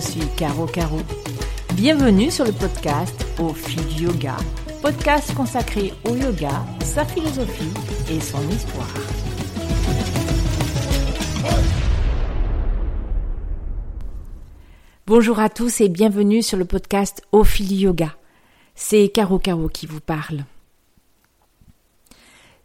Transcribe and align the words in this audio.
suis 0.00 0.26
Caro 0.36 0.66
Caro. 0.66 0.98
Bienvenue 1.74 2.30
sur 2.30 2.44
le 2.44 2.52
podcast 2.52 3.24
Au 3.38 3.52
fil 3.52 4.02
yoga, 4.02 4.36
podcast 4.82 5.32
consacré 5.34 5.92
au 6.04 6.16
yoga, 6.16 6.64
sa 6.84 7.04
philosophie 7.04 7.72
et 8.10 8.20
son 8.20 8.48
histoire. 8.48 8.94
Bonjour 15.06 15.38
à 15.38 15.48
tous 15.48 15.80
et 15.80 15.88
bienvenue 15.88 16.42
sur 16.42 16.56
le 16.56 16.64
podcast 16.64 17.22
Au 17.30 17.44
fil 17.44 17.72
yoga. 17.72 18.16
C'est 18.74 19.08
Caro 19.10 19.38
Caro 19.38 19.68
qui 19.68 19.86
vous 19.86 20.00
parle. 20.00 20.44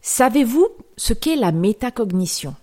Savez-vous 0.01 0.67
ce 0.97 1.13
qu'est 1.13 1.35
la 1.35 1.51
métacognition? 1.51 2.55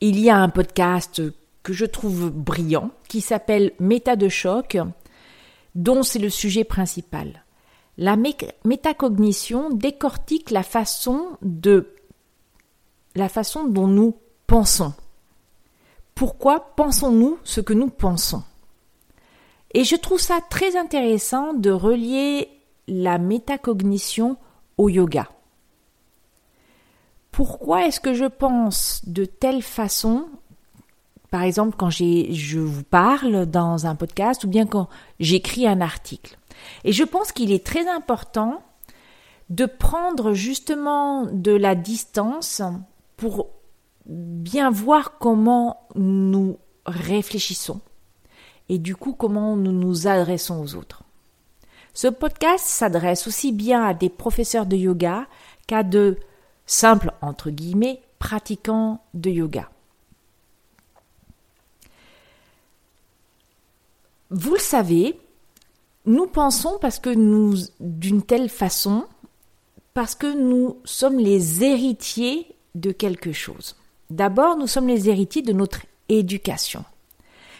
Il 0.00 0.20
y 0.20 0.30
a 0.30 0.36
un 0.36 0.48
podcast 0.48 1.22
que 1.62 1.72
je 1.72 1.84
trouve 1.84 2.30
brillant, 2.30 2.90
qui 3.08 3.20
s'appelle 3.20 3.72
Méta 3.78 4.16
de 4.16 4.28
choc, 4.28 4.78
dont 5.74 6.02
c'est 6.02 6.18
le 6.18 6.30
sujet 6.30 6.64
principal. 6.64 7.44
La 7.98 8.16
métacognition 8.64 9.70
décortique 9.70 10.50
la 10.50 10.62
façon 10.62 11.36
de 11.42 11.94
la 13.14 13.28
façon 13.28 13.64
dont 13.64 13.86
nous 13.86 14.16
pensons. 14.46 14.94
Pourquoi 16.14 16.74
pensons-nous 16.74 17.38
ce 17.44 17.60
que 17.60 17.74
nous 17.74 17.88
pensons? 17.88 18.42
Et 19.74 19.84
je 19.84 19.96
trouve 19.96 20.20
ça 20.20 20.40
très 20.50 20.76
intéressant 20.76 21.54
de 21.54 21.70
relier 21.70 22.48
la 22.88 23.18
métacognition 23.18 24.36
au 24.76 24.88
yoga. 24.88 25.28
Pourquoi 27.30 27.86
est-ce 27.86 28.00
que 28.00 28.12
je 28.12 28.26
pense 28.26 29.00
de 29.06 29.24
telle 29.24 29.62
façon 29.62 30.28
par 31.32 31.44
exemple 31.44 31.76
quand 31.78 31.88
je 31.88 32.58
vous 32.58 32.82
parle 32.84 33.46
dans 33.46 33.86
un 33.86 33.94
podcast 33.94 34.44
ou 34.44 34.48
bien 34.48 34.66
quand 34.66 34.90
j'écris 35.18 35.66
un 35.66 35.80
article. 35.80 36.36
Et 36.84 36.92
je 36.92 37.04
pense 37.04 37.32
qu'il 37.32 37.52
est 37.52 37.64
très 37.64 37.88
important 37.88 38.62
de 39.48 39.64
prendre 39.64 40.34
justement 40.34 41.24
de 41.24 41.52
la 41.52 41.74
distance 41.74 42.60
pour 43.16 43.48
bien 44.04 44.70
voir 44.70 45.16
comment 45.18 45.88
nous 45.94 46.58
réfléchissons 46.84 47.80
et 48.68 48.76
du 48.76 48.94
coup 48.94 49.14
comment 49.14 49.56
nous 49.56 49.72
nous 49.72 50.06
adressons 50.06 50.62
aux 50.62 50.74
autres. 50.74 51.02
Ce 51.94 52.08
podcast 52.08 52.66
s'adresse 52.66 53.26
aussi 53.26 53.52
bien 53.52 53.82
à 53.82 53.94
des 53.94 54.10
professeurs 54.10 54.66
de 54.66 54.76
yoga 54.76 55.26
qu'à 55.66 55.82
de 55.82 56.18
simples, 56.66 57.12
entre 57.22 57.48
guillemets, 57.48 58.02
pratiquants 58.18 59.00
de 59.14 59.30
yoga. 59.30 59.70
Vous 64.32 64.54
le 64.54 64.60
savez, 64.60 65.20
nous 66.06 66.26
pensons 66.26 66.78
parce 66.80 66.98
que 66.98 67.10
nous, 67.10 67.54
d'une 67.80 68.22
telle 68.22 68.48
façon, 68.48 69.04
parce 69.92 70.14
que 70.14 70.26
nous 70.26 70.78
sommes 70.84 71.18
les 71.18 71.62
héritiers 71.62 72.46
de 72.74 72.92
quelque 72.92 73.32
chose. 73.32 73.76
D'abord, 74.08 74.56
nous 74.56 74.66
sommes 74.66 74.88
les 74.88 75.10
héritiers 75.10 75.42
de 75.42 75.52
notre 75.52 75.82
éducation. 76.08 76.82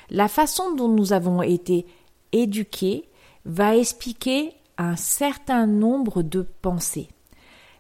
La 0.09 0.29
façon 0.29 0.75
dont 0.75 0.89
nous 0.89 1.12
avons 1.12 1.42
été 1.42 1.84
éduqués 2.33 3.05
va 3.45 3.77
expliquer 3.77 4.55
un 4.79 4.97
certain 4.97 5.67
nombre 5.67 6.23
de 6.23 6.47
pensées. 6.62 7.09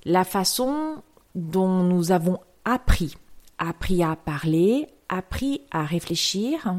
La 0.04 0.24
façon 0.24 1.02
dont 1.34 1.82
nous 1.82 2.12
avons 2.12 2.40
appris, 2.66 3.16
appris 3.56 4.02
à 4.02 4.16
parler, 4.16 4.86
appris 5.08 5.62
à 5.70 5.82
réfléchir, 5.82 6.74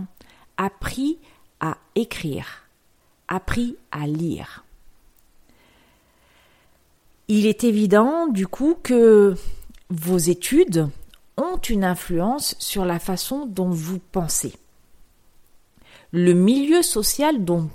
appris 0.58 1.18
à 1.18 1.33
écrire, 1.96 2.64
appris 3.28 3.78
à 3.92 4.08
lire. 4.08 4.64
Il 7.28 7.46
est 7.46 7.64
évident 7.64 8.28
du 8.28 8.48
coup 8.48 8.76
que 8.82 9.36
vos 9.90 10.18
études 10.18 10.90
ont 11.38 11.58
une 11.58 11.84
influence 11.84 12.56
sur 12.60 12.86
la 12.86 13.00
façon 13.00 13.46
dont 13.46 13.70
vous 13.70 14.00
pensez. 14.00 14.54
Le 16.12 16.34
milieu 16.34 16.82
social 16.82 17.44
dont, 17.44 17.70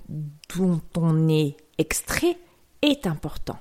dont 0.56 0.80
on 0.96 1.28
est 1.28 1.56
extrait 1.78 2.38
est 2.82 3.06
important. 3.06 3.58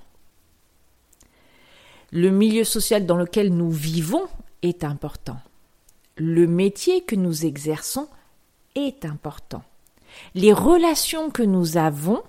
Le 2.11 2.29
milieu 2.29 2.63
social 2.63 3.05
dans 3.05 3.17
lequel 3.17 3.53
nous 3.53 3.71
vivons 3.71 4.27
est 4.61 4.83
important. 4.83 5.37
Le 6.15 6.47
métier 6.47 7.01
que 7.01 7.15
nous 7.15 7.45
exerçons 7.45 8.07
est 8.75 9.05
important 9.05 9.63
les 10.35 10.53
relations 10.53 11.29
que 11.29 11.43
nous 11.43 11.77
avons, 11.77 12.23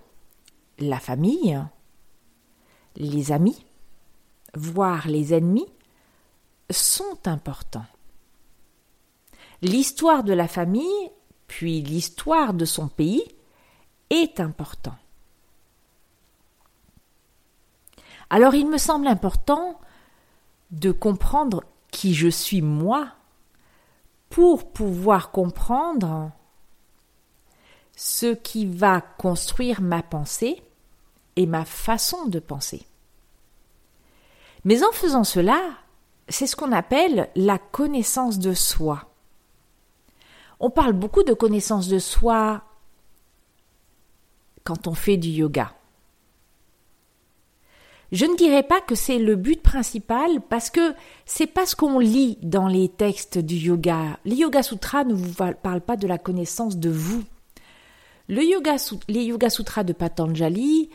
la 0.79 1.01
famille, 1.01 1.61
les 2.97 3.33
amis, 3.33 3.65
voire 4.55 5.09
les 5.09 5.35
ennemis, 5.35 5.69
sont 6.71 7.27
importants. 7.27 7.87
L'histoire 9.63 10.23
de 10.25 10.33
la 10.33 10.49
famille, 10.49 11.11
puis 11.47 11.83
l'histoire 11.83 12.55
de 12.55 12.65
son 12.65 12.89
pays, 12.89 13.25
est 14.11 14.41
important. 14.41 14.95
Alors 18.31 18.55
il 18.55 18.69
me 18.69 18.79
semble 18.79 19.07
important 19.07 19.81
de 20.71 20.93
comprendre 20.93 21.65
qui 21.91 22.15
je 22.15 22.29
suis 22.29 22.63
moi 22.63 23.09
pour 24.29 24.71
pouvoir 24.71 25.31
comprendre 25.31 26.31
ce 28.01 28.33
qui 28.33 28.65
va 28.65 29.01
construire 29.01 29.81
ma 29.81 30.05
pensée 30.05 30.63
et 31.35 31.47
ma 31.47 31.65
façon 31.65 32.27
de 32.27 32.39
penser. 32.39 32.87
Mais 34.63 34.85
en 34.85 34.93
faisant 34.93 35.25
cela, 35.25 35.61
c'est 36.29 36.47
ce 36.47 36.55
qu'on 36.55 36.71
appelle 36.71 37.29
la 37.35 37.59
connaissance 37.59 38.39
de 38.39 38.55
soi. 38.55 39.13
On 40.61 40.71
parle 40.71 40.93
beaucoup 40.93 41.25
de 41.25 41.33
connaissance 41.35 41.89
de 41.89 41.99
soi 41.99 42.63
quand 44.63 44.87
on 44.87 44.95
fait 44.95 45.17
du 45.17 45.31
yoga. 45.31 45.75
Je 48.13 48.27
ne 48.27 48.37
dirais 48.37 48.63
pas 48.63 48.81
que 48.81 48.95
c'est 48.95 49.19
le 49.19 49.35
but 49.35 49.61
principal 49.61 50.41
parce 50.49 50.71
que 50.71 50.95
c'est 51.27 51.49
pas 51.49 51.67
ce 51.67 51.75
qu'on 51.75 51.99
lit 51.99 52.39
dans 52.43 52.69
les 52.69 52.89
textes 52.89 53.39
du 53.39 53.57
yoga. 53.57 54.21
Les 54.25 54.37
Yoga 54.37 54.63
Sutras 54.63 55.03
ne 55.03 55.15
vous 55.15 55.35
parlent 55.35 55.81
pas 55.81 55.97
de 55.97 56.07
la 56.07 56.19
connaissance 56.19 56.77
de 56.77 56.91
vous. 56.91 57.25
Le 58.29 58.45
yoga, 58.45 58.77
les 59.09 59.25
Yoga 59.25 59.49
Sutras 59.49 59.85
de 59.85 59.95
Patanjali 59.95 60.91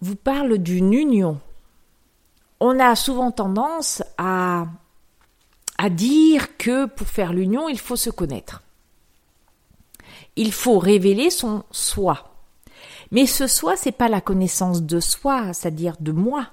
vous 0.00 0.16
parlent 0.16 0.58
d'une 0.58 0.92
union. 0.92 1.40
On 2.58 2.80
a 2.80 2.96
souvent 2.96 3.30
tendance 3.30 4.02
à, 4.16 4.66
à 5.78 5.88
dire 5.88 6.56
que 6.56 6.86
pour 6.86 7.06
faire 7.06 7.32
l'union, 7.32 7.68
il 7.68 7.78
faut 7.78 7.96
se 7.96 8.10
connaître. 8.10 8.62
Il 10.34 10.52
faut 10.52 10.80
révéler 10.80 11.30
son 11.30 11.64
soi. 11.70 12.34
Mais 13.12 13.26
ce 13.26 13.46
soi, 13.46 13.76
c'est 13.76 13.92
pas 13.92 14.08
la 14.08 14.20
connaissance 14.20 14.82
de 14.82 14.98
soi, 14.98 15.52
c'est-à-dire 15.52 15.94
de 16.00 16.12
moi. 16.12 16.48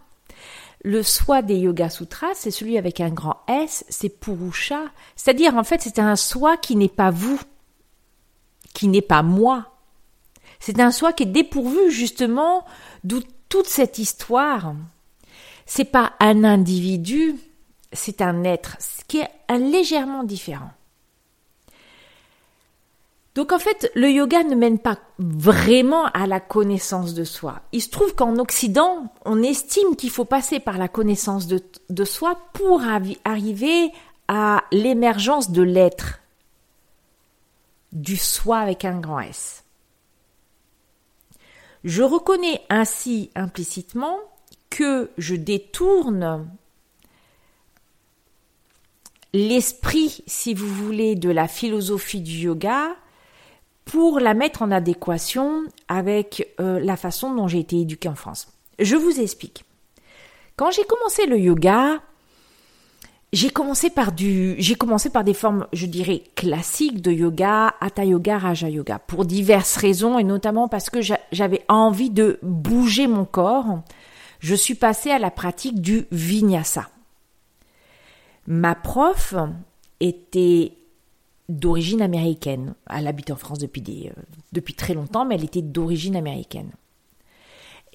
Le 0.84 1.02
soi 1.02 1.42
des 1.42 1.58
Yoga 1.58 1.90
Sutras, 1.90 2.36
c'est 2.36 2.52
celui 2.52 2.78
avec 2.78 3.02
un 3.02 3.10
grand 3.10 3.38
S, 3.48 3.86
c'est 3.90 4.10
Purusha. 4.10 4.84
C'est-à-dire, 5.16 5.58
en 5.58 5.64
fait, 5.64 5.82
c'est 5.82 5.98
un 5.98 6.16
soi 6.16 6.58
qui 6.58 6.76
n'est 6.76 6.90
pas 6.90 7.10
vous, 7.10 7.40
qui 8.76 8.88
n'est 8.88 9.02
pas 9.02 9.24
moi, 9.24 9.75
c'est 10.66 10.80
un 10.80 10.90
soi 10.90 11.14
qui 11.14 11.22
est 11.22 11.28
dépourvu 11.28 11.92
justement 11.92 12.66
d'où 13.04 13.22
toute 13.50 13.68
cette 13.68 14.00
histoire. 14.00 14.74
C'est 15.68 15.86
pas 15.86 16.14
un 16.20 16.44
individu, 16.44 17.36
c'est 17.94 18.20
un 18.20 18.44
être, 18.44 18.76
qui 19.08 19.20
est 19.20 19.30
légèrement 19.60 20.24
différent. 20.24 20.72
Donc 23.36 23.52
en 23.52 23.60
fait, 23.60 23.92
le 23.94 24.10
yoga 24.10 24.42
ne 24.44 24.56
mène 24.56 24.80
pas 24.80 24.98
vraiment 25.20 26.06
à 26.06 26.26
la 26.26 26.40
connaissance 26.40 27.14
de 27.14 27.26
soi. 27.26 27.62
Il 27.72 27.84
se 27.84 27.92
trouve 27.92 28.16
qu'en 28.16 28.40
Occident, 28.40 29.14
on 29.24 29.44
estime 29.44 29.96
qu'il 29.96 30.10
faut 30.10 30.26
passer 30.26 30.60
par 30.60 30.80
la 30.80 30.88
connaissance 30.88 31.46
de 31.46 32.06
soi 32.06 32.40
pour 32.54 32.82
arriver 33.24 33.92
à 34.28 34.64
l'émergence 34.72 35.52
de 35.52 35.62
l'être, 35.62 36.22
du 37.92 38.18
soi 38.18 38.58
avec 38.58 38.84
un 38.84 39.00
grand 39.00 39.20
S. 39.20 39.65
Je 41.86 42.02
reconnais 42.02 42.62
ainsi 42.70 43.30
implicitement 43.36 44.18
que 44.72 45.12
je 45.20 45.36
détourne 45.36 46.50
l'esprit, 49.34 50.24
si 50.26 50.56
vous 50.56 50.68
voulez, 50.68 51.16
de 51.16 51.30
la 51.30 51.48
philosophie 51.48 52.22
du 52.22 52.32
yoga 52.32 52.96
pour 53.86 54.20
la 54.20 54.34
mettre 54.34 54.64
en 54.64 54.72
adéquation 54.72 55.64
avec 55.88 56.56
euh, 56.60 56.80
la 56.80 56.98
façon 56.98 57.36
dont 57.36 57.48
j'ai 57.48 57.60
été 57.60 57.80
éduquée 57.80 58.10
en 58.10 58.16
France. 58.16 58.48
Je 58.80 58.96
vous 58.96 59.20
explique. 59.20 59.64
Quand 60.56 60.72
j'ai 60.72 60.86
commencé 60.86 61.28
le 61.28 61.38
yoga, 61.38 62.02
j'ai 63.36 63.50
commencé 63.50 63.90
par 63.90 64.14
du, 64.14 64.56
j'ai 64.60 64.76
commencé 64.76 65.10
par 65.10 65.26
des 65.26 65.34
formes, 65.34 65.68
je 65.74 65.88
dirais, 65.88 66.24
classiques 66.36 67.02
de 67.02 67.12
yoga, 67.12 67.76
hatha 67.82 68.06
yoga, 68.06 68.38
raja 68.38 68.70
yoga, 68.70 68.98
pour 68.98 69.26
diverses 69.26 69.76
raisons 69.76 70.18
et 70.18 70.24
notamment 70.24 70.70
parce 70.70 70.90
que 70.90 71.02
j'avais 71.02 71.66
envie 71.68 72.10
de 72.10 72.40
bouger 72.44 73.08
mon 73.08 73.26
corps. 73.26 73.82
Je 74.40 74.56
suis 74.56 74.76
passée 74.76 75.12
à 75.12 75.20
la 75.20 75.32
pratique 75.32 75.82
du 75.82 76.06
vinyasa. 76.14 76.88
Ma 78.48 78.74
prof 78.74 79.36
était 80.00 80.72
d'origine 81.50 82.02
américaine. 82.02 82.74
Elle 82.90 83.06
habite 83.06 83.32
en 83.32 83.36
France 83.36 83.60
depuis, 83.60 83.82
des, 83.82 84.14
euh, 84.16 84.22
depuis 84.54 84.76
très 84.76 84.94
longtemps, 84.94 85.26
mais 85.26 85.36
elle 85.36 85.44
était 85.44 85.62
d'origine 85.62 86.16
américaine. 86.16 86.72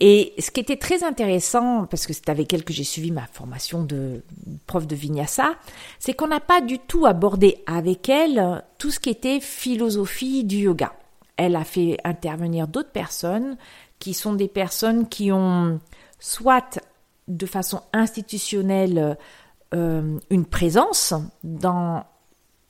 Et 0.03 0.33
ce 0.39 0.51
qui 0.51 0.61
était 0.61 0.79
très 0.79 1.05
intéressant, 1.05 1.85
parce 1.85 2.07
que 2.07 2.15
c'est 2.15 2.31
avec 2.31 2.55
elle 2.55 2.65
que 2.65 2.73
j'ai 2.73 2.85
suivi 2.85 3.11
ma 3.11 3.27
formation 3.27 3.85
de 3.85 4.23
prof 4.67 4.87
de 4.87 4.97
vinyasa, 4.97 5.55
c'est 5.99 6.15
qu'on 6.15 6.29
n'a 6.29 6.41
pas 6.41 6.63
du 6.63 6.79
tout 6.79 7.05
abordé 7.05 7.63
avec 7.67 8.09
elle 8.09 8.65
tout 8.79 8.91
ce 8.91 8.99
qui 8.99 9.11
était 9.11 9.41
philosophie 9.41 10.45
du 10.45 10.57
yoga. 10.57 10.95
Elle 11.37 11.55
a 11.55 11.65
fait 11.65 11.99
intervenir 12.03 12.67
d'autres 12.67 12.93
personnes 12.93 13.59
qui 13.99 14.15
sont 14.15 14.33
des 14.33 14.49
personnes 14.49 15.07
qui 15.07 15.33
ont 15.33 15.81
soit 16.19 16.81
de 17.29 17.47
façon 17.47 17.83
institutionnelle 17.93 19.19
euh, 19.75 20.19
une 20.31 20.47
présence 20.47 21.13
dans 21.45 22.05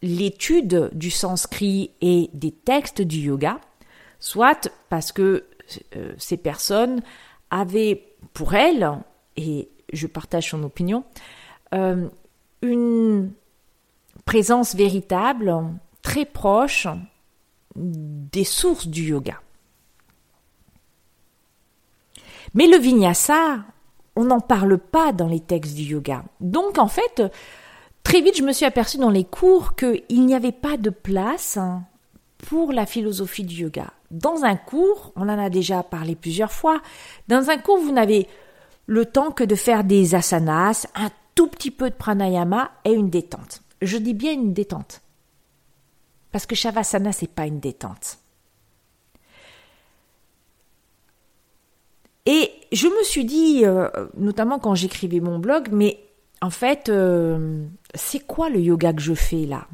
l'étude 0.03 0.91
du 0.93 1.11
sanskrit 1.11 1.93
et 2.01 2.29
des 2.35 2.51
textes 2.51 3.03
du 3.03 3.19
yoga, 3.19 3.61
soit 4.19 4.69
parce 4.89 5.13
que 5.13 5.45
euh, 5.97 6.15
ces 6.19 6.37
personnes 6.37 7.03
avaient 7.51 8.15
pour 8.33 8.55
elles, 8.55 8.91
et 9.37 9.69
je 9.93 10.07
partage 10.07 10.51
son 10.51 10.63
opinion, 10.63 11.05
euh, 11.75 12.09
une 12.63 13.33
présence 14.25 14.75
véritable, 14.75 15.55
très 16.03 16.25
proche 16.25 16.87
des 17.77 18.45
sources 18.45 18.87
du 18.87 19.05
yoga. 19.05 19.41
Mais 22.55 22.67
le 22.67 22.79
vinyasa, 22.79 23.59
on 24.17 24.25
n'en 24.25 24.41
parle 24.41 24.79
pas 24.79 25.13
dans 25.13 25.29
les 25.29 25.41
textes 25.41 25.75
du 25.75 25.83
yoga. 25.83 26.25
Donc 26.41 26.79
en 26.79 26.89
fait, 26.89 27.23
très 28.03 28.21
vite, 28.21 28.37
je 28.37 28.43
me 28.43 28.53
suis 28.53 28.67
aperçue 28.67 28.99
dans 28.99 29.11
les 29.11 29.25
cours 29.25 29.77
qu'il 29.77 30.27
n'y 30.27 30.35
avait 30.35 30.53
pas 30.53 30.77
de 30.77 30.91
place 30.91 31.59
pour 32.47 32.73
la 32.73 32.87
philosophie 32.87 33.45
du 33.45 33.63
yoga. 33.63 33.93
Dans 34.11 34.45
un 34.45 34.57
cours, 34.57 35.13
on 35.17 35.23
en 35.29 35.39
a 35.39 35.51
déjà 35.51 35.83
parlé 35.83 36.15
plusieurs 36.17 36.53
fois, 36.53 36.81
dans 37.29 37.51
un 37.51 37.59
cours, 37.59 37.79
vous 37.79 37.93
n'avez 37.93 38.27
le 38.87 39.05
temps 39.05 39.31
que 39.31 39.45
de 39.45 39.55
faire 39.55 39.85
des 39.85 40.15
asanas, 40.15 40.87
un 40.95 41.11
tout 41.35 41.47
petit 41.47 41.71
peu 41.71 41.91
de 41.91 41.95
pranayama 41.95 42.71
et 42.85 42.93
une 42.93 43.11
détente. 43.11 43.63
Je 43.83 43.97
dis 43.97 44.15
bien 44.15 44.33
une 44.33 44.53
détente. 44.53 45.01
Parce 46.33 46.47
que 46.47 46.55
Shavasana, 46.55 47.13
c'est 47.13 47.31
pas 47.31 47.47
une 47.47 47.61
détente. 47.61 48.19
Et 52.27 52.51
je 52.73 52.87
me 52.87 53.03
suis 53.05 53.25
dit, 53.25 53.63
euh, 53.65 53.89
notamment 54.17 54.59
quand 54.59 54.75
j'écrivais 54.75 55.21
mon 55.21 55.39
blog, 55.39 55.69
mais 55.73 55.99
en 56.43 56.51
fait, 56.51 56.89
euh, 56.89 57.65
c'est 57.95 58.27
quoi 58.27 58.49
le 58.49 58.61
yoga 58.61 58.93
que 58.93 59.01
je 59.01 59.15
fais 59.15 59.47
là? 59.47 59.67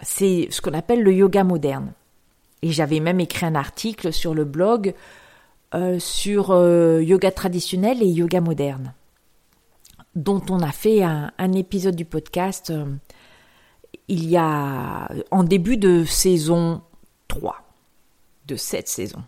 C'est 0.00 0.48
ce 0.50 0.60
qu'on 0.60 0.74
appelle 0.74 1.02
le 1.02 1.12
yoga 1.12 1.44
moderne. 1.44 1.92
Et 2.62 2.72
j'avais 2.72 3.00
même 3.00 3.20
écrit 3.20 3.46
un 3.46 3.54
article 3.54 4.12
sur 4.12 4.34
le 4.34 4.44
blog 4.44 4.94
euh, 5.74 5.98
sur 5.98 6.52
euh, 6.52 7.02
yoga 7.02 7.32
traditionnel 7.32 8.00
et 8.00 8.06
yoga 8.06 8.40
moderne, 8.40 8.94
dont 10.14 10.40
on 10.48 10.60
a 10.60 10.70
fait 10.70 11.02
un, 11.02 11.52
épisode 11.52 11.96
du 11.96 12.04
podcast 12.04 12.70
euh, 12.70 12.84
il 14.06 14.28
y 14.28 14.36
a 14.36 15.08
en 15.32 15.42
début 15.42 15.76
de 15.76 16.04
saison 16.04 16.80
3 17.26 17.56
de 18.46 18.54
cette 18.54 18.86
saison. 18.86 19.24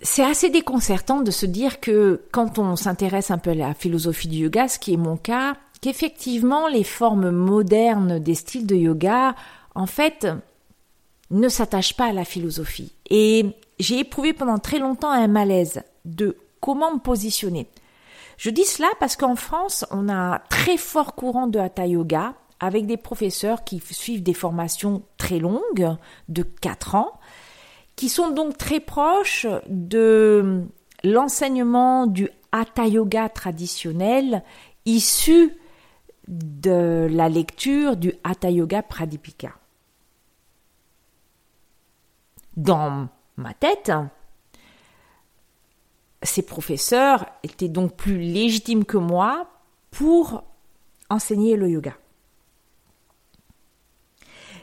C'est 0.00 0.24
assez 0.24 0.50
déconcertant 0.50 1.20
de 1.20 1.30
se 1.30 1.46
dire 1.46 1.78
que 1.78 2.22
quand 2.32 2.58
on 2.58 2.74
s'intéresse 2.74 3.30
un 3.30 3.38
peu 3.38 3.50
à 3.50 3.54
la 3.54 3.74
philosophie 3.74 4.26
du 4.26 4.38
yoga, 4.38 4.66
ce 4.66 4.80
qui 4.80 4.94
est 4.94 4.96
mon 4.98 5.16
cas, 5.16 5.54
qu'effectivement 5.80 6.66
les 6.66 6.82
formes 6.82 7.30
modernes 7.30 8.18
des 8.18 8.34
styles 8.34 8.66
de 8.66 8.74
yoga 8.74 9.36
en 9.74 9.86
fait, 9.86 10.26
ne 11.30 11.48
s'attache 11.48 11.96
pas 11.96 12.06
à 12.06 12.12
la 12.12 12.24
philosophie. 12.24 12.92
Et 13.10 13.46
j'ai 13.78 13.98
éprouvé 13.98 14.32
pendant 14.32 14.58
très 14.58 14.78
longtemps 14.78 15.10
un 15.10 15.26
malaise 15.26 15.82
de 16.04 16.36
comment 16.60 16.94
me 16.94 17.00
positionner. 17.00 17.68
Je 18.36 18.50
dis 18.50 18.64
cela 18.64 18.88
parce 19.00 19.16
qu'en 19.16 19.36
France, 19.36 19.84
on 19.90 20.08
a 20.08 20.14
un 20.14 20.38
très 20.48 20.76
fort 20.76 21.14
courant 21.14 21.46
de 21.46 21.58
hatha 21.58 21.86
yoga 21.86 22.34
avec 22.60 22.86
des 22.86 22.96
professeurs 22.96 23.64
qui 23.64 23.80
suivent 23.90 24.22
des 24.22 24.34
formations 24.34 25.02
très 25.18 25.38
longues 25.38 25.96
de 26.28 26.42
4 26.42 26.94
ans, 26.94 27.12
qui 27.96 28.08
sont 28.08 28.30
donc 28.30 28.56
très 28.56 28.80
proches 28.80 29.46
de 29.68 30.62
l'enseignement 31.02 32.06
du 32.06 32.28
hatha 32.52 32.86
yoga 32.86 33.28
traditionnel 33.28 34.42
issu 34.86 35.56
de 36.28 37.08
la 37.10 37.28
lecture 37.28 37.96
du 37.96 38.14
hatha 38.24 38.50
yoga 38.50 38.82
pradipika 38.82 39.52
dans 42.56 43.08
ma 43.36 43.54
tête, 43.54 43.92
ces 46.22 46.42
professeurs 46.42 47.26
étaient 47.42 47.68
donc 47.68 47.96
plus 47.96 48.18
légitimes 48.18 48.84
que 48.84 48.96
moi 48.96 49.48
pour 49.90 50.44
enseigner 51.10 51.56
le 51.56 51.68
yoga. 51.70 51.94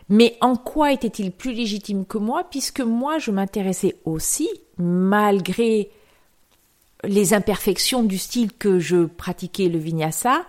Mais 0.09 0.37
en 0.41 0.57
quoi 0.57 0.91
étaient-ils 0.91 1.31
plus 1.31 1.53
légitimes 1.53 2.05
que 2.05 2.17
moi 2.17 2.43
puisque 2.49 2.81
moi 2.81 3.17
je 3.17 3.31
m'intéressais 3.31 3.95
aussi, 4.03 4.49
malgré 4.77 5.89
les 7.03 7.33
imperfections 7.33 8.03
du 8.03 8.17
style 8.17 8.53
que 8.53 8.79
je 8.79 9.05
pratiquais 9.05 9.69
le 9.69 9.79
vinyasa, 9.79 10.45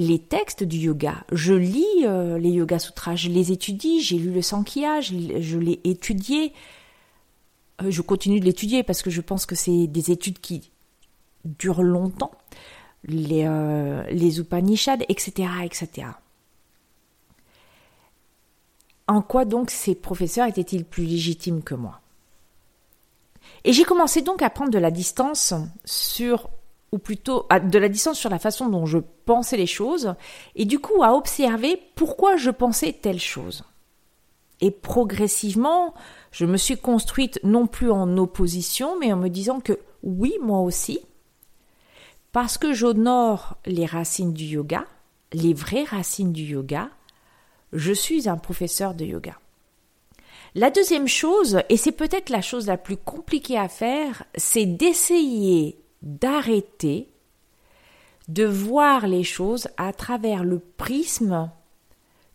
les 0.00 0.18
textes 0.18 0.64
du 0.64 0.78
yoga. 0.78 1.24
Je 1.30 1.52
lis 1.52 2.04
euh, 2.04 2.38
les 2.38 2.48
Yoga 2.48 2.78
Sutras, 2.78 3.16
je 3.16 3.28
les 3.28 3.52
étudie, 3.52 4.00
j'ai 4.00 4.16
lu 4.16 4.32
le 4.32 4.40
Sankhya, 4.40 5.02
je, 5.02 5.58
l'ai 5.58 5.78
étudié. 5.84 6.54
Euh, 7.82 7.90
je 7.90 8.00
continue 8.00 8.40
de 8.40 8.46
l'étudier 8.46 8.82
parce 8.82 9.02
que 9.02 9.10
je 9.10 9.20
pense 9.20 9.44
que 9.44 9.54
c'est 9.54 9.86
des 9.86 10.10
études 10.10 10.38
qui 10.38 10.70
durent 11.44 11.82
longtemps. 11.82 12.32
Les, 13.04 13.44
euh, 13.46 14.02
les 14.10 14.40
Upanishads, 14.40 15.04
etc., 15.08 15.48
etc. 15.64 16.08
En 19.06 19.20
quoi 19.20 19.44
donc 19.44 19.70
ces 19.70 19.94
professeurs 19.94 20.46
étaient-ils 20.46 20.86
plus 20.86 21.04
légitimes 21.04 21.62
que 21.62 21.74
moi? 21.74 22.00
Et 23.64 23.74
j'ai 23.74 23.84
commencé 23.84 24.22
donc 24.22 24.40
à 24.40 24.48
prendre 24.48 24.70
de 24.70 24.78
la 24.78 24.90
distance 24.90 25.52
sur 25.84 26.48
ou 26.92 26.98
plutôt 26.98 27.46
de 27.50 27.78
la 27.78 27.88
distance 27.88 28.18
sur 28.18 28.30
la 28.30 28.38
façon 28.38 28.68
dont 28.68 28.86
je 28.86 28.98
pensais 29.24 29.56
les 29.56 29.66
choses, 29.66 30.14
et 30.56 30.64
du 30.64 30.78
coup 30.78 31.02
à 31.02 31.14
observer 31.14 31.80
pourquoi 31.94 32.36
je 32.36 32.50
pensais 32.50 32.92
telle 32.92 33.20
chose. 33.20 33.64
Et 34.60 34.70
progressivement, 34.70 35.94
je 36.32 36.46
me 36.46 36.56
suis 36.56 36.76
construite 36.76 37.40
non 37.44 37.66
plus 37.66 37.90
en 37.90 38.18
opposition, 38.18 38.98
mais 38.98 39.12
en 39.12 39.16
me 39.16 39.28
disant 39.28 39.60
que 39.60 39.78
oui, 40.02 40.34
moi 40.42 40.60
aussi, 40.60 41.00
parce 42.32 42.58
que 42.58 42.72
j'honore 42.72 43.56
les 43.66 43.86
racines 43.86 44.32
du 44.32 44.44
yoga, 44.44 44.84
les 45.32 45.54
vraies 45.54 45.84
racines 45.84 46.32
du 46.32 46.42
yoga, 46.44 46.90
je 47.72 47.92
suis 47.92 48.28
un 48.28 48.36
professeur 48.36 48.94
de 48.94 49.04
yoga. 49.04 49.38
La 50.54 50.70
deuxième 50.70 51.08
chose, 51.08 51.60
et 51.68 51.76
c'est 51.76 51.92
peut-être 51.92 52.30
la 52.30 52.42
chose 52.42 52.66
la 52.66 52.76
plus 52.76 52.96
compliquée 52.96 53.58
à 53.58 53.68
faire, 53.68 54.24
c'est 54.34 54.66
d'essayer 54.66 55.79
d'arrêter 56.02 57.08
de 58.28 58.44
voir 58.44 59.08
les 59.08 59.24
choses 59.24 59.68
à 59.76 59.92
travers 59.92 60.44
le 60.44 60.60
prisme 60.60 61.50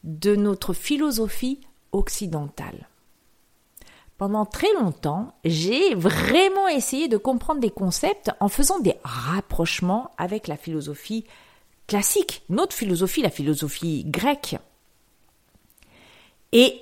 de 0.03 0.35
notre 0.35 0.73
philosophie 0.73 1.61
occidentale. 1.93 2.89
Pendant 4.17 4.45
très 4.45 4.71
longtemps, 4.73 5.33
j'ai 5.43 5.93
vraiment 5.95 6.67
essayé 6.67 7.07
de 7.07 7.17
comprendre 7.17 7.59
des 7.59 7.69
concepts 7.69 8.31
en 8.39 8.47
faisant 8.47 8.79
des 8.79 8.95
rapprochements 9.03 10.11
avec 10.17 10.47
la 10.47 10.55
philosophie 10.57 11.25
classique, 11.87 12.43
notre 12.49 12.75
philosophie, 12.75 13.21
la 13.21 13.29
philosophie 13.29 14.05
grecque. 14.05 14.57
Et 16.51 16.79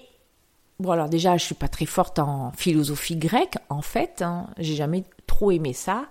bon 0.79 0.91
alors 0.91 1.09
déjà, 1.09 1.37
je 1.37 1.45
suis 1.45 1.55
pas 1.55 1.67
très 1.67 1.87
forte 1.87 2.19
en 2.19 2.51
philosophie 2.51 3.15
grecque 3.15 3.57
en 3.69 3.81
fait, 3.81 4.21
hein, 4.21 4.47
j'ai 4.57 4.75
jamais 4.75 5.03
trop 5.25 5.51
aimé 5.51 5.73
ça. 5.73 6.05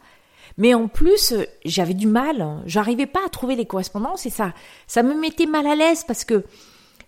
Mais 0.58 0.74
en 0.74 0.88
plus, 0.88 1.34
j'avais 1.64 1.94
du 1.94 2.06
mal. 2.06 2.62
J'arrivais 2.66 3.06
pas 3.06 3.20
à 3.24 3.28
trouver 3.28 3.56
les 3.56 3.66
correspondances 3.66 4.26
et 4.26 4.30
ça, 4.30 4.52
ça 4.86 5.02
me 5.02 5.14
mettait 5.14 5.46
mal 5.46 5.66
à 5.66 5.74
l'aise 5.74 6.04
parce 6.06 6.24
que 6.24 6.44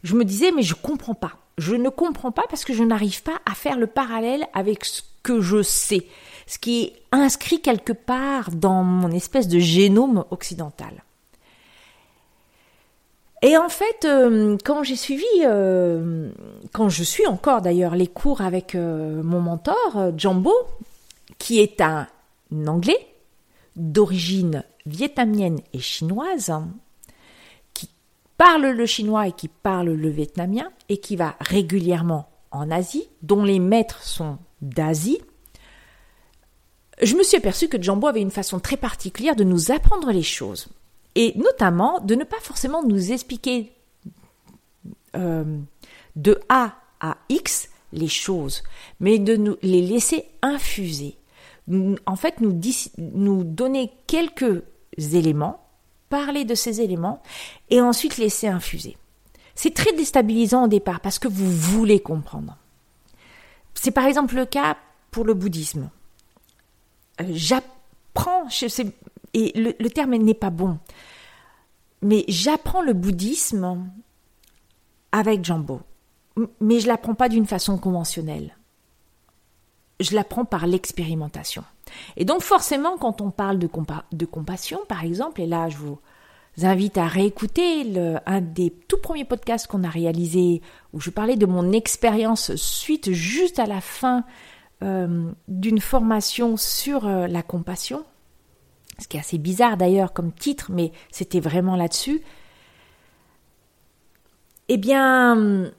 je 0.03 0.15
me 0.15 0.25
disais, 0.25 0.53
mais 0.53 0.63
je 0.63 0.75
comprends 0.75 1.15
pas. 1.15 1.33
Je 1.59 1.75
ne 1.75 1.89
comprends 1.89 2.33
pas 2.33 2.45
parce 2.49 2.65
que 2.65 2.75
je 2.75 2.83
n'arrive 2.83 3.23
pas 3.23 3.41
à 3.51 3.55
faire 3.55 3.79
le 3.79 3.87
parallèle 3.87 4.47
avec 4.55 4.85
ce 4.85 5.03
que 5.23 5.41
je 5.41 5.63
sais, 5.63 6.07
ce 6.47 6.59
qui 6.59 6.83
est 6.83 6.93
inscrit 7.13 7.61
quelque 7.61 7.93
part 7.93 8.51
dans 8.51 8.83
mon 8.83 9.11
espèce 9.11 9.49
de 9.49 9.59
génome 9.59 10.25
occidental. 10.31 11.05
Et 13.43 13.59
en 13.59 13.69
fait, 13.69 14.07
euh, 14.07 14.57
quand 14.65 14.83
j'ai 14.83 14.97
suivi, 14.97 15.25
euh, 15.43 16.31
quand 16.73 16.89
je 16.89 17.03
suis 17.03 17.27
encore 17.27 17.61
d'ailleurs 17.61 17.95
les 17.95 18.07
cours 18.07 18.41
avec 18.41 18.75
euh, 18.75 19.23
mon 19.23 19.41
mentor, 19.41 20.13
Jambo, 20.17 20.55
qui 21.39 21.61
est 21.61 21.83
un 21.83 22.07
Anglais 22.67 23.14
d'origine 23.77 24.65
vietnamienne 24.87 25.61
et 25.73 25.81
chinoise, 25.81 26.53
qui 27.73 27.89
parle 28.37 28.67
le 28.67 28.87
chinois 28.87 29.29
et 29.29 29.33
qui 29.33 29.49
parle 29.49 29.91
le 29.91 30.09
vietnamien, 30.09 30.71
et 30.89 30.99
qui 30.99 31.17
va 31.17 31.37
régulièrement 31.41 32.29
en 32.51 32.71
Asie, 32.71 33.09
dont 33.23 33.45
les 33.45 33.59
maîtres 33.59 34.03
sont 34.03 34.39
d'Asie, 34.63 35.21
je 37.03 37.17
me 37.17 37.23
suis 37.23 37.37
aperçu 37.37 37.69
que 37.69 37.83
Jambo 37.83 38.07
avait 38.07 38.21
une 38.21 38.31
façon 38.31 38.61
très 38.61 38.77
particulière 38.77 39.37
de 39.37 39.45
nous 39.45 39.71
apprendre 39.71 40.11
les 40.13 40.23
choses. 40.23 40.69
Et 41.15 41.33
notamment 41.37 42.01
de 42.01 42.15
ne 42.15 42.25
pas 42.25 42.41
forcément 42.41 42.83
nous 42.83 43.13
expliquer 43.13 43.73
euh, 45.17 45.59
de 46.17 46.41
A 46.49 46.75
à 47.01 47.19
X 47.29 47.69
les 47.93 48.09
choses, 48.09 48.63
mais 49.01 49.19
de 49.19 49.37
nous 49.37 49.57
les 49.63 49.83
laisser 49.83 50.25
infuser. 50.43 51.17
En 51.69 52.17
fait, 52.17 52.41
nous, 52.41 53.45
donner 53.45 53.93
quelques 54.07 54.63
éléments, 54.99 55.67
parler 56.09 56.45
de 56.45 56.55
ces 56.55 56.81
éléments, 56.81 57.23
et 57.71 57.81
ensuite 57.81 58.19
laisser 58.19 58.49
infuser. 58.49 58.97
C'est 59.55 59.75
très 59.75 59.93
déstabilisant 59.93 60.65
au 60.65 60.69
départ 60.69 61.01
parce 61.01 61.19
que 61.19 61.29
vous 61.29 61.51
voulez 61.51 62.01
comprendre. 62.01 62.57
C'est 63.75 63.93
par 63.93 64.07
exemple 64.07 64.35
le 64.35 64.47
cas 64.47 64.77
pour 65.11 65.25
le 65.25 65.35
bouddhisme. 65.35 65.91
Euh, 67.21 67.25
j'apprends, 67.31 68.49
et 69.33 69.53
le, 69.55 69.89
terme 69.91 70.17
n'est 70.17 70.35
pas 70.35 70.51
bon, 70.51 70.79
mais 72.03 72.25
j'apprends 72.29 72.83
le 72.83 72.93
bouddhisme 72.93 73.91
avec 75.13 75.45
Jambo. 75.45 75.81
Mais 76.61 76.81
je 76.81 76.89
l'apprends 76.89 77.15
pas 77.15 77.29
d'une 77.29 77.47
façon 77.47 77.79
conventionnelle. 77.79 78.57
Je 80.01 80.15
l'apprends 80.15 80.45
par 80.45 80.67
l'expérimentation. 80.67 81.65
Et 82.17 82.25
donc 82.25 82.43
forcément, 82.43 82.97
quand 82.97 83.21
on 83.21 83.31
parle 83.31 83.59
de, 83.59 83.69
de 84.13 84.27
compassion, 84.27 84.81
par 84.89 85.05
exemple, 85.05 85.41
et 85.41 85.47
là 85.47 85.69
je 85.69 85.77
vous 85.77 85.99
invite 86.63 86.99
à 86.99 87.07
réécouter 87.07 87.85
un 88.27 88.41
des 88.41 88.71
tout 88.71 88.99
premiers 88.99 89.25
podcasts 89.25 89.67
qu'on 89.67 89.85
a 89.85 89.89
réalisé 89.89 90.63
où 90.93 91.01
je 91.01 91.11
parlais 91.11 91.37
de 91.37 91.47
mon 91.47 91.73
expérience 91.73 92.55
suite 92.55 93.13
juste 93.13 93.59
à 93.59 93.67
la 93.67 93.81
fin 93.81 94.25
euh, 94.83 95.31
d'une 95.49 95.81
formation 95.81 96.57
sur 96.57 97.07
euh, 97.07 97.27
la 97.27 97.43
compassion, 97.43 98.05
ce 98.99 99.09
qui 99.09 99.17
est 99.17 99.21
assez 99.21 99.39
bizarre 99.39 99.77
d'ailleurs 99.77 100.13
comme 100.13 100.33
titre, 100.33 100.71
mais 100.71 100.93
c'était 101.11 101.41
vraiment 101.41 101.77
là-dessus. 101.77 102.23
Eh 104.69 104.77
bien, 104.77 105.71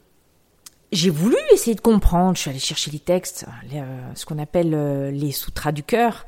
j'ai 0.95 1.09
voulu 1.09 1.37
essayer 1.51 1.75
de 1.75 1.81
comprendre. 1.81 2.35
Je 2.35 2.41
suis 2.41 2.49
allée 2.49 2.59
chercher 2.59 2.91
les 2.91 2.99
textes, 2.99 3.45
euh, 3.73 4.11
ce 4.15 4.25
qu'on 4.25 4.39
appelle 4.39 5.09
les 5.11 5.31
sutras 5.31 5.71
du 5.71 5.83
cœur, 5.83 6.25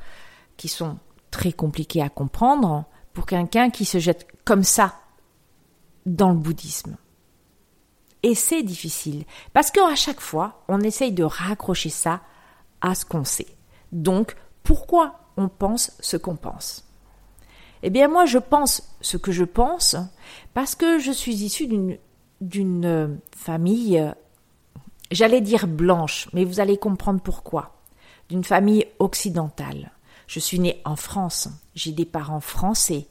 qui 0.58 0.68
sont 0.68 0.98
très 1.32 1.52
compliqués 1.52 2.02
à 2.02 2.10
comprendre 2.10 2.86
pour 3.14 3.26
quelqu'un 3.26 3.70
qui 3.70 3.86
se 3.86 4.00
jette 4.00 4.28
comme 4.46 4.64
ça 4.64 4.96
dans 6.06 6.30
le 6.30 6.38
bouddhisme. 6.38 6.98
Et 8.24 8.36
c'est 8.36 8.64
difficile, 8.64 9.26
parce 9.54 9.72
qu'à 9.72 9.96
chaque 9.96 10.20
fois, 10.20 10.64
on 10.68 10.82
essaye 10.82 11.12
de 11.12 11.24
raccrocher 11.24 11.90
ça 11.90 12.22
à 12.82 12.96
ce 12.96 13.06
qu'on 13.06 13.24
sait. 13.24 13.48
Donc, 13.92 14.36
pourquoi 14.64 15.32
on 15.38 15.48
pense 15.48 15.92
ce 16.00 16.18
qu'on 16.18 16.36
pense? 16.36 16.86
Eh 17.84 17.90
bien, 17.90 18.08
moi, 18.08 18.26
je 18.26 18.40
pense 18.40 18.98
ce 19.02 19.18
que 19.18 19.32
je 19.32 19.44
pense 19.44 19.96
parce 20.54 20.76
que 20.76 21.00
je 21.00 21.12
suis 21.12 21.44
issue 21.44 21.68
d'une, 22.42 22.86
euh, 22.86 23.16
famille, 23.36 24.00
euh, 24.00 24.12
j'allais 25.12 25.42
dire 25.42 25.68
blanche, 25.68 26.28
mais 26.34 26.46
vous 26.46 26.60
allez 26.60 26.78
comprendre 26.78 27.22
pourquoi. 27.22 27.76
D'une 28.30 28.44
famille 28.44 28.86
occidentale. 29.00 29.92
Je 30.28 30.40
suis 30.40 30.60
née 30.60 30.82
en 30.84 30.98
France, 30.98 31.48
j'ai 31.76 31.94
des 31.94 32.06
parents 32.06 32.42
français, 32.42 33.08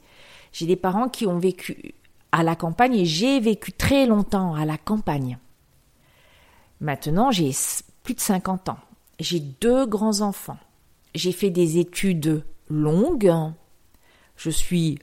j'ai 0.51 0.67
des 0.67 0.75
parents 0.75 1.09
qui 1.09 1.25
ont 1.25 1.39
vécu 1.39 1.95
à 2.31 2.43
la 2.43 2.55
campagne 2.55 2.95
et 2.95 3.05
j'ai 3.05 3.39
vécu 3.39 3.71
très 3.71 4.05
longtemps 4.05 4.53
à 4.53 4.65
la 4.65 4.77
campagne. 4.77 5.39
Maintenant, 6.79 7.31
j'ai 7.31 7.51
plus 8.03 8.13
de 8.13 8.19
50 8.19 8.69
ans. 8.69 8.77
J'ai 9.19 9.39
deux 9.39 9.87
grands-enfants. 9.87 10.59
J'ai 11.15 11.31
fait 11.31 11.49
des 11.49 11.79
études 11.79 12.43
longues. 12.69 13.33
Je 14.35 14.49
suis 14.51 14.99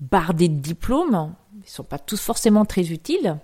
bardée 0.00 0.48
de 0.48 0.60
diplômes. 0.60 1.34
Ils 1.54 1.60
ne 1.60 1.66
sont 1.66 1.84
pas 1.84 1.98
tous 1.98 2.20
forcément 2.20 2.66
très 2.66 2.90
utiles. 2.92 3.38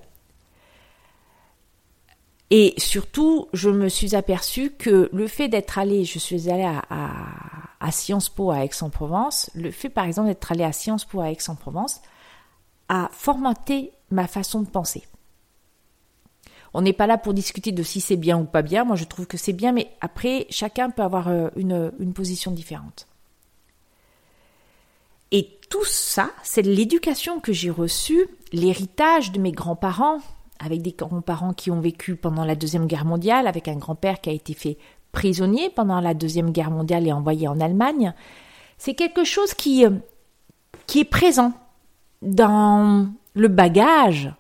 Et 2.57 2.73
surtout, 2.77 3.49
je 3.53 3.69
me 3.69 3.89
suis 3.89 4.15
aperçue 4.15 4.71
que 4.71 5.11
le 5.13 5.27
fait 5.27 5.49
d'être 5.49 5.77
allée, 5.77 6.05
je 6.05 6.21
suis 6.21 6.49
allée 6.49 6.63
à, 6.89 7.91
Sciences 7.91 8.29
Po 8.29 8.53
à 8.53 8.65
Aix-en-Provence, 8.65 9.51
le 9.57 9.73
fait 9.73 9.89
par 9.89 10.05
exemple 10.05 10.29
d'être 10.29 10.53
allée 10.53 10.63
à 10.63 10.71
Sciences 10.71 11.05
Po 11.05 11.21
à 11.21 11.33
Aix-en-Provence 11.33 12.01
a 12.89 13.11
formaté 13.11 13.91
ma 14.13 14.29
façon 14.29 14.63
de 14.63 14.69
penser. 14.69 15.03
On 16.75 16.83
n'est 16.83 16.93
pas 16.93 17.09
là 17.09 17.19
pour 17.19 17.35
discuter 17.35 17.73
de 17.73 17.83
si 17.83 18.01
c'est 18.01 18.15
bien 18.15 18.39
ou 18.39 18.45
pas 18.45 18.63
bien. 18.63 18.85
Moi, 18.85 18.95
je 18.95 19.05
trouve 19.05 19.27
que 19.27 19.37
c'est 19.37 19.53
bien, 19.53 19.73
mais 19.73 19.91
après, 20.01 20.47
chacun 20.49 20.91
peut 20.91 21.03
avoir 21.03 21.27
euh, 21.27 21.49
une 21.57 22.13
position 22.13 22.53
différente. 22.53 23.09
Et 25.33 25.59
tout 25.69 25.85
ça, 25.85 26.31
c'est 26.45 26.63
l'éducation 26.63 27.41
que 27.41 27.53
j'ai 27.53 27.71
reçue, 27.71 28.29
l'héritage 28.53 29.33
de 29.33 29.41
mes 29.41 29.51
grands-parents, 29.51 30.21
avec 30.65 30.83
des 30.83 30.93
grands-parents 30.93 31.53
qui 31.53 31.71
ont 31.71 31.81
vécu 31.81 32.17
pendant 32.17 32.45
la 32.45 32.55
Deuxième 32.55 32.87
Guerre 32.87 33.05
mondiale, 33.05 33.47
avec 33.47 33.69
un 33.69 33.77
grand-père 33.77 34.21
qui 34.21 34.31
a 34.31 34.33
été 34.33 34.55
fait 34.55 34.79
prisonnier 35.13 35.71
pendant 35.71 36.01
la 36.01 36.15
Deuxième 36.15 36.51
Guerre 36.51 36.71
mondiale 36.71 37.07
et 37.07 37.13
envoyé 37.13 37.47
en 37.49 37.61
Allemagne. 37.61 38.15
C'est 38.79 38.95
quelque 38.95 39.25
chose 39.25 39.55
qui, 39.55 39.85
euh, 39.85 39.91
qui 40.87 41.01
est 41.01 41.05
présent 41.05 41.53
dans 42.23 43.09
le 43.35 43.49
bagage 43.49 44.33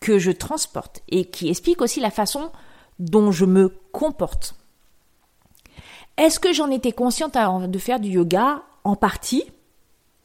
que 0.00 0.18
je 0.18 0.30
transporte 0.30 1.02
et 1.08 1.24
qui 1.24 1.48
explique 1.48 1.82
aussi 1.82 2.00
la 2.00 2.10
façon 2.10 2.50
dont 2.98 3.32
je 3.32 3.44
me 3.44 3.68
comporte. 3.92 4.54
Est-ce 6.16 6.40
que 6.40 6.52
j'en 6.52 6.70
étais 6.70 6.92
consciente 6.92 7.36
avant 7.36 7.66
de 7.66 7.78
faire 7.78 8.00
du 8.00 8.10
yoga? 8.10 8.62
En 8.84 8.96
partie, 8.96 9.44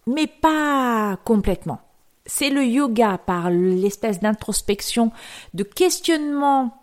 mais 0.08 0.28
pas 0.28 1.18
complètement. 1.26 1.82
C'est 2.26 2.50
le 2.50 2.64
yoga 2.64 3.18
par 3.18 3.50
l'espèce 3.50 4.20
d'introspection, 4.20 5.12
de 5.54 5.64
questionnement, 5.64 6.82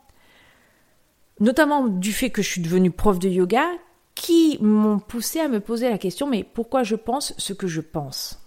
notamment 1.41 1.89
du 1.89 2.13
fait 2.13 2.31
que 2.31 2.43
je 2.43 2.51
suis 2.51 2.61
devenue 2.61 2.91
prof 2.91 3.19
de 3.19 3.29
yoga, 3.29 3.67
qui 4.15 4.59
m'ont 4.61 4.99
poussé 4.99 5.41
à 5.41 5.49
me 5.49 5.61
poser 5.61 5.89
la 5.89 5.97
question 5.97 6.27
mais 6.27 6.45
pourquoi 6.45 6.83
je 6.83 6.95
pense 6.95 7.33
ce 7.39 7.55
que 7.55 7.67
je 7.67 7.81
pense? 7.81 8.39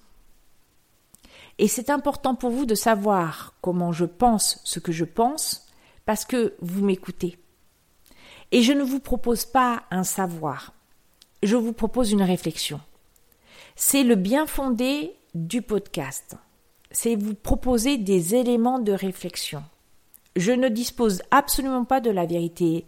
Et 1.58 1.68
c'est 1.68 1.90
important 1.90 2.36
pour 2.36 2.52
vous 2.52 2.66
de 2.66 2.76
savoir 2.76 3.54
comment 3.62 3.92
je 3.92 4.06
pense 4.06 4.60
ce 4.64 4.80
que 4.80 4.92
je 4.92 5.06
pense 5.06 5.68
parce 6.06 6.26
que 6.26 6.54
vous 6.62 6.84
m'écoutez. 6.84 7.38
Et 8.52 8.62
je 8.62 8.74
ne 8.74 8.84
vous 8.84 9.00
propose 9.00 9.46
pas 9.46 9.84
un 9.90 10.04
savoir, 10.04 10.74
je 11.42 11.56
vous 11.56 11.74
propose 11.74 12.12
une 12.12 12.22
réflexion. 12.22 12.80
C'est 13.76 14.04
le 14.04 14.16
bien 14.16 14.46
fondé 14.46 15.16
du 15.34 15.64
podcast. 15.64 16.38
C'est 16.94 17.16
vous 17.16 17.36
proposer 17.36 17.98
des 17.98 18.36
éléments 18.36 18.80
de 18.80 18.94
réflexion. 18.94 19.64
Je 20.38 20.52
ne 20.52 20.70
dispose 20.70 21.22
absolument 21.32 21.84
pas 21.84 22.00
de 22.00 22.10
la 22.10 22.26
vérité 22.26 22.86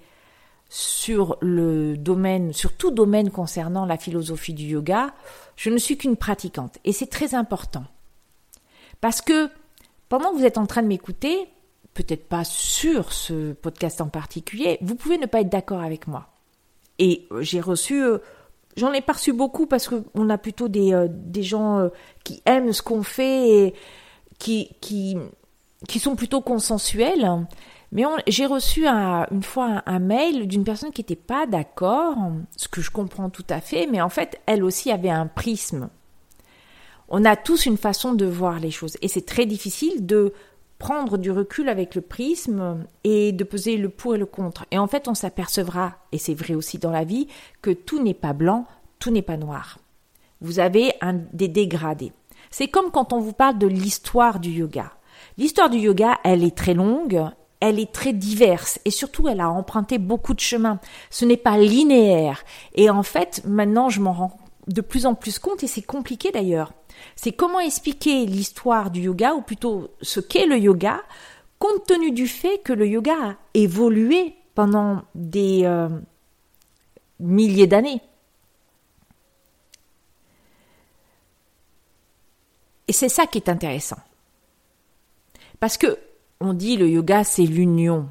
sur 0.70 1.38
le 1.42 1.98
domaine, 1.98 2.54
sur 2.54 2.74
tout 2.74 2.92
domaine 2.92 3.30
concernant 3.30 3.86
la 3.86 3.98
philosophie 3.98 4.54
du 4.54 4.66
yoga. 4.66 5.14
Je 5.56 5.70
ne 5.70 5.78
suis 5.78 5.98
qu'une 5.98 6.18
pratiquante 6.18 6.78
et 6.86 6.92
c'est 6.92 7.10
très 7.10 7.36
important. 7.36 7.84
Parce 9.02 9.22
que 9.22 9.50
pendant 10.10 10.32
que 10.32 10.38
vous 10.38 10.46
êtes 10.46 10.58
en 10.58 10.66
train 10.66 10.82
de 10.82 10.88
m'écouter, 10.88 11.48
peut-être 11.94 12.28
pas 12.28 12.44
sur 12.44 13.14
ce 13.14 13.54
podcast 13.54 14.02
en 14.02 14.08
particulier, 14.08 14.78
vous 14.82 14.96
pouvez 14.96 15.18
ne 15.18 15.26
pas 15.26 15.42
être 15.42 15.50
d'accord 15.50 15.82
avec 15.82 16.08
moi. 16.08 16.30
Et 17.00 17.28
euh, 17.32 17.42
j'ai 17.42 17.62
reçu, 17.62 18.02
euh, 18.02 18.20
j'en 18.78 18.94
ai 18.94 19.02
pas 19.02 19.14
reçu 19.14 19.34
beaucoup 19.34 19.66
parce 19.66 19.88
qu'on 19.88 20.30
a 20.30 20.38
plutôt 20.38 20.68
des, 20.68 20.94
euh, 20.94 21.08
des 21.10 21.44
gens 21.44 21.90
qui 22.24 22.42
aiment 22.46 22.74
ce 22.74 22.82
qu'on 22.82 23.04
fait 23.04 23.50
et 23.50 23.74
qui, 24.40 24.72
qui, 24.82 25.18
qui 25.88 26.00
sont 26.00 26.16
plutôt 26.16 26.42
consensuels. 26.42 27.30
Mais 27.92 28.04
j'ai 28.28 28.46
reçu 28.46 28.86
une 28.86 29.44
fois 29.44 29.84
un, 29.86 30.00
mail 30.00 30.48
d'une 30.48 30.64
personne 30.64 30.92
qui 30.92 31.02
n'était 31.02 31.16
pas 31.16 31.46
d'accord, 31.46 32.16
ce 32.58 32.68
que 32.68 32.82
je 32.82 32.92
comprends 32.92 33.30
tout 33.30 33.46
à 33.50 33.62
fait, 33.62 33.88
mais 33.90 34.02
en 34.02 34.10
fait, 34.10 34.42
elle 34.48 34.64
aussi 34.64 34.92
avait 34.92 35.10
un 35.10 35.28
prisme 35.28 35.90
on 37.10 37.26
a 37.26 37.36
tous 37.36 37.66
une 37.66 37.78
façon 37.78 38.14
de 38.14 38.26
voir 38.26 38.60
les 38.60 38.72
choses 38.72 38.98
et 39.02 39.08
c'est 39.08 39.26
très 39.26 39.46
difficile 39.46 40.06
de 40.06 40.34
prendre 40.78 41.18
du 41.18 41.32
recul 41.32 41.70
avec 41.70 41.96
le 41.96 42.02
prisme 42.02 42.86
et 43.04 43.32
de 43.32 43.44
peser 43.44 43.78
le 43.78 43.90
pour 43.90 44.16
et 44.16 44.18
le 44.18 44.26
contre. 44.26 44.66
Et 44.72 44.78
en 44.78 44.88
fait, 44.88 45.08
on 45.08 45.14
s'apercevra, 45.14 45.96
et 46.12 46.18
c'est 46.18 46.34
vrai 46.34 46.54
aussi 46.54 46.78
dans 46.78 46.92
la 46.92 47.04
vie, 47.04 47.28
que 47.62 47.72
tout 47.72 48.02
n'est 48.02 48.14
pas 48.14 48.34
blanc, 48.34 48.66
tout 49.00 49.12
n'est 49.12 49.22
pas 49.22 49.38
noir. 49.38 49.80
Vous 50.42 50.60
avez 50.60 50.94
un, 51.02 51.14
des 51.34 51.48
dégradés. 51.48 52.12
C'est 52.52 52.68
comme 52.68 52.92
quand 52.92 53.14
on 53.14 53.20
vous 53.20 53.34
parle 53.34 53.58
de 53.58 53.68
l'histoire 53.68 54.40
du 54.40 54.52
yoga. 54.52 54.92
L'histoire 55.38 55.70
du 55.70 55.78
yoga, 55.78 56.20
elle 56.24 56.44
est 56.44 56.56
très 56.56 56.74
longue, 56.74 57.22
elle 57.60 57.80
est 57.80 57.92
très 57.92 58.14
diverse 58.14 58.80
et 58.86 58.92
surtout 58.92 59.28
elle 59.28 59.42
a 59.42 59.50
emprunté 59.50 59.98
beaucoup 59.98 60.34
de 60.34 60.40
chemins. 60.40 60.80
Ce 61.10 61.26
n'est 61.26 61.38
pas 61.38 61.58
linéaire. 61.58 62.44
Et 62.74 62.90
en 62.90 63.04
fait, 63.04 63.42
maintenant, 63.46 63.90
je 63.90 64.02
m'en 64.02 64.14
rends 64.14 64.38
de 64.68 64.82
plus 64.82 65.06
en 65.06 65.16
plus 65.16 65.40
compte 65.40 65.64
et 65.64 65.68
c'est 65.68 65.82
compliqué 65.82 66.32
d'ailleurs. 66.32 66.74
C'est 67.16 67.32
comment 67.32 67.60
expliquer 67.60 68.26
l'histoire 68.26 68.92
du 68.92 69.02
yoga 69.02 69.34
ou 69.34 69.42
plutôt 69.42 69.92
ce 70.02 70.20
qu'est 70.20 70.48
le 70.48 70.58
yoga 70.58 71.04
compte 71.60 71.86
tenu 71.86 72.12
du 72.12 72.28
fait 72.28 72.62
que 72.64 72.74
le 72.74 72.88
yoga 72.88 73.14
a 73.14 73.36
évolué 73.54 74.36
pendant 74.56 75.04
des 75.14 75.62
euh, 75.66 75.90
milliers 77.20 77.68
d'années. 77.68 78.02
Et 82.88 82.94
c'est 82.94 83.10
ça 83.10 83.26
qui 83.26 83.38
est 83.38 83.50
intéressant. 83.50 83.98
Parce 85.60 85.78
que 85.78 85.98
on 86.40 86.54
dit 86.54 86.78
le 86.78 86.90
yoga 86.90 87.24
c'est 87.24 87.46
l'union. 87.46 88.10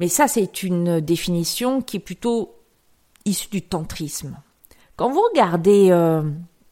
Mais 0.00 0.08
ça 0.08 0.28
c'est 0.28 0.62
une 0.62 1.00
définition 1.00 1.82
qui 1.82 1.98
est 1.98 2.00
plutôt 2.00 2.54
issue 3.24 3.48
du 3.48 3.62
tantrisme. 3.62 4.36
Quand 4.98 5.10
vous 5.10 5.22
regardez 5.30 5.90
euh, 5.92 6.22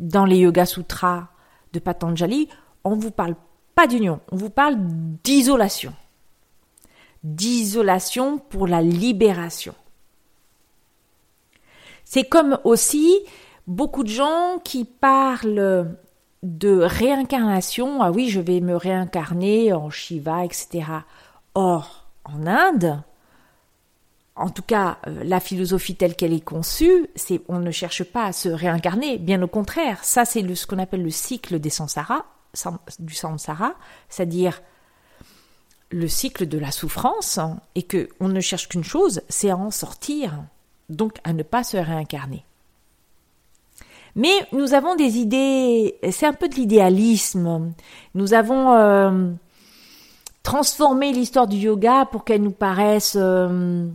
dans 0.01 0.25
les 0.25 0.39
Yoga 0.39 0.67
Sutras 0.67 1.29
de 1.73 1.79
Patanjali, 1.79 2.49
on 2.83 2.97
ne 2.97 3.01
vous 3.01 3.13
parle 3.13 3.37
pas 3.77 3.87
d'union, 3.87 4.19
on 4.33 4.37
vous 4.37 4.51
parle 4.51 4.75
d'isolation. 5.23 5.95
D'isolation 7.23 8.39
pour 8.39 8.67
la 8.67 8.83
libération. 8.83 9.77
C'est 12.05 12.25
comme 12.25 12.59
aussi 12.65 13.17
beaucoup 13.69 14.03
de 14.03 14.09
gens 14.09 14.59
qui 14.65 14.85
parlent 14.85 15.97
de 16.43 16.81
réincarnation. 16.81 18.03
Ah 18.03 18.11
oui, 18.11 18.29
je 18.29 18.41
vais 18.41 18.61
me 18.61 18.75
réincarner 18.75 19.73
en 19.73 19.89
Shiva, 19.89 20.45
etc. 20.45 20.85
Or, 21.55 22.09
en 22.25 22.45
Inde, 22.49 23.03
en 24.37 24.51
tout 24.51 24.63
cas, 24.63 24.99
euh, 25.07 25.25
la 25.25 25.41
philosophie 25.41 25.97
telle 25.97 26.15
qu'elle 26.15 26.35
est 26.35 26.45
conçue, 26.45 27.09
c'est 27.15 27.41
on 27.49 27.59
ne 27.59 27.71
cherche 27.71 28.05
pas 28.05 28.27
à 28.27 28.33
se 28.33 28.51
réincarner, 28.51 29.17
bien 29.17 29.43
au 29.43 29.49
contraire. 29.49 30.05
Ça, 30.05 30.25
c'est 30.27 30.55
ce 30.55 30.67
qu'on 30.67 30.79
appelle 30.79 31.03
le 31.03 31.11
cycle 31.11 31.59
des 31.59 31.71
samsara, 31.71 32.27
du 32.99 33.15
samsara, 33.15 33.75
c'est-à-dire 34.11 34.61
le 35.91 36.07
cycle 36.07 36.47
de 36.47 36.59
la 36.59 36.71
souffrance, 36.71 37.41
et 37.75 37.83
que 37.83 38.11
on 38.21 38.29
ne 38.29 38.41
cherche 38.41 38.69
qu'une 38.69 38.85
chose, 38.85 39.23
c'est 39.29 39.51
à 39.51 39.57
en 39.57 39.71
sortir, 39.71 40.35
donc 40.91 41.17
à 41.25 41.33
ne 41.33 41.43
pas 41.43 41.65
se 41.65 41.79
réincarner. 41.79 42.45
Mais 44.17 44.47
nous 44.53 44.75
avons 44.75 44.97
des 44.97 45.19
idées, 45.19 45.97
c'est 46.11 46.27
un 46.27 46.33
peu 46.33 46.49
de 46.49 46.55
l'idéalisme. 46.55 47.73
Nous 48.15 48.33
avons 48.33 48.73
euh, 48.73 49.31
transformé 50.43 51.13
l'histoire 51.13 51.47
du 51.47 51.57
yoga 51.57 52.07
pour 52.11 52.25
qu'elle 52.25 52.43
nous 52.43 52.51
paraisse 52.51 53.17
euh, 53.19 53.87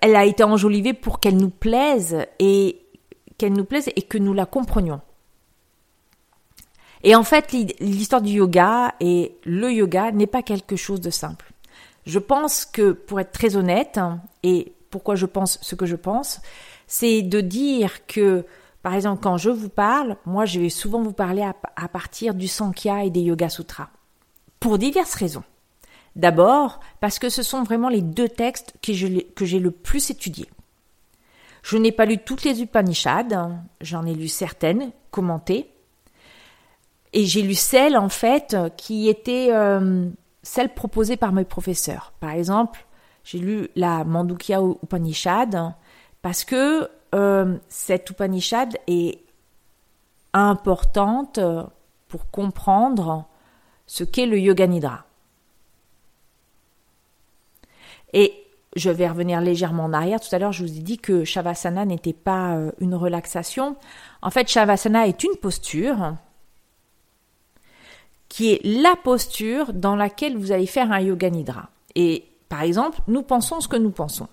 elle 0.00 0.16
a 0.16 0.24
été 0.24 0.44
enjolivée 0.44 0.92
pour 0.92 1.20
qu'elle 1.20 1.36
nous 1.36 1.50
plaise 1.50 2.26
et 2.38 2.80
qu'elle 3.38 3.52
nous 3.52 3.64
plaise 3.64 3.90
et 3.96 4.02
que 4.02 4.18
nous 4.18 4.34
la 4.34 4.46
comprenions. 4.46 5.00
Et 7.04 7.16
en 7.16 7.24
fait, 7.24 7.52
l'histoire 7.80 8.22
du 8.22 8.34
yoga 8.34 8.94
et 9.00 9.36
le 9.44 9.72
yoga 9.72 10.12
n'est 10.12 10.28
pas 10.28 10.42
quelque 10.42 10.76
chose 10.76 11.00
de 11.00 11.10
simple. 11.10 11.52
Je 12.06 12.18
pense 12.18 12.64
que, 12.64 12.92
pour 12.92 13.20
être 13.20 13.32
très 13.32 13.56
honnête, 13.56 13.98
et 14.42 14.72
pourquoi 14.90 15.16
je 15.16 15.26
pense 15.26 15.58
ce 15.62 15.74
que 15.74 15.86
je 15.86 15.96
pense, 15.96 16.40
c'est 16.86 17.22
de 17.22 17.40
dire 17.40 18.06
que, 18.06 18.44
par 18.82 18.94
exemple, 18.94 19.22
quand 19.22 19.36
je 19.36 19.50
vous 19.50 19.68
parle, 19.68 20.16
moi, 20.26 20.44
je 20.44 20.60
vais 20.60 20.68
souvent 20.68 21.02
vous 21.02 21.12
parler 21.12 21.42
à, 21.42 21.54
à 21.76 21.88
partir 21.88 22.34
du 22.34 22.46
Sankhya 22.48 23.04
et 23.04 23.10
des 23.10 23.20
Yoga 23.20 23.48
Sutras. 23.48 23.88
Pour 24.60 24.78
diverses 24.78 25.14
raisons. 25.14 25.44
D'abord, 26.14 26.80
parce 27.00 27.18
que 27.18 27.30
ce 27.30 27.42
sont 27.42 27.62
vraiment 27.62 27.88
les 27.88 28.02
deux 28.02 28.28
textes 28.28 28.74
que 28.82 28.92
j'ai 28.92 29.58
le 29.58 29.70
plus 29.70 30.10
étudiés. 30.10 30.48
Je 31.62 31.76
n'ai 31.76 31.92
pas 31.92 32.04
lu 32.04 32.18
toutes 32.18 32.44
les 32.44 32.60
Upanishads, 32.60 33.50
j'en 33.80 34.04
ai 34.04 34.14
lu 34.14 34.28
certaines, 34.28 34.92
commentées, 35.10 35.70
et 37.12 37.24
j'ai 37.24 37.42
lu 37.42 37.54
celles, 37.54 37.96
en 37.96 38.08
fait, 38.08 38.56
qui 38.76 39.08
étaient 39.08 39.48
euh, 39.52 40.08
celles 40.42 40.74
proposées 40.74 41.16
par 41.16 41.32
mes 41.32 41.44
professeurs. 41.44 42.12
Par 42.20 42.30
exemple, 42.30 42.86
j'ai 43.24 43.38
lu 43.38 43.68
la 43.76 44.04
Mandukya 44.04 44.60
Upanishad, 44.82 45.74
parce 46.20 46.44
que 46.44 46.88
euh, 47.14 47.58
cette 47.68 48.10
Upanishad 48.10 48.76
est 48.86 49.20
importante 50.32 51.38
pour 52.08 52.30
comprendre 52.30 53.26
ce 53.86 54.04
qu'est 54.04 54.26
le 54.26 54.38
Yoga 54.38 54.66
Nidra. 54.66 55.04
Et 58.12 58.34
je 58.74 58.90
vais 58.90 59.08
revenir 59.08 59.40
légèrement 59.40 59.84
en 59.84 59.92
arrière. 59.92 60.20
Tout 60.20 60.34
à 60.34 60.38
l'heure, 60.38 60.52
je 60.52 60.64
vous 60.64 60.76
ai 60.76 60.80
dit 60.80 60.98
que 60.98 61.24
Shavasana 61.24 61.84
n'était 61.84 62.12
pas 62.12 62.54
euh, 62.54 62.72
une 62.78 62.94
relaxation. 62.94 63.76
En 64.22 64.30
fait, 64.30 64.48
Shavasana 64.48 65.06
est 65.06 65.22
une 65.24 65.36
posture 65.36 66.14
qui 68.28 68.52
est 68.52 68.60
la 68.64 68.94
posture 68.96 69.74
dans 69.74 69.94
laquelle 69.94 70.38
vous 70.38 70.52
allez 70.52 70.66
faire 70.66 70.90
un 70.90 71.00
yoga 71.00 71.28
nidra. 71.28 71.68
Et 71.94 72.24
par 72.48 72.62
exemple, 72.62 72.98
nous 73.06 73.22
pensons 73.22 73.60
ce 73.60 73.68
que 73.68 73.76
nous 73.76 73.90
pensons. 73.90 74.28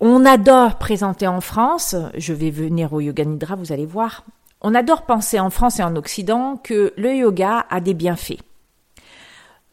On 0.00 0.24
adore 0.24 0.78
présenter 0.78 1.26
en 1.26 1.42
France, 1.42 1.94
je 2.16 2.32
vais 2.32 2.50
venir 2.50 2.94
au 2.94 3.00
yoga 3.00 3.26
nidra, 3.26 3.56
vous 3.56 3.72
allez 3.72 3.84
voir, 3.84 4.24
on 4.62 4.74
adore 4.74 5.02
penser 5.02 5.38
en 5.38 5.50
France 5.50 5.78
et 5.80 5.82
en 5.82 5.96
Occident 5.96 6.56
que 6.56 6.94
le 6.96 7.14
yoga 7.14 7.66
a 7.68 7.80
des 7.80 7.92
bienfaits 7.92 8.40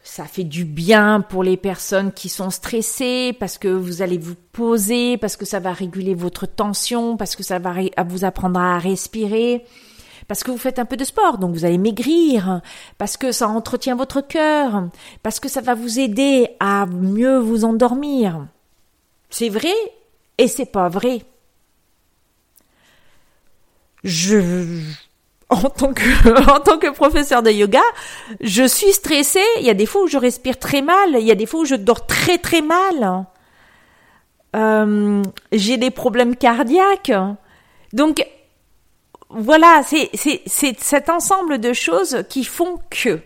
ça 0.07 0.23
fait 0.23 0.45
du 0.45 0.63
bien 0.63 1.21
pour 1.21 1.43
les 1.43 1.57
personnes 1.57 2.13
qui 2.13 2.29
sont 2.29 2.49
stressées 2.49 3.35
parce 3.39 3.57
que 3.57 3.67
vous 3.67 4.01
allez 4.01 4.17
vous 4.17 4.35
poser, 4.53 5.17
parce 5.17 5.35
que 5.35 5.45
ça 5.45 5.59
va 5.59 5.73
réguler 5.73 6.15
votre 6.15 6.45
tension, 6.45 7.17
parce 7.17 7.35
que 7.35 7.43
ça 7.43 7.59
va 7.59 7.73
vous 8.05 8.23
apprendre 8.23 8.59
à 8.59 8.79
respirer, 8.79 9.65
parce 10.27 10.43
que 10.43 10.51
vous 10.51 10.57
faites 10.57 10.79
un 10.79 10.85
peu 10.85 10.95
de 10.95 11.03
sport, 11.03 11.37
donc 11.37 11.53
vous 11.53 11.65
allez 11.65 11.77
maigrir, 11.77 12.61
parce 12.97 13.17
que 13.17 13.33
ça 13.33 13.49
entretient 13.49 13.95
votre 13.95 14.21
cœur, 14.21 14.87
parce 15.23 15.41
que 15.41 15.49
ça 15.49 15.61
va 15.61 15.75
vous 15.75 15.99
aider 15.99 16.49
à 16.61 16.85
mieux 16.85 17.37
vous 17.37 17.65
endormir. 17.65 18.47
C'est 19.29 19.49
vrai 19.49 19.73
et 20.37 20.47
c'est 20.47 20.65
pas 20.65 20.87
vrai. 20.87 21.25
Je 24.05 24.81
en 25.49 25.69
tant 25.69 25.93
que 25.93 26.91
professeur 26.91 27.41
de 27.41 27.51
yoga, 27.51 27.81
je 28.41 28.67
suis 28.67 28.91
stressée. 28.91 29.45
Il 29.59 29.65
y 29.65 29.69
a 29.69 29.73
des 29.73 29.85
fois 29.85 30.03
où 30.03 30.07
je 30.07 30.17
respire 30.17 30.59
très 30.59 30.81
mal. 30.81 31.15
Il 31.17 31.25
y 31.25 31.31
a 31.31 31.35
des 31.35 31.45
fois 31.45 31.61
où 31.61 31.65
je 31.65 31.75
dors 31.75 32.05
très 32.05 32.37
très 32.37 32.61
mal. 32.61 33.25
Euh, 34.55 35.23
j'ai 35.53 35.77
des 35.77 35.91
problèmes 35.91 36.35
cardiaques. 36.35 37.13
Donc 37.93 38.25
voilà, 39.29 39.83
c'est 39.85 40.09
c'est 40.13 40.41
c'est 40.45 40.77
cet 40.81 41.09
ensemble 41.09 41.59
de 41.59 41.71
choses 41.71 42.23
qui 42.29 42.43
font 42.43 42.79
que 42.89 43.21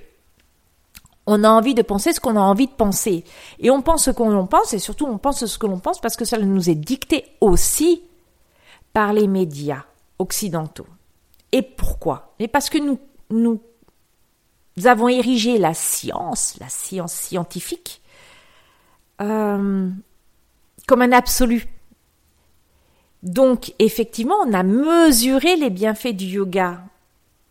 on 1.25 1.43
a 1.43 1.49
envie 1.49 1.73
de 1.73 1.81
penser 1.81 2.13
ce 2.13 2.19
qu'on 2.19 2.36
a 2.36 2.41
envie 2.41 2.67
de 2.67 2.73
penser. 2.73 3.23
Et 3.60 3.71
on 3.71 3.81
pense 3.81 4.05
ce 4.05 4.12
qu'on 4.12 4.45
pense, 4.45 4.73
et 4.73 4.79
surtout 4.79 5.07
on 5.07 5.17
pense 5.17 5.45
ce 5.45 5.57
que 5.57 5.65
l'on 5.65 5.79
pense 5.79 5.99
parce 5.99 6.17
que 6.17 6.25
ça 6.25 6.38
nous 6.38 6.69
est 6.69 6.75
dicté 6.75 7.25
aussi 7.41 8.03
par 8.93 9.13
les 9.13 9.27
médias 9.27 9.86
occidentaux. 10.19 10.88
Et 11.51 11.61
pourquoi? 11.61 12.35
Parce 12.51 12.69
que 12.69 12.77
nous, 12.77 13.61
avons 14.85 15.09
érigé 15.09 15.57
la 15.57 15.73
science, 15.73 16.57
la 16.59 16.69
science 16.69 17.13
scientifique, 17.13 18.01
euh, 19.21 19.89
comme 20.87 21.01
un 21.01 21.11
absolu. 21.11 21.67
Donc, 23.23 23.73
effectivement, 23.79 24.35
on 24.45 24.53
a 24.53 24.63
mesuré 24.63 25.55
les 25.55 25.69
bienfaits 25.69 26.15
du 26.15 26.25
yoga, 26.25 26.81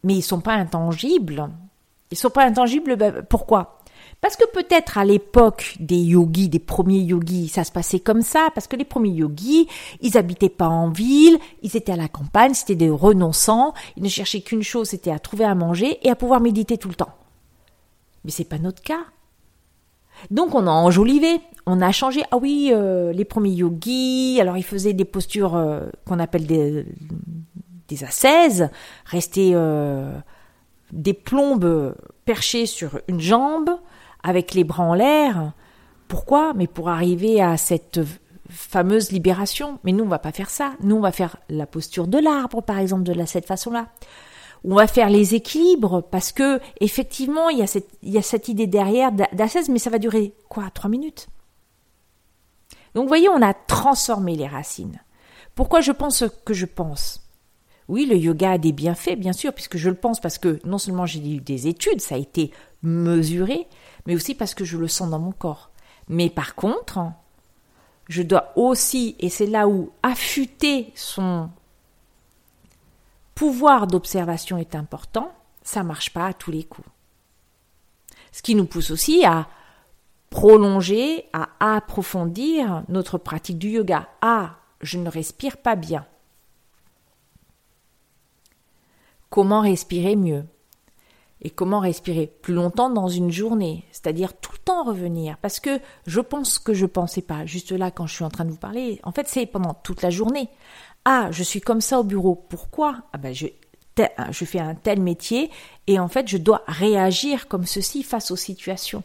mais 0.02 0.14
ils 0.14 0.18
ne 0.18 0.22
sont 0.22 0.40
pas 0.40 0.54
intangibles. 0.54 1.48
Ils 2.10 2.14
ne 2.14 2.18
sont 2.18 2.30
pas 2.30 2.44
intangibles, 2.44 2.96
ben, 2.96 3.22
pourquoi? 3.22 3.79
Parce 4.20 4.36
que 4.36 4.44
peut-être 4.52 4.98
à 4.98 5.04
l'époque 5.04 5.76
des 5.80 5.96
yogis, 5.96 6.48
des 6.48 6.58
premiers 6.58 7.00
yogis, 7.00 7.48
ça 7.48 7.64
se 7.64 7.72
passait 7.72 8.00
comme 8.00 8.22
ça, 8.22 8.48
parce 8.54 8.66
que 8.66 8.76
les 8.76 8.84
premiers 8.84 9.10
yogis, 9.10 9.66
ils 10.00 10.18
habitaient 10.18 10.50
pas 10.50 10.68
en 10.68 10.90
ville, 10.90 11.38
ils 11.62 11.76
étaient 11.76 11.92
à 11.92 11.96
la 11.96 12.08
campagne, 12.08 12.52
c'était 12.52 12.74
des 12.74 12.90
renonçants, 12.90 13.72
ils 13.96 14.02
ne 14.02 14.08
cherchaient 14.08 14.42
qu'une 14.42 14.62
chose, 14.62 14.88
c'était 14.88 15.10
à 15.10 15.18
trouver 15.18 15.44
à 15.44 15.54
manger 15.54 15.98
et 16.02 16.10
à 16.10 16.16
pouvoir 16.16 16.40
méditer 16.40 16.76
tout 16.76 16.88
le 16.88 16.94
temps. 16.94 17.14
Mais 18.24 18.30
c'est 18.30 18.44
pas 18.44 18.58
notre 18.58 18.82
cas. 18.82 19.04
Donc 20.30 20.54
on 20.54 20.66
a 20.66 20.70
enjolivé, 20.70 21.40
on 21.64 21.80
a 21.80 21.92
changé. 21.92 22.22
Ah 22.30 22.36
oui, 22.36 22.70
euh, 22.72 23.12
les 23.12 23.24
premiers 23.24 23.50
yogis, 23.50 24.38
alors 24.40 24.58
ils 24.58 24.64
faisaient 24.64 24.92
des 24.92 25.06
postures 25.06 25.56
euh, 25.56 25.86
qu'on 26.04 26.18
appelle 26.18 26.46
des, 26.46 26.84
des 27.88 27.96
rester 29.06 29.52
euh, 29.54 30.12
des 30.92 31.14
plombes 31.14 31.94
perchées 32.24 32.66
sur 32.66 33.00
une 33.08 33.20
jambe, 33.20 33.70
avec 34.22 34.54
les 34.54 34.64
bras 34.64 34.84
en 34.84 34.94
l'air. 34.94 35.52
Pourquoi? 36.08 36.54
Mais 36.54 36.66
pour 36.66 36.88
arriver 36.88 37.40
à 37.40 37.56
cette 37.56 38.00
fameuse 38.50 39.12
libération. 39.12 39.78
Mais 39.84 39.92
nous, 39.92 40.04
on 40.04 40.08
va 40.08 40.18
pas 40.18 40.32
faire 40.32 40.50
ça. 40.50 40.74
Nous, 40.82 40.96
on 40.96 41.00
va 41.00 41.12
faire 41.12 41.36
la 41.48 41.66
posture 41.66 42.06
de 42.06 42.18
l'arbre, 42.18 42.62
par 42.62 42.78
exemple, 42.78 43.04
de 43.04 43.24
cette 43.24 43.46
façon-là. 43.46 43.88
on 44.64 44.74
va 44.74 44.86
faire 44.86 45.08
les 45.08 45.34
équilibres 45.34 46.02
parce 46.02 46.32
que 46.32 46.60
effectivement 46.80 47.48
il 47.48 47.58
y 47.58 48.18
a 48.18 48.22
cette, 48.22 48.48
idée 48.48 48.66
derrière 48.66 49.12
d'assaise, 49.12 49.68
mais 49.68 49.78
ça 49.78 49.90
va 49.90 49.98
durer 49.98 50.34
quoi? 50.48 50.70
Trois 50.70 50.90
minutes. 50.90 51.28
Donc 52.94 53.04
vous 53.04 53.08
voyez, 53.08 53.28
on 53.28 53.42
a 53.42 53.54
transformé 53.54 54.36
les 54.36 54.46
racines. 54.46 55.00
Pourquoi 55.54 55.80
je 55.80 55.92
pense 55.92 56.18
ce 56.18 56.24
que 56.24 56.54
je 56.54 56.66
pense? 56.66 57.26
Oui, 57.88 58.06
le 58.06 58.16
yoga 58.16 58.52
a 58.52 58.58
des 58.58 58.72
bienfaits, 58.72 59.16
bien 59.16 59.32
sûr, 59.32 59.52
puisque 59.52 59.76
je 59.76 59.88
le 59.88 59.96
pense 59.96 60.20
parce 60.20 60.38
que 60.38 60.60
non 60.64 60.78
seulement 60.78 61.06
j'ai 61.06 61.18
eu 61.18 61.40
des 61.40 61.66
études, 61.66 62.00
ça 62.00 62.14
a 62.14 62.18
été 62.18 62.52
mesuré, 62.82 63.66
mais 64.06 64.14
aussi 64.14 64.34
parce 64.34 64.54
que 64.54 64.64
je 64.64 64.76
le 64.76 64.88
sens 64.88 65.10
dans 65.10 65.18
mon 65.18 65.32
corps. 65.32 65.70
Mais 66.08 66.30
par 66.30 66.54
contre, 66.54 67.12
je 68.08 68.22
dois 68.22 68.52
aussi, 68.56 69.16
et 69.18 69.28
c'est 69.28 69.46
là 69.46 69.68
où 69.68 69.92
affûter 70.02 70.92
son 70.94 71.50
pouvoir 73.34 73.86
d'observation 73.86 74.58
est 74.58 74.74
important, 74.74 75.32
ça 75.62 75.82
marche 75.82 76.12
pas 76.12 76.26
à 76.26 76.34
tous 76.34 76.50
les 76.50 76.64
coups. 76.64 76.88
Ce 78.32 78.42
qui 78.42 78.54
nous 78.54 78.66
pousse 78.66 78.90
aussi 78.90 79.24
à 79.24 79.48
prolonger, 80.30 81.26
à 81.32 81.48
approfondir 81.58 82.84
notre 82.88 83.18
pratique 83.18 83.58
du 83.58 83.70
yoga. 83.70 84.08
Ah, 84.20 84.56
je 84.80 84.98
ne 84.98 85.08
respire 85.08 85.56
pas 85.56 85.76
bien. 85.76 86.06
Comment 89.28 89.60
respirer 89.60 90.16
mieux? 90.16 90.44
Et 91.42 91.50
comment 91.50 91.80
respirer 91.80 92.26
plus 92.26 92.52
longtemps 92.52 92.90
dans 92.90 93.08
une 93.08 93.30
journée 93.30 93.84
C'est-à-dire 93.92 94.34
tout 94.34 94.52
le 94.52 94.58
temps 94.58 94.84
revenir? 94.84 95.38
Parce 95.38 95.58
que 95.58 95.80
je 96.06 96.20
pense 96.20 96.58
que 96.58 96.74
je 96.74 96.86
pensais 96.86 97.22
pas, 97.22 97.46
juste 97.46 97.72
là 97.72 97.90
quand 97.90 98.06
je 98.06 98.14
suis 98.14 98.24
en 98.24 98.30
train 98.30 98.44
de 98.44 98.50
vous 98.50 98.58
parler. 98.58 99.00
En 99.04 99.12
fait, 99.12 99.26
c'est 99.26 99.46
pendant 99.46 99.74
toute 99.74 100.02
la 100.02 100.10
journée. 100.10 100.50
Ah, 101.04 101.28
je 101.30 101.42
suis 101.42 101.60
comme 101.60 101.80
ça 101.80 101.98
au 101.98 102.04
bureau. 102.04 102.34
Pourquoi? 102.34 103.02
Ah 103.12 103.18
ben 103.18 103.34
je, 103.34 103.46
je 104.30 104.44
fais 104.44 104.60
un 104.60 104.74
tel 104.74 105.00
métier 105.00 105.50
et 105.86 105.98
en 105.98 106.08
fait 106.08 106.28
je 106.28 106.36
dois 106.36 106.62
réagir 106.66 107.48
comme 107.48 107.64
ceci 107.64 108.02
face 108.02 108.30
aux 108.30 108.36
situations. 108.36 109.02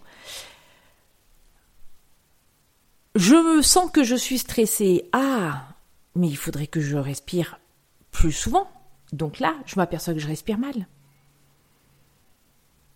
Je 3.16 3.36
me 3.36 3.62
sens 3.62 3.90
que 3.92 4.04
je 4.04 4.16
suis 4.16 4.40
stressée. 4.40 5.10
Ah, 5.14 5.70
mais 6.16 6.28
il 6.28 6.36
faudrait 6.36 6.68
que 6.68 6.82
je 6.82 6.98
respire 6.98 7.60
plus 8.12 8.34
souvent. 8.34 8.68
Donc 9.14 9.40
là, 9.40 9.56
je 9.66 9.78
m'aperçois 9.78 10.14
que 10.14 10.20
je 10.20 10.28
respire 10.28 10.58
mal. 10.58 10.86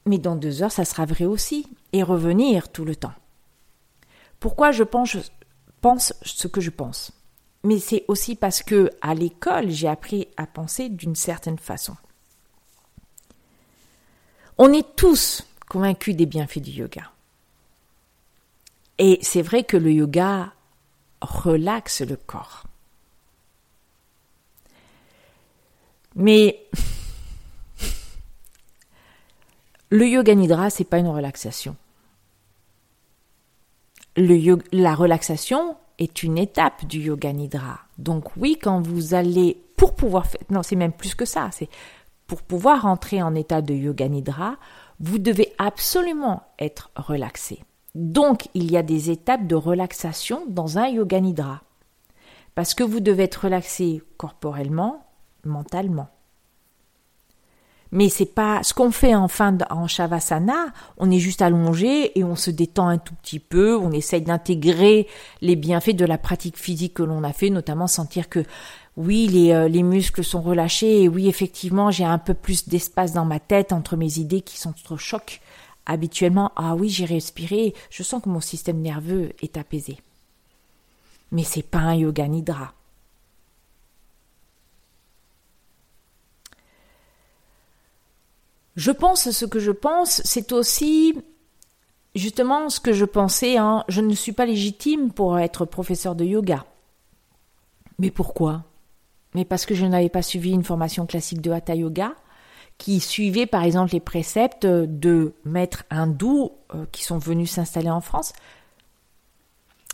Mais 0.06 0.18
dans 0.18 0.36
deux 0.36 0.64
heures, 0.64 0.72
ça 0.72 0.86
sera 0.86 1.06
vrai 1.06 1.26
aussi. 1.26 1.68
Et 1.94 2.04
revenir 2.04 2.70
tout 2.72 2.86
le 2.86 2.96
temps. 2.96 3.14
Pourquoi 4.40 4.72
je 4.72 4.84
pense, 4.84 5.18
ce 6.22 6.48
que 6.48 6.62
je 6.62 6.70
pense? 6.70 7.12
Mais 7.64 7.80
c'est 7.80 8.06
aussi 8.08 8.36
parce 8.36 8.64
que 8.64 8.90
à 9.02 9.14
l'école, 9.14 9.70
j'ai 9.70 9.88
appris 9.88 10.28
à 10.38 10.48
penser 10.48 10.88
d'une 10.90 11.16
certaine 11.16 11.60
façon. 11.60 11.96
On 14.58 14.72
est 14.72 14.96
tous 14.96 15.46
convaincus 15.68 16.16
des 16.16 16.26
bienfaits 16.26 16.60
du 16.60 16.72
yoga. 16.72 17.12
Et 18.98 19.20
c'est 19.22 19.42
vrai 19.42 19.64
que 19.64 19.78
le 19.78 19.92
yoga 19.92 20.54
relaxe 21.22 22.02
le 22.02 22.16
corps. 22.16 22.66
Mais 26.16 26.66
le 29.90 30.08
yoga 30.08 30.36
nidra, 30.36 30.70
c'est 30.70 30.84
pas 30.84 31.00
une 31.00 31.08
relaxation. 31.08 31.76
La 34.16 34.96
relaxation, 34.96 35.76
est 36.00 36.24
une 36.24 36.38
étape 36.38 36.86
du 36.86 37.02
yoga 37.02 37.32
nidra. 37.34 37.82
Donc 37.98 38.36
oui, 38.38 38.58
quand 38.62 38.82
vous 38.82 39.14
allez, 39.14 39.62
pour 39.76 39.94
pouvoir 39.94 40.26
faire, 40.26 40.42
non, 40.50 40.64
c'est 40.64 40.76
même 40.76 40.94
plus 40.94 41.14
que 41.14 41.26
ça, 41.26 41.50
c'est 41.52 41.70
pour 42.26 42.42
pouvoir 42.42 42.86
entrer 42.86 43.22
en 43.22 43.36
état 43.36 43.62
de 43.62 43.74
yoga 43.74 44.08
nidra, 44.08 44.58
vous 45.00 45.18
devez 45.18 45.54
absolument 45.58 46.44
être 46.58 46.90
relaxé. 46.96 47.64
Donc 47.96 48.50
il 48.54 48.72
y 48.72 48.78
a 48.78 48.84
des 48.84 49.10
étapes 49.10 49.46
de 49.46 49.56
relaxation 49.56 50.44
dans 50.48 50.78
un 50.78 50.88
yoga 50.88 51.20
nidra. 51.20 51.62
Parce 52.56 52.74
que 52.74 52.84
vous 52.84 53.00
devez 53.00 53.24
être 53.24 53.44
relaxé 53.46 54.02
corporellement, 54.18 55.06
mentalement. 55.44 56.10
Mais 57.92 58.10
c'est 58.10 58.26
pas 58.26 58.62
ce 58.62 58.74
qu'on 58.74 58.92
fait 58.92 59.16
en 59.16 59.28
fin 59.28 59.52
de, 59.52 59.66
en 59.72 59.88
shavasana, 59.88 60.68
on 60.98 61.10
est 61.10 61.20
juste 61.20 61.42
allongé 61.42 62.18
et 62.18 62.24
on 62.24 62.36
se 62.36 62.52
détend 62.52 62.88
un 62.88 63.00
tout 63.00 63.16
petit 63.16 63.40
peu, 63.40 63.76
on 63.76 63.92
essaye 63.92 64.22
d'intégrer 64.22 65.08
les 65.42 65.56
bienfaits 65.56 65.96
de 65.96 66.06
la 66.06 66.20
pratique 66.20 66.58
physique 66.58 66.94
que 66.94 67.04
l'on 67.04 67.24
a 67.24 67.34
fait, 67.34 67.50
notamment 67.50 67.88
sentir 67.88 68.30
que 68.30 68.44
oui, 68.96 69.28
les, 69.28 69.54
euh, 69.54 69.68
les 69.68 69.82
muscles 69.82 70.24
sont 70.24 70.42
relâchés 70.42 71.04
et 71.04 71.08
oui, 71.08 71.28
effectivement, 71.28 71.90
j'ai 71.90 72.04
un 72.04 72.18
peu 72.20 72.34
plus 72.34 72.68
d'espace 72.68 73.14
dans 73.14 73.26
ma 73.26 73.40
tête 73.40 73.72
entre 73.72 73.96
mes 73.96 74.20
idées 74.20 74.42
qui 74.42 74.60
sont 74.60 74.74
trop 74.84 74.98
choc. 74.98 75.42
Habituellement, 75.86 76.52
ah 76.56 76.76
oui, 76.76 76.90
j'ai 76.90 77.06
respiré, 77.06 77.74
je 77.90 78.04
sens 78.04 78.22
que 78.22 78.30
mon 78.30 78.42
système 78.42 78.82
nerveux 78.82 79.32
est 79.42 79.58
apaisé. 79.58 79.98
Mais 81.32 81.44
c'est 81.44 81.64
pas 81.64 81.80
un 81.80 81.96
yoga 81.96 82.28
nidra. 82.28 82.74
Je 88.76 88.92
pense 88.92 89.32
ce 89.32 89.46
que 89.46 89.60
je 89.60 89.72
pense, 89.72 90.22
c'est 90.24 90.52
aussi 90.52 91.16
justement 92.16 92.70
ce 92.70 92.80
que 92.80 92.94
je 92.94 93.06
pensais. 93.06 93.58
Hein. 93.58 93.84
Je 93.88 94.02
ne 94.02 94.14
suis 94.14 94.32
pas 94.32 94.46
légitime 94.46 95.12
pour 95.12 95.40
être 95.40 95.66
professeur 95.66 96.16
de 96.16 96.26
yoga. 96.26 96.66
Mais 97.98 98.12
pourquoi? 98.12 98.64
Mais 99.36 99.46
parce 99.46 99.66
que 99.66 99.76
je 99.76 99.86
n'avais 99.86 100.10
pas 100.10 100.22
suivi 100.22 100.52
une 100.52 100.64
formation 100.64 101.06
classique 101.06 101.42
de 101.42 101.52
Hatha 101.52 101.76
Yoga 101.76 102.14
qui 102.78 103.02
suivait 103.02 103.46
par 103.46 103.64
exemple 103.64 103.94
les 103.94 104.00
préceptes 104.00 104.66
de 104.66 105.34
maîtres 105.44 105.84
hindous 105.90 106.54
euh, 106.74 106.86
qui 106.92 107.04
sont 107.04 107.18
venus 107.18 107.52
s'installer 107.52 107.90
en 107.90 108.02
France. 108.02 108.34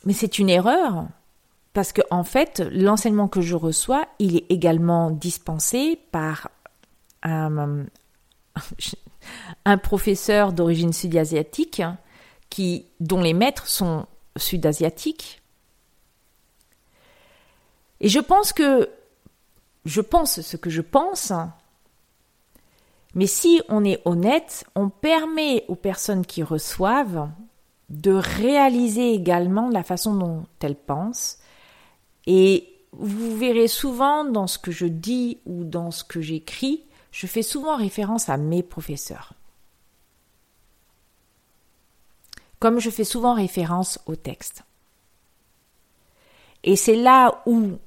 Mais 0.05 0.13
c'est 0.13 0.37
une 0.37 0.49
erreur 0.49 1.07
parce 1.73 1.91
que 1.91 2.01
en 2.11 2.23
fait, 2.23 2.63
l'enseignement 2.71 3.27
que 3.27 3.41
je 3.41 3.55
reçois, 3.55 4.05
il 4.19 4.37
est 4.37 4.45
également 4.49 5.11
dispensé 5.11 5.99
par 6.11 6.49
un, 7.23 7.85
un 9.65 9.77
professeur 9.77 10.53
d'origine 10.53 10.93
sud-asiatique 10.93 11.81
qui, 12.49 12.85
dont 12.99 13.21
les 13.21 13.33
maîtres 13.33 13.67
sont 13.67 14.05
sud-asiatiques. 14.37 15.41
Et 18.01 18.09
je 18.09 18.19
pense 18.19 18.53
que 18.53 18.89
je 19.85 20.01
pense 20.01 20.41
ce 20.41 20.57
que 20.57 20.69
je 20.69 20.81
pense, 20.81 21.31
mais 23.13 23.27
si 23.27 23.61
on 23.69 23.85
est 23.85 24.01
honnête, 24.05 24.65
on 24.75 24.89
permet 24.89 25.63
aux 25.67 25.75
personnes 25.75 26.25
qui 26.25 26.43
reçoivent 26.43 27.29
de 27.89 28.11
réaliser 28.11 29.13
également 29.13 29.69
la 29.69 29.83
façon 29.83 30.15
dont 30.15 30.45
elles 30.59 30.75
pensent. 30.75 31.37
Et 32.25 32.67
vous 32.91 33.37
verrez 33.37 33.67
souvent 33.67 34.25
dans 34.25 34.47
ce 34.47 34.57
que 34.57 34.71
je 34.71 34.87
dis 34.87 35.39
ou 35.45 35.63
dans 35.63 35.91
ce 35.91 36.03
que 36.03 36.19
j'écris 36.19 36.83
je 37.15 37.27
fais 37.27 37.43
souvent 37.43 37.77
référence 37.77 38.27
à 38.27 38.35
mes 38.35 38.61
professeurs. 38.61 39.31
Comme 42.59 42.79
je 42.79 42.89
fais 42.89 43.05
souvent 43.05 43.33
référence 43.33 43.99
au 44.05 44.17
texte. 44.17 44.63
Et 46.65 46.75
c'est 46.75 46.97
là 46.97 47.41
où, 47.45 47.77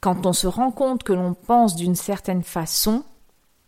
quand 0.00 0.26
on 0.26 0.34
se 0.34 0.46
rend 0.46 0.70
compte 0.70 1.02
que 1.02 1.14
l'on 1.14 1.32
pense 1.32 1.76
d'une 1.76 1.94
certaine 1.94 2.42
façon, 2.42 3.04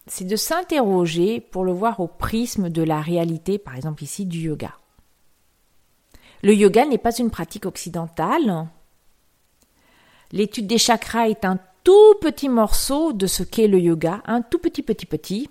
c'est 0.07 0.27
de 0.27 0.37
s'interroger 0.37 1.40
pour 1.40 1.64
le 1.64 1.72
voir 1.72 1.98
au 2.01 2.09
prisme 2.09 2.68
de 2.68 2.83
la 2.83 3.01
réalité, 3.01 3.57
par 3.57 3.74
exemple 3.74 4.05
ici 4.05 4.27
du 4.27 4.40
yoga. 4.40 4.74
Le 6.42 6.53
yoga 6.53 6.85
n'est 6.85 6.98
pas 6.98 7.16
une 7.16 7.31
pratique 7.31 7.64
occidentale. 7.64 8.68
L'étude 10.31 10.66
des 10.66 10.77
chakras 10.77 11.31
est 11.31 11.46
un 11.46 11.59
tout 11.88 12.16
petit 12.20 12.51
morceau 12.51 13.14
de 13.14 13.27
ce 13.27 13.42
qu'est 13.42 13.66
le 13.66 13.81
yoga, 13.81 14.20
un 14.27 14.42
tout 14.42 14.59
petit 14.59 14.83
petit 14.83 15.07
petit, 15.07 15.48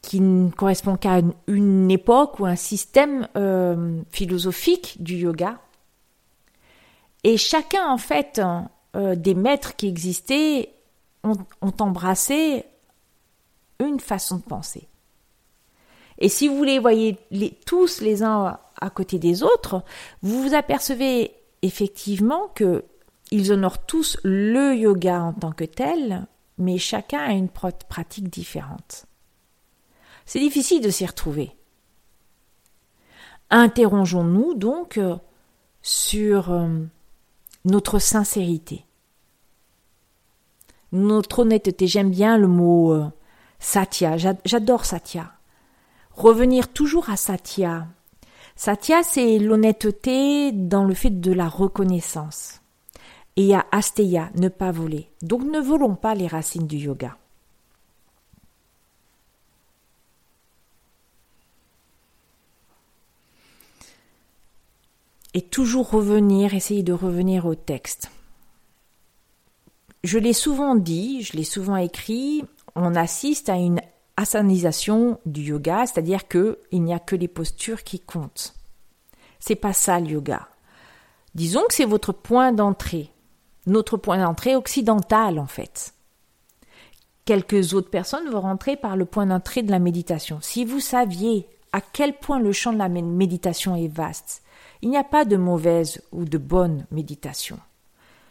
qui 0.00 0.20
ne 0.20 0.50
correspond 0.50 0.96
qu'à 0.96 1.20
une, 1.46 1.90
époque 1.90 2.40
ou 2.40 2.46
un 2.46 2.56
système 2.56 3.28
euh, 3.36 4.00
philosophique 4.10 4.96
du 5.02 5.16
yoga. 5.16 5.60
Et 7.24 7.36
chacun, 7.36 7.90
en 7.90 7.98
fait, 7.98 8.40
euh, 8.96 9.16
des 9.16 9.34
maîtres 9.34 9.76
qui 9.76 9.86
existaient 9.86 10.70
ont, 11.22 11.36
embrassé 11.78 12.64
une 13.80 14.00
façon 14.00 14.36
de 14.36 14.44
penser. 14.44 14.88
Et 16.16 16.30
si 16.30 16.48
vous 16.48 16.64
les 16.64 16.78
voyez 16.78 17.18
tous 17.66 18.00
les 18.00 18.22
uns 18.22 18.58
à 18.80 18.88
côté 18.88 19.18
des 19.18 19.42
autres, 19.42 19.82
vous 20.22 20.42
vous 20.42 20.54
apercevez 20.54 21.34
effectivement 21.60 22.48
que 22.54 22.82
ils 23.30 23.52
honorent 23.52 23.84
tous 23.84 24.18
le 24.24 24.74
yoga 24.74 25.22
en 25.22 25.32
tant 25.32 25.52
que 25.52 25.64
tel, 25.64 26.26
mais 26.56 26.78
chacun 26.78 27.20
a 27.20 27.32
une 27.32 27.48
pratique 27.48 28.28
différente. 28.28 29.06
C'est 30.26 30.40
difficile 30.40 30.82
de 30.82 30.90
s'y 30.90 31.06
retrouver. 31.06 31.52
Interrogeons-nous 33.50 34.54
donc 34.54 34.98
euh, 34.98 35.16
sur 35.80 36.52
euh, 36.52 36.68
notre 37.64 37.98
sincérité. 37.98 38.84
notre 40.92 41.40
honnêteté. 41.40 41.86
J'aime 41.86 42.10
bien 42.10 42.36
le 42.36 42.48
mot 42.48 42.92
euh, 42.92 43.06
satya. 43.58 44.16
J'adore 44.16 44.84
satya. 44.84 45.32
Revenir 46.10 46.72
toujours 46.72 47.10
à 47.10 47.16
satya. 47.16 47.86
Satya, 48.56 49.02
c'est 49.02 49.38
l'honnêteté 49.38 50.50
dans 50.52 50.84
le 50.84 50.92
fait 50.92 51.20
de 51.20 51.32
la 51.32 51.48
reconnaissance. 51.48 52.60
Et 53.38 53.42
il 53.42 53.46
y 53.46 53.54
asteya, 53.72 54.30
ne 54.34 54.48
pas 54.48 54.72
voler. 54.72 55.08
Donc 55.22 55.44
ne 55.44 55.60
volons 55.60 55.94
pas 55.94 56.14
les 56.14 56.26
racines 56.26 56.66
du 56.66 56.76
yoga. 56.76 57.16
Et 65.32 65.40
toujours 65.40 65.90
revenir, 65.90 66.52
essayer 66.52 66.82
de 66.82 66.92
revenir 66.92 67.46
au 67.46 67.54
texte 67.54 68.10
je 70.04 70.18
l'ai 70.18 70.32
souvent 70.32 70.74
dit, 70.74 71.22
je 71.22 71.36
l'ai 71.36 71.44
souvent 71.44 71.76
écrit, 71.76 72.44
on 72.74 72.94
assiste 72.94 73.48
à 73.48 73.56
une 73.56 73.80
asanisation 74.16 75.20
du 75.26 75.42
yoga, 75.42 75.86
c'est-à-dire 75.86 76.28
que 76.28 76.58
il 76.72 76.82
n'y 76.82 76.94
a 76.94 76.98
que 76.98 77.16
les 77.16 77.28
postures 77.28 77.84
qui 77.84 78.00
comptent. 78.00 78.54
C'est 79.40 79.56
pas 79.56 79.72
ça 79.72 80.00
le 80.00 80.08
yoga. 80.08 80.48
Disons 81.34 81.62
que 81.68 81.74
c'est 81.74 81.84
votre 81.84 82.12
point 82.12 82.52
d'entrée, 82.52 83.10
notre 83.68 83.96
point 83.96 84.18
d'entrée 84.18 84.56
occidental 84.56 85.38
en 85.38 85.46
fait. 85.46 85.94
Quelques 87.24 87.74
autres 87.74 87.90
personnes 87.90 88.30
vont 88.30 88.40
rentrer 88.40 88.76
par 88.76 88.96
le 88.96 89.04
point 89.04 89.26
d'entrée 89.26 89.62
de 89.62 89.70
la 89.70 89.78
méditation. 89.78 90.38
Si 90.40 90.64
vous 90.64 90.80
saviez 90.80 91.46
à 91.72 91.80
quel 91.80 92.14
point 92.18 92.38
le 92.38 92.52
champ 92.52 92.72
de 92.72 92.78
la 92.78 92.88
méditation 92.88 93.76
est 93.76 93.92
vaste, 93.92 94.42
il 94.80 94.88
n'y 94.90 94.96
a 94.96 95.04
pas 95.04 95.24
de 95.24 95.36
mauvaise 95.36 96.02
ou 96.12 96.24
de 96.24 96.38
bonne 96.38 96.86
méditation. 96.90 97.58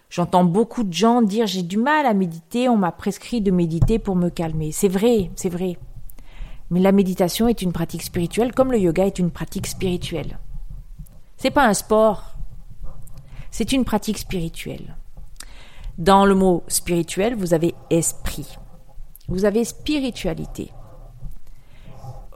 J'entends 0.09 0.45
beaucoup 0.45 0.83
de 0.83 0.93
gens 0.93 1.21
dire 1.21 1.47
j'ai 1.47 1.63
du 1.63 1.77
mal 1.77 2.05
à 2.05 2.13
méditer, 2.13 2.69
on 2.69 2.77
m'a 2.77 2.91
prescrit 2.91 3.41
de 3.41 3.51
méditer 3.51 3.99
pour 3.99 4.15
me 4.15 4.29
calmer. 4.29 4.71
C'est 4.71 4.87
vrai, 4.87 5.29
c'est 5.35 5.49
vrai. 5.49 5.77
Mais 6.69 6.79
la 6.79 6.91
méditation 6.91 7.47
est 7.47 7.61
une 7.61 7.73
pratique 7.73 8.03
spirituelle 8.03 8.53
comme 8.53 8.71
le 8.71 8.79
yoga 8.79 9.05
est 9.05 9.19
une 9.19 9.31
pratique 9.31 9.67
spirituelle. 9.67 10.39
C'est 11.37 11.51
pas 11.51 11.67
un 11.67 11.73
sport. 11.73 12.35
C'est 13.51 13.71
une 13.73 13.85
pratique 13.85 14.17
spirituelle. 14.17 14.95
Dans 15.97 16.25
le 16.25 16.35
mot 16.35 16.63
spirituel, 16.67 17.35
vous 17.35 17.53
avez 17.53 17.73
esprit. 17.89 18.57
Vous 19.27 19.45
avez 19.45 19.65
spiritualité. 19.65 20.71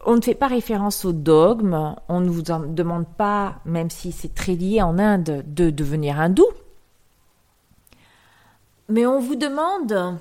On 0.06 0.16
ne 0.16 0.22
fait 0.22 0.36
pas 0.36 0.48
référence 0.48 1.06
au 1.06 1.14
dogme, 1.14 1.96
on 2.10 2.22
ne 2.22 2.30
vous 2.30 2.42
demande 2.42 3.06
pas, 3.06 3.60
même 3.66 3.92
si 3.92 4.12
c'est 4.12 4.34
très 4.34 4.56
lié 4.56 4.82
en 4.82 4.98
Inde, 4.98 5.44
de 5.46 5.70
devenir 5.70 6.20
hindou. 6.20 6.48
Mais 8.90 9.06
on 9.06 9.20
vous 9.20 9.36
demande, 9.36 10.18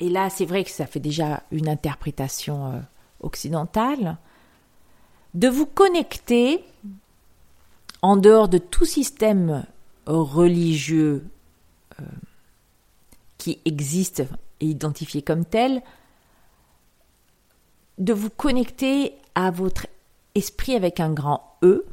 et 0.00 0.10
là 0.10 0.28
c'est 0.28 0.44
vrai 0.44 0.64
que 0.64 0.70
ça 0.70 0.86
fait 0.86 1.00
déjà 1.00 1.44
une 1.52 1.68
interprétation 1.68 2.72
euh, 2.72 2.80
occidentale, 3.20 4.18
de 5.34 5.48
vous 5.48 5.66
connecter 5.66 6.64
en 8.02 8.16
dehors 8.16 8.48
de 8.48 8.58
tout 8.58 8.84
système 8.84 9.64
religieux 10.04 11.24
euh, 12.00 12.04
qui 13.44 13.60
existe 13.66 14.22
et 14.60 14.66
identifié 14.66 15.20
comme 15.20 15.44
tel, 15.44 15.82
de 17.98 18.14
vous 18.14 18.30
connecter 18.30 19.12
à 19.34 19.50
votre 19.50 19.86
esprit 20.34 20.74
avec 20.74 20.98
un 20.98 21.12
grand 21.12 21.58
E 21.62 21.84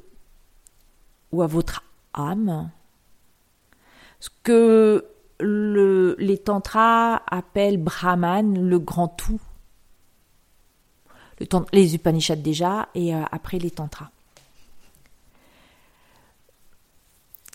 ou 1.34 1.42
à 1.42 1.48
votre 1.48 1.84
âme. 2.14 2.72
Ce 4.22 4.30
que 4.44 5.06
le, 5.42 6.16
les 6.20 6.38
tantras 6.38 7.22
appellent 7.28 7.84
Brahman 7.84 8.70
le 8.70 8.80
grand 8.80 9.10
tout. 9.10 9.42
Le, 11.42 11.48
les 11.74 11.96
Upanishads 11.96 12.38
déjà, 12.38 12.88
et 12.96 13.14
euh, 13.14 13.24
après 13.30 13.60
les 13.60 13.72
tantras. 13.72 14.10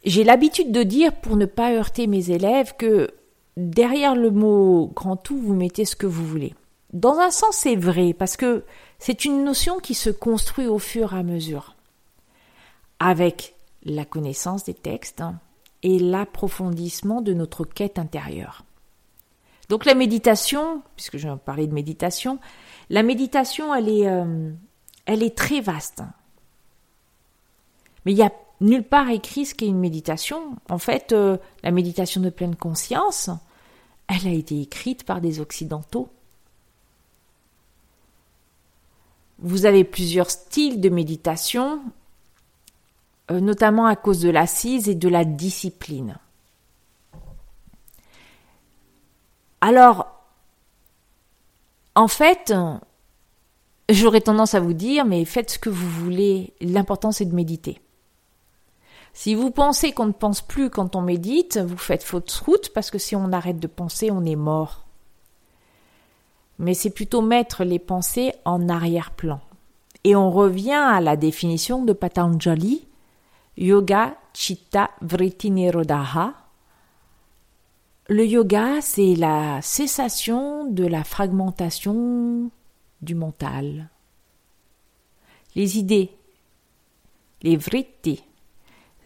J'ai 0.04 0.22
l'habitude 0.22 0.70
de 0.70 0.82
dire, 0.82 1.14
pour 1.14 1.38
ne 1.38 1.46
pas 1.46 1.72
heurter 1.72 2.06
mes 2.06 2.30
élèves, 2.30 2.74
que 2.76 3.10
derrière 3.56 4.14
le 4.14 4.30
mot 4.30 4.90
grand 4.94 5.16
tout, 5.16 5.38
vous 5.38 5.54
mettez 5.54 5.84
ce 5.84 5.96
que 5.96 6.06
vous 6.06 6.26
voulez. 6.26 6.54
Dans 6.92 7.18
un 7.18 7.30
sens, 7.30 7.56
c'est 7.56 7.76
vrai, 7.76 8.14
parce 8.14 8.36
que 8.36 8.64
c'est 8.98 9.24
une 9.24 9.44
notion 9.44 9.78
qui 9.78 9.94
se 9.94 10.10
construit 10.10 10.66
au 10.66 10.78
fur 10.78 11.14
et 11.14 11.18
à 11.18 11.22
mesure, 11.22 11.74
avec 13.00 13.54
la 13.84 14.04
connaissance 14.04 14.64
des 14.64 14.74
textes, 14.74 15.20
hein, 15.20 15.38
et 15.82 15.98
l'approfondissement 15.98 17.20
de 17.20 17.32
notre 17.32 17.64
quête 17.64 17.98
intérieure. 17.98 18.64
Donc 19.68 19.84
la 19.84 19.94
méditation, 19.94 20.82
puisque 20.94 21.16
je 21.16 21.28
vais 21.28 21.36
parler 21.36 21.66
de 21.66 21.74
méditation, 21.74 22.38
la 22.88 23.02
méditation, 23.02 23.74
elle 23.74 23.88
est, 23.88 24.08
euh, 24.08 24.52
elle 25.06 25.22
est 25.22 25.36
très 25.36 25.60
vaste. 25.60 26.02
Mais 28.04 28.12
il 28.12 28.16
n'y 28.16 28.22
a 28.22 28.32
nulle 28.60 28.84
part 28.84 29.10
écrit 29.10 29.44
ce 29.44 29.54
qu'est 29.54 29.66
une 29.66 29.78
méditation. 29.78 30.56
En 30.70 30.78
fait, 30.78 31.12
euh, 31.12 31.36
la 31.62 31.72
méditation 31.72 32.20
de 32.20 32.30
pleine 32.30 32.54
conscience, 32.54 33.30
elle 34.08 34.26
a 34.26 34.32
été 34.32 34.60
écrite 34.60 35.04
par 35.04 35.20
des 35.20 35.40
Occidentaux. 35.40 36.08
Vous 39.38 39.66
avez 39.66 39.84
plusieurs 39.84 40.30
styles 40.30 40.80
de 40.80 40.88
méditation 40.88 41.80
euh, 43.30 43.40
notamment 43.40 43.86
à 43.86 43.96
cause 43.96 44.20
de 44.20 44.30
l'assise 44.30 44.88
et 44.88 44.94
de 44.94 45.08
la 45.08 45.24
discipline. 45.24 46.16
Alors, 49.60 50.06
en 51.96 52.06
fait, 52.06 52.54
j'aurais 53.88 54.20
tendance 54.20 54.54
à 54.54 54.60
vous 54.60 54.74
dire, 54.74 55.04
mais 55.04 55.24
faites 55.24 55.50
ce 55.50 55.58
que 55.58 55.70
vous 55.70 55.90
voulez, 55.90 56.54
l'important 56.60 57.10
c'est 57.10 57.24
de 57.24 57.34
méditer. 57.34 57.80
Si 59.16 59.34
vous 59.34 59.50
pensez 59.50 59.92
qu'on 59.92 60.04
ne 60.04 60.12
pense 60.12 60.42
plus 60.42 60.68
quand 60.68 60.94
on 60.94 61.00
médite, 61.00 61.56
vous 61.56 61.78
faites 61.78 62.04
fausse 62.04 62.38
route 62.40 62.68
parce 62.74 62.90
que 62.90 62.98
si 62.98 63.16
on 63.16 63.32
arrête 63.32 63.58
de 63.58 63.66
penser, 63.66 64.10
on 64.10 64.26
est 64.26 64.36
mort. 64.36 64.84
Mais 66.58 66.74
c'est 66.74 66.90
plutôt 66.90 67.22
mettre 67.22 67.64
les 67.64 67.78
pensées 67.78 68.34
en 68.44 68.68
arrière-plan. 68.68 69.40
Et 70.04 70.14
on 70.14 70.30
revient 70.30 70.72
à 70.72 71.00
la 71.00 71.16
définition 71.16 71.82
de 71.82 71.94
Patanjali 71.94 72.86
Yoga 73.56 74.18
Chitta 74.34 74.90
Vritti 75.00 75.50
Nirodha. 75.50 76.34
Le 78.08 78.26
yoga, 78.26 78.82
c'est 78.82 79.14
la 79.14 79.62
cessation 79.62 80.70
de 80.70 80.86
la 80.86 81.04
fragmentation 81.04 82.50
du 83.00 83.14
mental. 83.14 83.88
Les 85.54 85.78
idées, 85.78 86.10
les 87.40 87.56
vritti, 87.56 88.22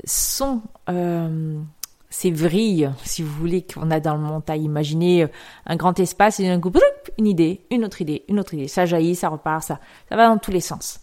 sont 0.05 0.63
euh, 0.89 1.61
ces 2.09 2.31
vrilles, 2.31 2.91
si 3.05 3.23
vous 3.23 3.33
voulez, 3.33 3.63
qu'on 3.63 3.91
a 3.91 4.01
dans 4.01 4.15
le 4.15 4.23
mental. 4.23 4.63
Imaginez 4.63 5.25
euh, 5.25 5.29
un 5.67 5.77
grand 5.77 5.99
espace 5.99 6.41
et 6.41 6.47
d'un 6.47 6.61
coup, 6.61 6.73
une 7.19 7.27
idée, 7.27 7.63
une 7.71 7.85
autre 7.85 8.01
idée, 8.01 8.25
une 8.29 8.41
autre 8.41 8.55
idée. 8.55 8.69
Ça 8.69 8.87
jaillit, 8.87 9.15
ça 9.15 9.29
repart, 9.29 9.63
ça, 9.63 9.81
ça 10.09 10.17
va 10.17 10.29
dans 10.29 10.39
tous 10.39 10.51
les 10.51 10.61
sens 10.61 11.01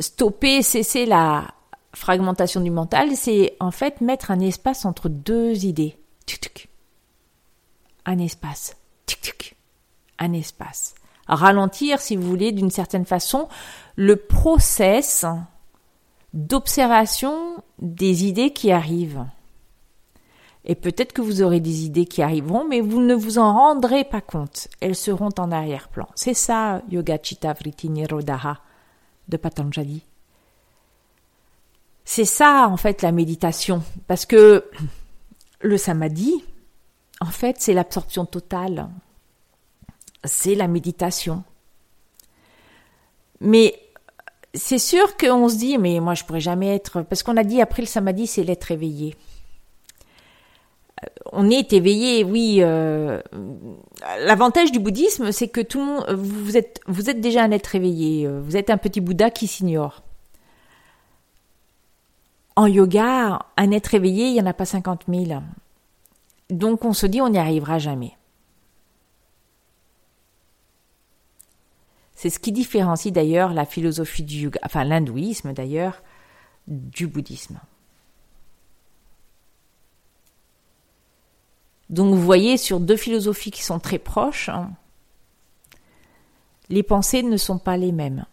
stopper, 0.00 0.62
cesser 0.62 1.06
la 1.06 1.48
fragmentation 1.94 2.60
du 2.60 2.70
mental, 2.70 3.16
c'est 3.16 3.56
en 3.60 3.70
fait 3.70 4.00
mettre 4.00 4.30
un 4.30 4.40
espace 4.40 4.84
entre 4.84 5.08
deux 5.08 5.64
idées. 5.64 5.98
Un 8.04 8.18
espace. 8.18 8.76
Un 10.18 10.32
espace. 10.32 10.94
Ralentir, 11.26 12.00
si 12.00 12.16
vous 12.16 12.28
voulez, 12.28 12.52
d'une 12.52 12.70
certaine 12.70 13.04
façon, 13.04 13.48
le 13.96 14.16
process 14.16 15.26
d'observation 16.32 17.62
des 17.78 18.24
idées 18.26 18.52
qui 18.52 18.70
arrivent. 18.70 19.24
Et 20.64 20.74
peut-être 20.74 21.12
que 21.12 21.22
vous 21.22 21.40
aurez 21.40 21.60
des 21.60 21.84
idées 21.84 22.04
qui 22.04 22.20
arriveront, 22.20 22.66
mais 22.68 22.80
vous 22.80 23.00
ne 23.00 23.14
vous 23.14 23.38
en 23.38 23.54
rendrez 23.54 24.04
pas 24.04 24.20
compte. 24.20 24.68
Elles 24.80 24.96
seront 24.96 25.30
en 25.38 25.50
arrière-plan. 25.50 26.08
C'est 26.14 26.34
ça, 26.34 26.82
Yoga 26.90 27.18
Chitta 27.22 27.52
Vritti 27.54 27.88
Nirodha 27.88 28.58
de 29.28 29.36
Patanjali. 29.36 30.02
C'est 32.04 32.24
ça, 32.24 32.68
en 32.68 32.76
fait, 32.76 33.02
la 33.02 33.12
méditation. 33.12 33.82
Parce 34.06 34.26
que 34.26 34.64
le 35.60 35.76
samadhi, 35.78 36.44
en 37.20 37.26
fait, 37.26 37.56
c'est 37.60 37.74
l'absorption 37.74 38.26
totale. 38.26 38.88
C'est 40.24 40.54
la 40.54 40.68
méditation. 40.68 41.44
Mais 43.40 43.78
c'est 44.54 44.78
sûr 44.78 45.16
qu'on 45.16 45.48
se 45.48 45.56
dit, 45.56 45.78
mais 45.78 46.00
moi 46.00 46.14
je 46.14 46.24
pourrais 46.24 46.40
jamais 46.40 46.74
être, 46.74 47.02
parce 47.02 47.22
qu'on 47.22 47.36
a 47.36 47.44
dit 47.44 47.60
après 47.60 47.82
le 47.82 47.86
samadhi, 47.86 48.26
c'est 48.26 48.44
l'être 48.44 48.70
éveillé. 48.70 49.16
On 51.32 51.48
est 51.48 51.72
éveillé, 51.72 52.24
oui. 52.24 52.58
Euh, 52.60 53.20
l'avantage 54.20 54.72
du 54.72 54.80
bouddhisme, 54.80 55.30
c'est 55.30 55.46
que 55.48 55.60
tout 55.60 55.78
le 55.78 55.84
monde, 55.84 56.10
vous 56.10 56.56
êtes, 56.56 56.80
vous 56.88 57.08
êtes 57.08 57.20
déjà 57.20 57.44
un 57.44 57.52
être 57.52 57.76
éveillé. 57.76 58.26
Vous 58.26 58.56
êtes 58.56 58.68
un 58.70 58.78
petit 58.78 59.00
Bouddha 59.00 59.30
qui 59.30 59.46
s'ignore. 59.46 60.02
En 62.56 62.66
yoga, 62.66 63.38
un 63.56 63.70
être 63.70 63.94
éveillé, 63.94 64.26
il 64.26 64.32
n'y 64.32 64.40
en 64.40 64.46
a 64.46 64.54
pas 64.54 64.64
50 64.64 65.04
000. 65.08 65.40
donc 66.50 66.84
on 66.84 66.92
se 66.92 67.06
dit 67.06 67.20
on 67.20 67.28
n'y 67.28 67.38
arrivera 67.38 67.78
jamais. 67.78 68.17
C'est 72.18 72.30
ce 72.30 72.40
qui 72.40 72.50
différencie 72.50 73.12
d'ailleurs 73.12 73.54
la 73.54 73.64
philosophie 73.64 74.24
du 74.24 74.38
yoga, 74.38 74.58
enfin 74.64 74.82
l'hindouisme 74.82 75.52
d'ailleurs, 75.52 76.02
du 76.66 77.06
bouddhisme. 77.06 77.60
Donc 81.90 82.12
vous 82.12 82.20
voyez, 82.20 82.56
sur 82.56 82.80
deux 82.80 82.96
philosophies 82.96 83.52
qui 83.52 83.62
sont 83.62 83.78
très 83.78 84.00
proches, 84.00 84.48
hein, 84.48 84.72
les 86.70 86.82
pensées 86.82 87.22
ne 87.22 87.36
sont 87.36 87.60
pas 87.60 87.76
les 87.76 87.92
mêmes. 87.92 88.24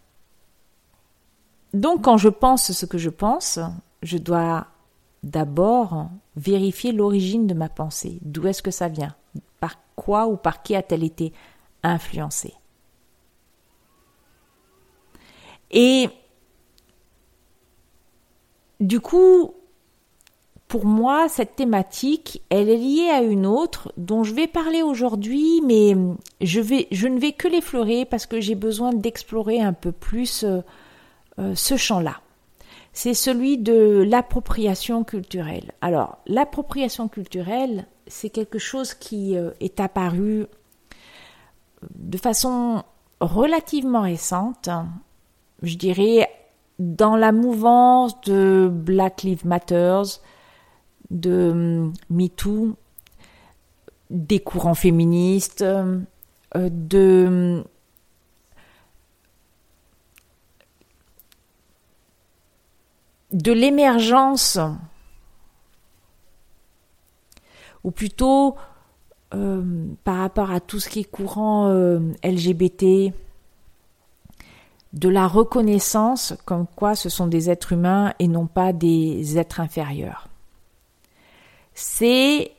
Donc 1.72 2.02
quand 2.02 2.18
je 2.18 2.28
pense 2.28 2.72
ce 2.72 2.86
que 2.86 2.98
je 2.98 3.10
pense, 3.10 3.60
je 4.02 4.18
dois 4.18 4.66
d'abord 5.22 6.10
vérifier 6.34 6.90
l'origine 6.90 7.46
de 7.46 7.54
ma 7.54 7.68
pensée. 7.68 8.18
D'où 8.22 8.48
est-ce 8.48 8.64
que 8.64 8.72
ça 8.72 8.88
vient? 8.88 9.14
Par 9.60 9.78
quoi 9.94 10.26
ou 10.26 10.36
par 10.36 10.64
qui 10.64 10.74
a-t-elle 10.74 11.04
été 11.04 11.32
influencée? 11.84 12.55
Et 15.76 16.08
du 18.80 18.98
coup, 18.98 19.52
pour 20.68 20.86
moi, 20.86 21.28
cette 21.28 21.54
thématique, 21.54 22.42
elle 22.48 22.70
est 22.70 22.78
liée 22.78 23.10
à 23.10 23.20
une 23.20 23.44
autre 23.44 23.92
dont 23.98 24.24
je 24.24 24.32
vais 24.34 24.46
parler 24.46 24.82
aujourd'hui, 24.82 25.60
mais 25.62 25.94
je, 26.40 26.60
ne 26.60 27.18
vais 27.18 27.32
que 27.32 27.46
l'effleurer 27.46 28.06
parce 28.06 28.24
que 28.24 28.40
j'ai 28.40 28.54
besoin 28.54 28.94
d'explorer 28.94 29.60
un 29.60 29.74
peu 29.74 29.92
plus 29.92 30.44
euh, 30.44 30.62
euh, 31.38 31.54
ce 31.54 31.76
champ-là. 31.76 32.22
C'est 32.94 33.12
celui 33.12 33.58
de 33.58 34.02
l'appropriation 34.08 35.04
culturelle. 35.04 35.72
Alors, 35.82 36.16
l'appropriation 36.26 37.08
culturelle, 37.08 37.86
c'est 38.06 38.30
quelque 38.30 38.58
chose 38.58 38.94
qui 38.94 39.36
euh, 39.36 39.50
est 39.60 39.78
apparu 39.78 40.46
de 41.94 42.16
façon 42.16 42.82
relativement 43.20 44.02
récente, 44.02 44.70
je 45.62 45.76
dirais 45.76 46.28
dans 46.78 47.16
la 47.16 47.32
mouvance 47.32 48.20
de 48.22 48.68
Black 48.70 49.22
Lives 49.22 49.46
Matters, 49.46 50.20
de 51.10 51.50
hum, 51.50 51.92
MeToo, 52.10 52.76
des 54.10 54.40
courants 54.40 54.74
féministes, 54.74 55.62
euh, 55.62 56.00
de 56.54 57.24
hum, 57.26 57.64
de 63.32 63.52
l'émergence, 63.52 64.58
ou 67.84 67.90
plutôt 67.90 68.56
euh, 69.34 69.86
par 70.04 70.18
rapport 70.18 70.50
à 70.50 70.60
tout 70.60 70.80
ce 70.80 70.88
qui 70.88 71.00
est 71.00 71.10
courant 71.10 71.68
euh, 71.68 72.00
LGBT, 72.24 73.12
de 74.96 75.10
la 75.10 75.28
reconnaissance 75.28 76.34
comme 76.46 76.66
quoi 76.66 76.94
ce 76.94 77.10
sont 77.10 77.26
des 77.26 77.50
êtres 77.50 77.72
humains 77.72 78.14
et 78.18 78.28
non 78.28 78.46
pas 78.46 78.72
des 78.72 79.36
êtres 79.36 79.60
inférieurs. 79.60 80.28
C'est 81.74 82.50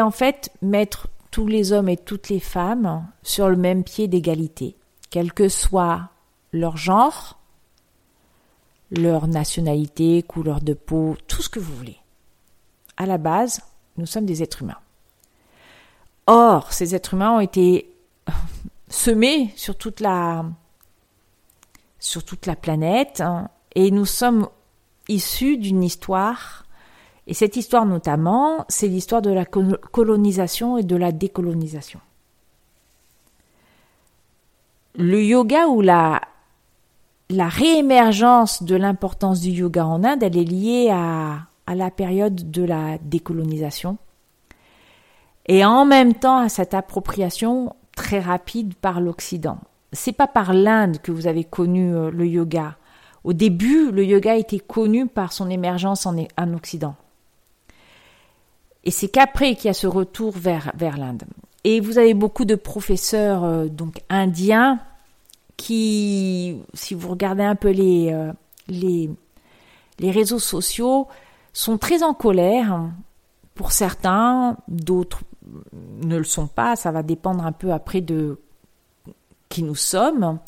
en 0.00 0.10
fait 0.10 0.50
mettre 0.60 1.06
tous 1.30 1.46
les 1.46 1.72
hommes 1.72 1.88
et 1.88 1.96
toutes 1.96 2.30
les 2.30 2.40
femmes 2.40 3.06
sur 3.22 3.48
le 3.48 3.56
même 3.56 3.84
pied 3.84 4.08
d'égalité, 4.08 4.76
quel 5.10 5.32
que 5.32 5.48
soit 5.48 6.10
leur 6.52 6.76
genre, 6.76 7.38
leur 8.90 9.28
nationalité, 9.28 10.24
couleur 10.24 10.60
de 10.60 10.74
peau, 10.74 11.16
tout 11.28 11.42
ce 11.42 11.48
que 11.48 11.60
vous 11.60 11.74
voulez. 11.76 11.98
À 12.96 13.06
la 13.06 13.18
base, 13.18 13.60
nous 13.98 14.06
sommes 14.06 14.26
des 14.26 14.42
êtres 14.42 14.62
humains. 14.62 14.80
Or, 16.26 16.72
ces 16.72 16.96
êtres 16.96 17.14
humains 17.14 17.36
ont 17.36 17.40
été 17.40 17.94
semés 18.88 19.52
sur 19.54 19.76
toute 19.76 20.00
la 20.00 20.44
sur 21.98 22.24
toute 22.24 22.46
la 22.46 22.56
planète 22.56 23.20
hein, 23.20 23.48
et 23.74 23.90
nous 23.90 24.06
sommes 24.06 24.48
issus 25.08 25.56
d'une 25.56 25.82
histoire 25.82 26.66
et 27.26 27.34
cette 27.34 27.56
histoire 27.56 27.86
notamment, 27.86 28.64
c'est 28.68 28.86
l'histoire 28.86 29.22
de 29.22 29.30
la 29.30 29.44
colonisation 29.44 30.78
et 30.78 30.84
de 30.84 30.96
la 30.96 31.10
décolonisation. 31.10 32.00
Le 34.94 35.22
yoga 35.22 35.66
ou 35.66 35.80
la 35.80 36.20
réémergence 37.30 38.62
de 38.62 38.76
l'importance 38.76 39.40
du 39.40 39.50
yoga 39.50 39.84
en 39.86 40.04
Inde, 40.04 40.22
elle 40.22 40.38
est 40.38 40.44
liée 40.44 40.90
à, 40.92 41.40
à 41.66 41.74
la 41.74 41.90
période 41.90 42.50
de 42.50 42.62
la 42.62 42.98
décolonisation 42.98 43.98
et 45.46 45.64
en 45.64 45.84
même 45.84 46.14
temps 46.14 46.38
à 46.38 46.48
cette 46.48 46.74
appropriation 46.74 47.74
très 47.96 48.20
rapide 48.20 48.74
par 48.74 49.00
l'Occident. 49.00 49.58
C'est 49.96 50.12
pas 50.12 50.26
par 50.26 50.52
l'Inde 50.52 50.98
que 51.02 51.10
vous 51.10 51.26
avez 51.26 51.44
connu 51.44 51.94
euh, 51.94 52.10
le 52.10 52.26
yoga. 52.26 52.76
Au 53.24 53.32
début, 53.32 53.90
le 53.90 54.04
yoga 54.04 54.36
était 54.36 54.60
connu 54.60 55.06
par 55.06 55.32
son 55.32 55.50
émergence 55.50 56.06
en, 56.06 56.16
en 56.38 56.54
Occident. 56.54 56.94
Et 58.84 58.92
c'est 58.92 59.08
qu'après 59.08 59.56
qu'il 59.56 59.66
y 59.66 59.70
a 59.70 59.74
ce 59.74 59.88
retour 59.88 60.32
vers, 60.36 60.72
l'Inde. 60.78 61.24
Et 61.64 61.80
vous 61.80 61.98
avez 61.98 62.14
beaucoup 62.14 62.44
de 62.44 62.54
professeurs 62.54 63.42
euh, 63.42 63.66
donc 63.66 64.00
indiens 64.08 64.78
qui, 65.56 66.60
si 66.74 66.94
vous 66.94 67.08
regardez 67.08 67.42
un 67.42 67.56
peu 67.56 67.70
les, 67.70 68.12
euh, 68.12 68.32
les, 68.68 69.10
les 69.98 70.10
réseaux 70.10 70.38
sociaux, 70.38 71.08
sont 71.52 71.78
très 71.78 72.02
en 72.02 72.14
colère. 72.14 72.90
Pour 73.54 73.72
certains, 73.72 74.58
d'autres 74.68 75.22
ne 76.02 76.18
le 76.18 76.24
sont 76.24 76.46
pas. 76.46 76.76
Ça 76.76 76.92
va 76.92 77.02
dépendre 77.02 77.44
un 77.44 77.52
peu 77.52 77.72
après 77.72 78.02
de 78.02 78.38
qui 79.48 79.62
nous 79.62 79.74
sommes. 79.74 80.38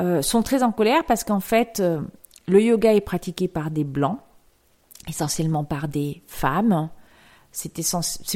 Euh, 0.00 0.22
sont 0.22 0.42
très 0.42 0.62
en 0.62 0.70
colère 0.70 1.04
parce 1.06 1.24
qu'en 1.24 1.40
fait, 1.40 1.80
euh, 1.80 2.00
le 2.46 2.62
yoga 2.62 2.94
est 2.94 3.00
pratiqué 3.00 3.48
par 3.48 3.70
des 3.70 3.84
blancs, 3.84 4.18
essentiellement 5.08 5.64
par 5.64 5.88
des 5.88 6.22
femmes. 6.26 6.88
C'est, 7.50 7.72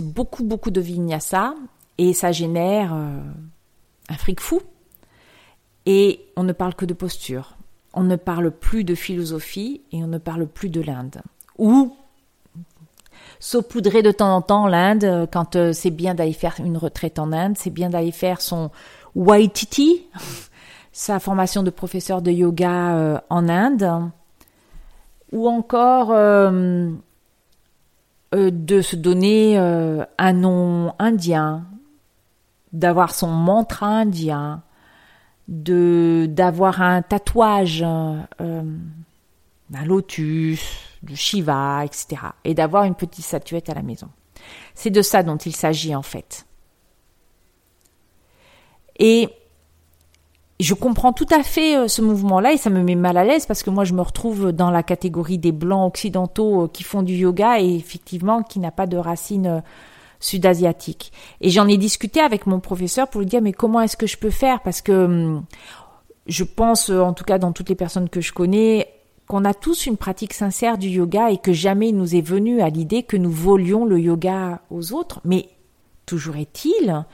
beaucoup, 0.03 0.43
beaucoup 0.43 0.73
de 0.73 0.81
vinyasa 0.81 1.55
et 1.99 2.13
ça 2.13 2.33
génère 2.33 2.93
un 2.93 4.17
fric 4.17 4.41
fou 4.41 4.61
et 5.87 6.21
on 6.37 6.43
ne 6.43 6.53
parle 6.53 6.75
que 6.75 6.85
de 6.85 6.95
posture. 6.95 7.57
On 7.95 8.05
ne 8.05 8.17
parle 8.17 8.51
plus 8.51 8.85
de 8.85 8.95
philosophie 8.95 9.83
et 9.93 10.03
on 10.03 10.07
ne 10.07 10.19
parle 10.19 10.47
plus 10.47 10.71
de 10.71 10.81
l'Inde. 10.81 11.21
Ou 11.59 11.95
saupoudrer 13.39 14.03
de 14.03 14.13
temps 14.13 14.35
en 14.35 14.41
temps 14.41 14.67
l'Inde 14.67 15.29
quand 15.33 15.57
euh, 15.57 15.73
c'est 15.73 15.91
bien 15.91 16.15
d'aller 16.15 16.33
faire 16.33 16.55
une 16.59 16.77
retraite 16.77 17.19
en 17.19 17.33
Inde, 17.33 17.57
c'est 17.59 17.71
bien 17.71 17.91
d'aller 17.91 18.13
faire 18.13 18.41
son 18.41 18.71
YTT, 19.16 20.07
sa 20.92 21.20
formation 21.20 21.62
de 21.62 21.70
professeur 21.70 22.22
de 22.22 22.31
yoga 22.31 22.96
euh, 22.96 23.18
en 23.31 23.48
Inde, 23.48 24.11
ou 25.33 25.48
encore 25.48 26.11
euh, 26.12 26.90
de 28.33 28.81
se 28.81 28.96
donner 28.96 29.57
un 29.59 30.33
nom 30.33 30.94
indien, 30.98 31.64
d'avoir 32.72 33.14
son 33.14 33.29
mantra 33.29 33.87
indien, 33.87 34.62
de 35.48 36.27
d'avoir 36.31 36.81
un 36.81 37.03
tatouage 37.03 37.83
euh, 37.83 38.62
d'un 39.70 39.85
lotus, 39.85 40.62
de 41.03 41.14
Shiva, 41.14 41.85
etc. 41.85 42.22
Et 42.44 42.55
d'avoir 42.55 42.85
une 42.85 42.94
petite 42.94 43.25
statuette 43.25 43.68
à 43.68 43.75
la 43.75 43.83
maison. 43.83 44.09
C'est 44.75 44.90
de 44.90 45.03
ça 45.03 45.22
dont 45.22 45.37
il 45.37 45.55
s'agit 45.55 45.94
en 45.94 46.03
fait. 46.03 46.46
Et 48.99 49.29
je 50.61 50.75
comprends 50.75 51.13
tout 51.13 51.27
à 51.31 51.43
fait 51.43 51.77
euh, 51.77 51.88
ce 51.88 52.03
mouvement-là 52.03 52.53
et 52.53 52.57
ça 52.57 52.71
me 52.71 52.83
met 52.83 52.95
mal 52.95 53.17
à 53.17 53.25
l'aise 53.25 53.47
parce 53.47 53.63
que 53.63 53.71
moi 53.71 53.85
je 53.85 53.95
me 53.95 54.01
retrouve 54.01 54.53
dans 54.53 54.71
la 54.71 54.83
catégorie 54.83 55.38
des 55.38 55.53
blancs 55.53 55.88
occidentaux 55.88 56.65
euh, 56.65 56.69
qui 56.69 56.85
font 56.85 57.03
du 57.03 57.15
yoga 57.15 57.61
et 57.61 57.75
effectivement 57.75 58.43
qui 58.43 58.61
n'a 58.61 58.71
pas 58.71 58.87
de 58.87 58.97
racines 58.97 59.63
sud-asiatique. 60.21 61.13
Et 61.40 61.51
j'en 61.51 61.67
ai 61.67 61.77
discuté 61.77 62.21
avec 62.21 62.47
mon 62.47 62.61
professeur 62.61 63.09
pour 63.09 63.21
lui 63.21 63.27
dire 63.27 63.43
mais 63.43 63.53
comment 63.53 63.81
est-ce 63.81 63.97
que 63.97 64.07
je 64.07 64.17
peux 64.17 64.31
faire? 64.31 64.63
Parce 64.63 64.83
que 64.83 64.93
hum, 64.93 65.45
je 66.27 66.45
pense 66.45 66.90
en 66.90 67.13
tout 67.13 67.25
cas 67.25 67.38
dans 67.38 67.53
toutes 67.53 67.69
les 67.69 67.75
personnes 67.75 68.09
que 68.09 68.21
je 68.21 68.33
connais 68.33 68.88
qu'on 69.27 69.45
a 69.45 69.55
tous 69.55 69.87
une 69.87 69.97
pratique 69.97 70.35
sincère 70.35 70.79
du 70.79 70.88
yoga 70.88 71.31
et 71.31 71.38
que 71.38 71.53
jamais 71.53 71.88
il 71.88 71.97
nous 71.97 72.15
est 72.15 72.21
venu 72.21 72.61
à 72.61 72.69
l'idée 72.69 73.03
que 73.03 73.17
nous 73.17 73.31
volions 73.31 73.85
le 73.85 73.99
yoga 73.99 74.61
aux 74.71 74.93
autres, 74.93 75.21
mais 75.25 75.49
toujours 76.07 76.37
est-il 76.37 77.05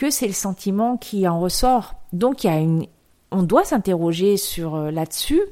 que 0.00 0.08
c'est 0.08 0.26
le 0.26 0.32
sentiment 0.32 0.96
qui 0.96 1.28
en 1.28 1.38
ressort. 1.40 1.92
Donc 2.14 2.42
il 2.42 2.46
y 2.46 2.50
a 2.50 2.56
une 2.56 2.86
on 3.30 3.42
doit 3.42 3.64
s'interroger 3.64 4.38
sur 4.38 4.74
euh, 4.74 4.90
là-dessus 4.90 5.42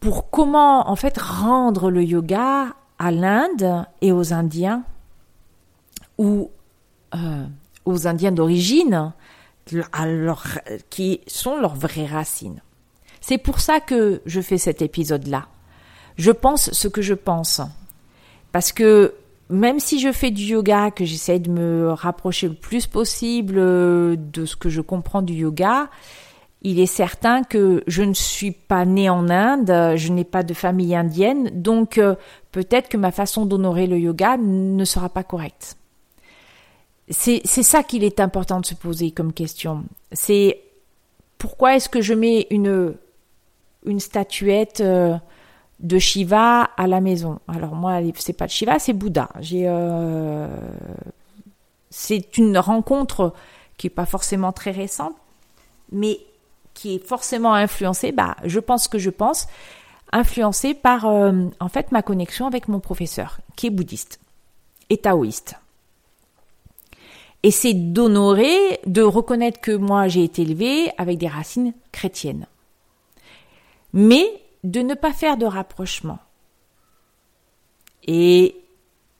pour 0.00 0.28
comment 0.28 0.90
en 0.90 0.96
fait 0.96 1.16
rendre 1.16 1.90
le 1.90 2.04
yoga 2.04 2.76
à 2.98 3.10
l'Inde 3.10 3.86
et 4.02 4.12
aux 4.12 4.34
Indiens 4.34 4.84
ou 6.18 6.50
euh, 7.14 7.46
aux 7.86 8.06
Indiens 8.06 8.32
d'origine, 8.32 9.14
qui 10.90 11.20
sont 11.26 11.56
leurs 11.56 11.74
vraies 11.74 12.06
racines. 12.06 12.60
C'est 13.22 13.38
pour 13.38 13.60
ça 13.60 13.80
que 13.80 14.20
je 14.26 14.42
fais 14.42 14.58
cet 14.58 14.82
épisode-là. 14.82 15.46
Je 16.16 16.32
pense 16.32 16.70
ce 16.72 16.86
que 16.86 17.00
je 17.00 17.14
pense. 17.14 17.62
Parce 18.52 18.72
que 18.72 19.14
même 19.52 19.78
si 19.78 20.00
je 20.00 20.10
fais 20.10 20.30
du 20.30 20.42
yoga, 20.42 20.90
que 20.90 21.04
j'essaie 21.04 21.38
de 21.38 21.50
me 21.50 21.92
rapprocher 21.92 22.48
le 22.48 22.54
plus 22.54 22.86
possible 22.86 23.56
euh, 23.58 24.16
de 24.16 24.46
ce 24.46 24.56
que 24.56 24.70
je 24.70 24.80
comprends 24.80 25.22
du 25.22 25.34
yoga, 25.34 25.90
il 26.62 26.80
est 26.80 26.86
certain 26.86 27.42
que 27.42 27.82
je 27.86 28.02
ne 28.02 28.14
suis 28.14 28.52
pas 28.52 28.84
née 28.84 29.10
en 29.10 29.28
Inde, 29.28 29.96
je 29.96 30.12
n'ai 30.12 30.24
pas 30.24 30.42
de 30.42 30.54
famille 30.54 30.94
indienne, 30.94 31.50
donc 31.52 31.98
euh, 31.98 32.14
peut-être 32.52 32.88
que 32.88 32.96
ma 32.96 33.10
façon 33.10 33.46
d'honorer 33.46 33.86
le 33.86 33.98
yoga 33.98 34.36
ne 34.38 34.84
sera 34.84 35.08
pas 35.08 35.24
correcte. 35.24 35.76
C'est 37.10 37.44
ça 37.44 37.82
qu'il 37.82 38.04
est 38.04 38.20
important 38.20 38.60
de 38.60 38.64
se 38.64 38.74
poser 38.74 39.10
comme 39.10 39.32
question. 39.32 39.84
C'est 40.12 40.60
pourquoi 41.36 41.76
est-ce 41.76 41.88
que 41.88 42.00
je 42.00 42.14
mets 42.14 42.46
une, 42.50 42.94
une 43.84 44.00
statuette 44.00 44.80
euh, 44.80 45.16
de 45.82 45.98
Shiva 45.98 46.62
à 46.76 46.86
la 46.86 47.00
maison 47.00 47.40
Alors 47.48 47.74
moi, 47.74 48.00
c'est 48.16 48.32
pas 48.32 48.46
de 48.46 48.50
Shiva, 48.50 48.78
c'est 48.78 48.92
Bouddha. 48.92 49.28
Euh, 49.52 50.48
c'est 51.90 52.38
une 52.38 52.56
rencontre 52.56 53.34
qui 53.76 53.88
est 53.88 53.90
pas 53.90 54.06
forcément 54.06 54.52
très 54.52 54.70
récente, 54.70 55.14
mais 55.90 56.20
qui 56.74 56.94
est 56.94 57.04
forcément 57.04 57.52
influencée. 57.52 58.12
Bah, 58.12 58.36
je 58.44 58.60
pense 58.60 58.88
que 58.88 58.98
je 58.98 59.10
pense 59.10 59.48
influencée 60.12 60.74
par 60.74 61.06
euh, 61.06 61.46
en 61.58 61.68
fait 61.68 61.90
ma 61.90 62.02
connexion 62.02 62.46
avec 62.46 62.68
mon 62.68 62.80
professeur, 62.80 63.38
qui 63.56 63.66
est 63.66 63.70
bouddhiste 63.70 64.20
et 64.88 64.98
taoïste. 64.98 65.56
Et 67.42 67.50
c'est 67.50 67.74
d'honorer, 67.74 68.78
de 68.86 69.02
reconnaître 69.02 69.60
que 69.60 69.72
moi 69.72 70.06
j'ai 70.06 70.22
été 70.22 70.42
élevée 70.42 70.92
avec 70.96 71.18
des 71.18 71.28
racines 71.28 71.74
chrétiennes. 71.90 72.46
Mais 73.92 74.41
de 74.64 74.80
ne 74.80 74.94
pas 74.94 75.12
faire 75.12 75.36
de 75.36 75.46
rapprochement. 75.46 76.18
Et 78.04 78.56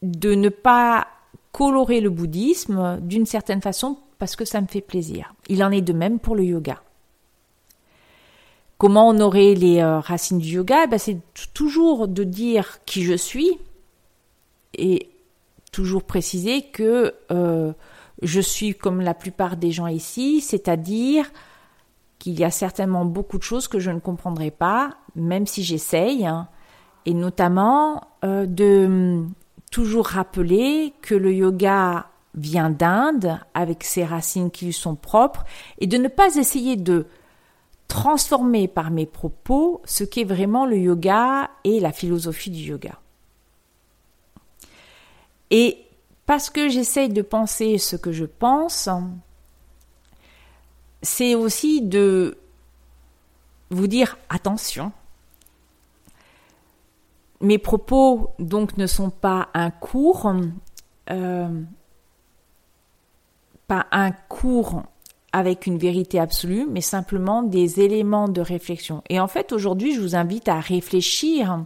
de 0.03 0.34
ne 0.34 0.49
pas 0.49 1.07
colorer 1.53 2.01
le 2.01 2.11
bouddhisme 2.11 2.99
d'une 3.01 3.26
certaine 3.26 3.62
façon 3.62 3.99
parce 4.18 4.36
que 4.36 4.45
ça 4.45 4.61
me 4.61 4.66
fait 4.66 4.80
plaisir. 4.80 5.34
Il 5.49 5.62
en 5.62 5.70
est 5.70 5.82
de 5.82 5.93
même 5.93 6.18
pour 6.18 6.34
le 6.34 6.45
yoga. 6.45 6.82
Comment 8.78 9.09
honorer 9.09 9.55
les 9.55 9.80
euh, 9.80 10.01
racines 10.01 10.38
du 10.38 10.55
yoga? 10.57 10.86
Ben, 10.86 10.99
C'est 10.99 11.18
toujours 11.55 12.09
de 12.09 12.24
dire 12.24 12.80
qui 12.84 13.05
je 13.05 13.14
suis 13.14 13.51
et 14.76 15.09
toujours 15.70 16.03
préciser 16.03 16.62
que 16.62 17.14
euh, 17.30 17.72
je 18.22 18.40
suis 18.40 18.74
comme 18.74 19.01
la 19.01 19.14
plupart 19.14 19.57
des 19.57 19.70
gens 19.70 19.86
ici, 19.86 20.40
c'est-à-dire 20.40 21.30
qu'il 22.22 22.38
y 22.38 22.44
a 22.44 22.52
certainement 22.52 23.04
beaucoup 23.04 23.36
de 23.36 23.42
choses 23.42 23.66
que 23.66 23.80
je 23.80 23.90
ne 23.90 23.98
comprendrai 23.98 24.52
pas, 24.52 24.94
même 25.16 25.44
si 25.44 25.64
j'essaye, 25.64 26.24
hein, 26.24 26.46
et 27.04 27.14
notamment 27.14 28.00
euh, 28.24 28.46
de 28.46 28.84
hum, 28.86 29.32
toujours 29.72 30.06
rappeler 30.06 30.94
que 31.02 31.16
le 31.16 31.34
yoga 31.34 32.06
vient 32.36 32.70
d'Inde, 32.70 33.40
avec 33.54 33.82
ses 33.82 34.04
racines 34.04 34.52
qui 34.52 34.66
lui 34.66 34.72
sont 34.72 34.94
propres, 34.94 35.42
et 35.80 35.88
de 35.88 35.98
ne 35.98 36.06
pas 36.06 36.36
essayer 36.36 36.76
de 36.76 37.06
transformer 37.88 38.68
par 38.68 38.92
mes 38.92 39.06
propos 39.06 39.82
ce 39.84 40.04
qu'est 40.04 40.22
vraiment 40.22 40.64
le 40.64 40.78
yoga 40.78 41.50
et 41.64 41.80
la 41.80 41.90
philosophie 41.90 42.50
du 42.50 42.60
yoga. 42.60 43.00
Et 45.50 45.76
parce 46.24 46.50
que 46.50 46.68
j'essaye 46.68 47.08
de 47.08 47.22
penser 47.22 47.78
ce 47.78 47.96
que 47.96 48.12
je 48.12 48.26
pense, 48.26 48.88
c'est 51.03 51.34
aussi 51.34 51.82
de 51.82 52.38
vous 53.70 53.86
dire 53.86 54.16
attention. 54.28 54.92
Mes 57.40 57.59
propos 57.59 58.30
donc 58.38 58.76
ne 58.76 58.86
sont 58.86 59.11
pas 59.11 59.48
un 59.55 59.70
cours, 59.70 60.32
euh, 61.11 61.62
pas 63.66 63.86
un 63.90 64.12
cours 64.12 64.84
avec 65.32 65.66
une 65.66 65.78
vérité 65.78 66.20
absolue, 66.20 66.66
mais 66.70 66.82
simplement 66.82 67.42
des 67.42 67.80
éléments 67.80 68.28
de 68.28 68.40
réflexion. 68.40 69.03
Et 69.09 69.18
en 69.18 69.26
fait, 69.26 69.50
aujourd'hui, 69.53 69.94
je 69.94 70.00
vous 70.00 70.14
invite 70.14 70.48
à 70.48 70.61
réfléchir 70.61 71.64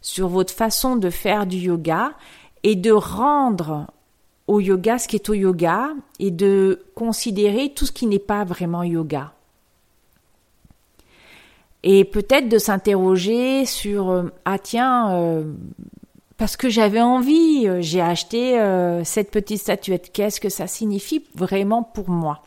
sur 0.00 0.28
votre 0.28 0.54
façon 0.54 0.96
de 0.96 1.10
faire 1.10 1.46
du 1.46 1.56
yoga 1.56 2.12
et 2.62 2.76
de 2.76 2.92
rendre 2.92 3.88
au 4.46 4.60
yoga 4.60 4.98
ce 4.98 5.08
qui 5.08 5.16
est 5.16 5.28
au 5.28 5.34
yoga 5.34 5.90
et 6.18 6.30
de 6.30 6.84
considérer 6.94 7.72
tout 7.74 7.86
ce 7.86 7.92
qui 7.92 8.06
n'est 8.06 8.18
pas 8.18 8.44
vraiment 8.44 8.82
yoga. 8.82 9.32
Et 11.88 12.04
peut-être 12.04 12.48
de 12.48 12.58
s'interroger 12.58 13.64
sur 13.64 14.10
euh, 14.10 14.24
ah 14.44 14.58
tiens 14.58 15.12
euh, 15.12 15.44
parce 16.36 16.56
que 16.56 16.68
j'avais 16.68 17.00
envie, 17.00 17.68
euh, 17.68 17.80
j'ai 17.80 18.00
acheté 18.00 18.58
cette 19.04 19.30
petite 19.30 19.60
statuette. 19.60 20.10
Qu'est-ce 20.12 20.40
que 20.40 20.48
ça 20.48 20.66
signifie 20.66 21.24
vraiment 21.34 21.84
pour 21.84 22.10
moi? 22.10 22.42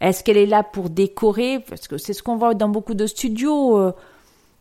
Est-ce 0.00 0.22
qu'elle 0.22 0.36
est 0.36 0.46
là 0.46 0.62
pour 0.62 0.90
décorer? 0.90 1.58
Parce 1.58 1.88
que 1.88 1.98
c'est 1.98 2.12
ce 2.12 2.22
qu'on 2.22 2.36
voit 2.36 2.54
dans 2.54 2.68
beaucoup 2.68 2.94
de 2.94 3.06
studios. 3.06 3.92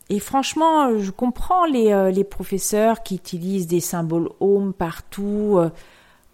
et 0.09 0.19
franchement, 0.19 0.97
je 0.97 1.11
comprends 1.11 1.65
les, 1.65 2.11
les 2.11 2.23
professeurs 2.23 3.03
qui 3.03 3.15
utilisent 3.15 3.67
des 3.67 3.81
symboles 3.81 4.29
home 4.39 4.73
partout. 4.73 5.59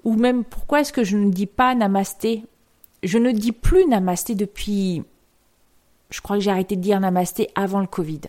Ou 0.03 0.13
même 0.15 0.43
pourquoi 0.43 0.81
est-ce 0.81 0.93
que 0.93 1.03
je 1.03 1.17
ne 1.17 1.29
dis 1.29 1.45
pas 1.45 1.75
namasté? 1.75 2.43
Je 3.03 3.17
ne 3.17 3.31
dis 3.31 3.51
plus 3.51 3.85
namasté 3.85 4.35
depuis... 4.35 5.03
Je 6.09 6.21
crois 6.21 6.37
que 6.37 6.43
j'ai 6.43 6.51
arrêté 6.51 6.75
de 6.75 6.81
dire 6.81 6.99
namasté 6.99 7.49
avant 7.55 7.79
le 7.79 7.87
Covid. 7.87 8.21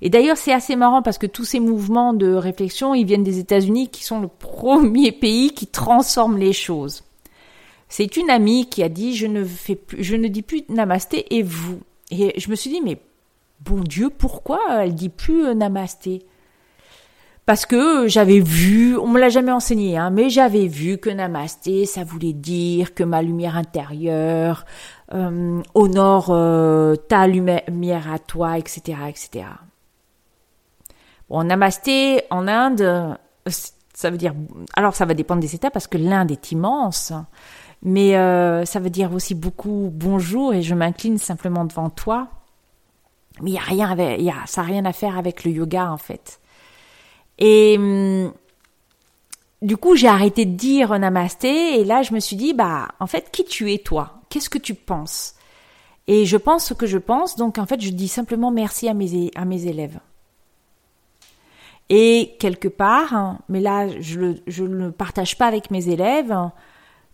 Et 0.00 0.10
d'ailleurs, 0.10 0.36
c'est 0.36 0.52
assez 0.52 0.76
marrant 0.76 1.02
parce 1.02 1.18
que 1.18 1.26
tous 1.26 1.44
ces 1.44 1.60
mouvements 1.60 2.12
de 2.12 2.32
réflexion, 2.32 2.94
ils 2.94 3.06
viennent 3.06 3.24
des 3.24 3.38
États-Unis 3.38 3.88
qui 3.88 4.04
sont 4.04 4.20
le 4.20 4.28
premier 4.28 5.12
pays 5.20 5.52
qui 5.52 5.66
transforme 5.66 6.38
les 6.38 6.52
choses. 6.52 7.02
C'est 7.88 8.16
une 8.16 8.30
amie 8.30 8.68
qui 8.68 8.82
a 8.82 8.88
dit 8.88 9.16
je 9.16 9.26
ne 9.26 9.44
fais 9.44 9.74
plus, 9.74 10.04
je 10.04 10.14
ne 10.14 10.28
dis 10.28 10.42
plus 10.42 10.62
namasté 10.68 11.36
et 11.36 11.42
vous. 11.42 11.80
Et 12.10 12.38
je 12.38 12.50
me 12.50 12.54
suis 12.54 12.70
dit 12.70 12.82
mais 12.82 13.00
bon 13.60 13.80
Dieu, 13.80 14.10
pourquoi 14.10 14.60
elle 14.82 14.94
dit 14.94 15.08
plus 15.08 15.46
euh, 15.46 15.54
namasté? 15.54 16.24
Parce 17.48 17.64
que 17.64 18.06
j'avais 18.08 18.40
vu, 18.40 18.98
on 18.98 19.08
me 19.08 19.18
l'a 19.18 19.30
jamais 19.30 19.52
enseigné, 19.52 19.96
hein, 19.96 20.10
mais 20.10 20.28
j'avais 20.28 20.66
vu 20.66 20.98
que 20.98 21.08
Namasté, 21.08 21.86
ça 21.86 22.04
voulait 22.04 22.34
dire 22.34 22.92
que 22.92 23.02
ma 23.02 23.22
lumière 23.22 23.56
intérieure 23.56 24.66
euh, 25.14 25.62
honore 25.74 26.26
euh, 26.28 26.94
ta 26.94 27.26
lumière 27.26 28.12
à 28.12 28.18
toi, 28.18 28.58
etc., 28.58 28.98
etc. 29.08 29.46
Bon, 31.30 31.42
Namasté 31.42 32.24
en 32.28 32.48
Inde, 32.48 33.16
ça 33.94 34.10
veut 34.10 34.18
dire, 34.18 34.34
alors 34.74 34.94
ça 34.94 35.06
va 35.06 35.14
dépendre 35.14 35.40
des 35.40 35.54
États 35.54 35.70
parce 35.70 35.86
que 35.86 35.96
l'Inde 35.96 36.30
est 36.30 36.52
immense, 36.52 37.14
mais 37.82 38.18
euh, 38.18 38.66
ça 38.66 38.78
veut 38.78 38.90
dire 38.90 39.14
aussi 39.14 39.34
beaucoup 39.34 39.88
bonjour 39.90 40.52
et 40.52 40.60
je 40.60 40.74
m'incline 40.74 41.16
simplement 41.16 41.64
devant 41.64 41.88
toi. 41.88 42.28
Mais 43.40 43.52
il 43.52 43.54
y 43.54 43.58
a 43.58 43.62
rien 43.62 43.90
avec, 43.90 44.20
y 44.20 44.28
a, 44.28 44.34
ça 44.44 44.60
rien 44.60 44.84
à 44.84 44.92
faire 44.92 45.16
avec 45.16 45.44
le 45.44 45.50
yoga 45.50 45.90
en 45.90 45.96
fait. 45.96 46.40
Et 47.38 47.76
hum, 47.78 48.32
du 49.62 49.76
coup, 49.76 49.96
j'ai 49.96 50.08
arrêté 50.08 50.44
de 50.44 50.56
dire 50.56 50.96
namasté 50.98 51.80
et 51.80 51.84
là, 51.84 52.02
je 52.02 52.14
me 52.14 52.20
suis 52.20 52.36
dit, 52.36 52.54
bah, 52.54 52.88
en 53.00 53.06
fait, 53.06 53.30
qui 53.32 53.44
tu 53.44 53.72
es 53.72 53.78
toi? 53.78 54.20
Qu'est-ce 54.28 54.50
que 54.50 54.58
tu 54.58 54.74
penses? 54.74 55.34
Et 56.06 56.24
je 56.24 56.36
pense 56.36 56.64
ce 56.64 56.74
que 56.74 56.86
je 56.86 56.98
pense, 56.98 57.36
donc 57.36 57.58
en 57.58 57.66
fait, 57.66 57.80
je 57.80 57.90
dis 57.90 58.08
simplement 58.08 58.50
merci 58.50 58.88
à 58.88 58.94
mes, 58.94 59.30
à 59.34 59.44
mes 59.44 59.66
élèves. 59.66 60.00
Et 61.90 62.36
quelque 62.38 62.68
part, 62.68 63.14
hein, 63.14 63.38
mais 63.48 63.60
là, 63.60 63.88
je, 64.00 64.20
ne 64.20 64.76
le 64.86 64.92
partage 64.92 65.36
pas 65.36 65.46
avec 65.46 65.70
mes 65.70 65.88
élèves, 65.88 66.34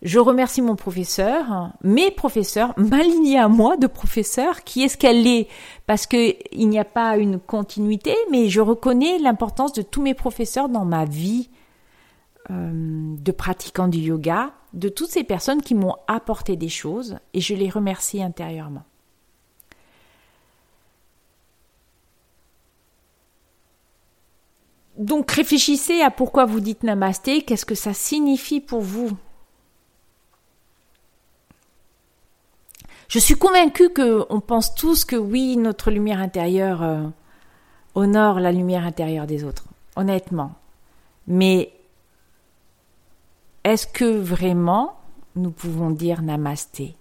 je 0.05 0.19
remercie 0.19 0.61
mon 0.61 0.75
professeur, 0.75 1.71
mes 1.81 2.11
professeurs, 2.11 2.73
ma 2.77 3.01
lignée 3.01 3.39
à 3.39 3.47
moi 3.47 3.75
de 3.75 3.87
professeur, 3.87 4.63
qui 4.63 4.83
est 4.83 4.87
ce 4.87 4.97
qu'elle 4.97 5.25
est, 5.25 5.47
parce 5.87 6.05
que 6.05 6.35
il 6.55 6.69
n'y 6.69 6.77
a 6.77 6.85
pas 6.85 7.17
une 7.17 7.39
continuité, 7.39 8.15
mais 8.29 8.47
je 8.47 8.61
reconnais 8.61 9.17
l'importance 9.17 9.73
de 9.73 9.81
tous 9.81 10.03
mes 10.03 10.13
professeurs 10.13 10.69
dans 10.69 10.85
ma 10.85 11.05
vie 11.05 11.49
euh, 12.51 13.15
de 13.17 13.31
pratiquant 13.31 13.87
du 13.87 13.97
yoga, 13.97 14.51
de 14.73 14.89
toutes 14.89 15.09
ces 15.09 15.23
personnes 15.23 15.63
qui 15.63 15.73
m'ont 15.73 15.95
apporté 16.07 16.55
des 16.55 16.69
choses, 16.69 17.17
et 17.33 17.41
je 17.41 17.55
les 17.55 17.69
remercie 17.69 18.21
intérieurement. 18.21 18.83
Donc 24.99 25.31
réfléchissez 25.31 26.01
à 26.01 26.11
pourquoi 26.11 26.45
vous 26.45 26.59
dites 26.59 26.83
namasté, 26.83 27.41
qu'est-ce 27.41 27.65
que 27.65 27.73
ça 27.73 27.95
signifie 27.95 28.61
pour 28.61 28.81
vous? 28.81 29.09
Je 33.07 33.19
suis 33.19 33.35
convaincue 33.35 33.89
qu'on 33.89 34.39
pense 34.39 34.73
tous 34.75 35.05
que 35.05 35.15
oui, 35.15 35.57
notre 35.57 35.91
lumière 35.91 36.19
intérieure 36.19 36.81
euh, 36.83 37.03
honore 37.93 38.39
la 38.39 38.51
lumière 38.51 38.85
intérieure 38.85 39.27
des 39.27 39.43
autres, 39.43 39.65
honnêtement. 39.95 40.55
Mais 41.27 41.71
est-ce 43.63 43.87
que 43.87 44.05
vraiment 44.05 44.97
nous 45.35 45.51
pouvons 45.51 45.89
dire 45.89 46.21
namasté? 46.21 46.95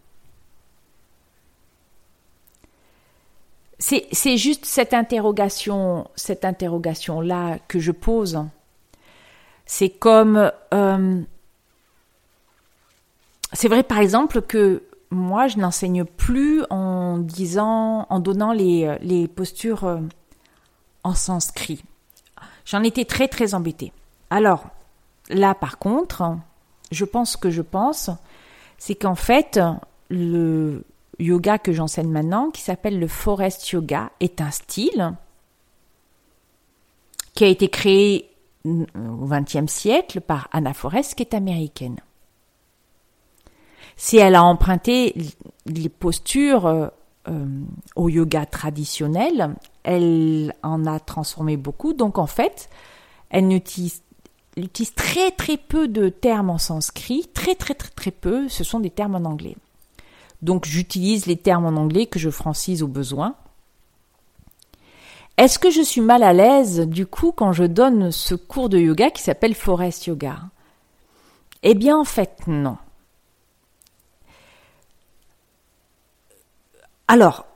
C'est 3.79 4.39
juste 4.39 4.65
cette 4.65 4.95
interrogation, 4.95 6.09
cette 6.15 6.47
interrogation 6.47 7.21
là 7.21 7.59
que 7.69 7.79
je 7.81 7.93
pose. 7.93 8.43
C'est 9.67 9.91
comme... 9.91 10.51
Euh, 10.73 11.21
c'est 13.53 13.69
vrai 13.69 13.83
par 13.83 13.99
exemple 13.99 14.41
que 14.41 14.83
moi, 15.11 15.49
je 15.49 15.59
n'enseigne 15.59 16.05
plus 16.05 16.63
en 16.71 17.19
disant, 17.19 18.07
en 18.11 18.21
donnant 18.21 18.53
les, 18.53 19.29
postures 19.35 19.85
euh, 19.85 19.99
en 21.03 21.15
sanskrit. 21.15 21.83
J'en 22.65 22.83
étais 22.83 23.05
très 23.05 23.29
très 23.29 23.55
embêtée. 23.55 23.93
Alors, 24.31 24.67
là 25.29 25.55
par 25.55 25.79
contre, 25.79 26.37
je 26.91 27.05
pense 27.05 27.37
que 27.37 27.51
je 27.51 27.63
pense, 27.63 28.11
c'est 28.79 28.95
qu'en 28.95 29.15
fait, 29.15 29.61
le 30.09 30.85
yoga 31.19 31.59
que 31.59 31.73
j'enseigne 31.73 32.11
maintenant, 32.11 32.51
qui 32.51 32.63
s'appelle 32.63 32.99
le 32.99 33.09
forest 33.09 33.71
yoga, 33.71 34.11
est 34.21 34.41
un 34.41 34.51
style 34.51 35.15
qui 37.35 37.45
a 37.45 37.49
été 37.49 37.69
créé 37.69 38.31
au 38.65 39.27
XXe 39.27 39.71
siècle 39.71 40.21
par 40.21 40.49
Anna 40.53 40.73
Forrest, 40.73 41.15
qui 41.15 41.23
est 41.23 41.35
américaine. 41.35 42.01
Si 43.97 44.17
elle 44.17 44.35
a 44.35 44.45
emprunté 44.45 45.15
les 45.67 45.89
postures 45.89 46.67
euh, 46.67 46.87
euh, 47.29 47.47
au 47.97 48.09
yoga 48.09 48.45
traditionnel, 48.45 49.55
elle 49.83 50.55
en 50.63 50.85
a 50.87 51.01
transformé 51.01 51.57
beaucoup. 51.57 51.93
Donc 51.93 52.19
en 52.19 52.27
fait, 52.27 52.69
elle 53.31 53.53
utilise, 53.53 54.03
très 54.95 55.31
très 55.31 55.57
peu 55.57 55.89
de 55.89 56.09
termes 56.09 56.51
en 56.51 56.59
sanskrit, 56.59 57.27
très 57.33 57.55
très 57.55 57.75
très 57.75 57.91
très 57.91 58.11
peu. 58.11 58.49
Ce 58.49 58.65
sont 58.65 58.81
des 58.81 58.91
termes 58.91 59.15
en 59.15 59.25
anglais. 59.29 59.57
Donc 60.43 60.67
j'utilise 60.67 61.27
les 61.27 61.37
termes 61.37 61.65
en 61.65 61.81
anglais 61.81 62.07
que 62.07 62.19
je 62.19 62.31
francise 62.31 62.83
au 62.83 62.89
besoin. 62.89 63.35
Est-ce 65.37 65.59
que 65.59 65.71
je 65.71 65.83
suis 65.83 66.01
mal 66.01 66.23
à 66.23 66.33
l'aise 66.33 66.81
du 66.81 67.07
coup 67.07 67.33
quand 67.33 67.53
je 67.53 67.65
donne 67.65 68.13
ce 68.13 68.35
cours 68.35 68.69
de 68.69 68.79
yoga 68.79 69.11
qui 69.11 69.23
s'appelle 69.23 69.55
Forest 69.55 70.07
Yoga? 70.07 70.39
Eh 71.63 71.75
bien 71.75 71.99
en 71.99 72.05
fait 72.05 72.47
non. 72.47 72.77
Alors, 77.09 77.47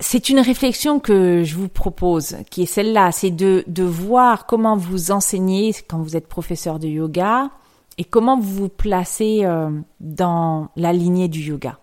c'est 0.00 0.28
une 0.28 0.38
réflexion 0.38 1.00
que 1.00 1.42
je 1.44 1.56
vous 1.56 1.68
propose, 1.68 2.36
qui 2.50 2.62
est 2.62 2.66
celle-là, 2.66 3.12
c'est 3.12 3.30
de, 3.30 3.82
voir 3.82 4.46
comment 4.46 4.76
vous 4.76 5.10
enseignez 5.10 5.74
quand 5.88 5.98
vous 5.98 6.16
êtes 6.16 6.28
professeur 6.28 6.78
de 6.78 6.86
yoga 6.86 7.50
et 7.98 8.04
comment 8.04 8.38
vous 8.38 8.54
vous 8.54 8.68
placez 8.68 9.44
euh, 9.44 9.70
dans 9.98 10.68
la 10.76 10.92
lignée 10.92 11.28
du 11.28 11.40
yoga. 11.40 11.78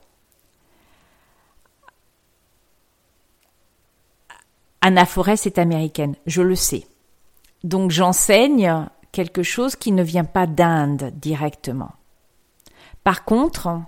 Anna 4.80 5.06
Forest 5.06 5.48
est 5.48 5.58
américaine, 5.58 6.16
je 6.26 6.42
le 6.42 6.56
sais. 6.56 6.88
Donc 7.64 7.92
j'enseigne 7.92 8.88
quelque 9.12 9.44
chose 9.44 9.76
qui 9.76 9.92
ne 9.92 10.04
vient 10.04 10.26
pas 10.26 10.46
d'Inde 10.46 11.12
directement. 11.16 11.92
Par 13.04 13.26
contre, 13.26 13.82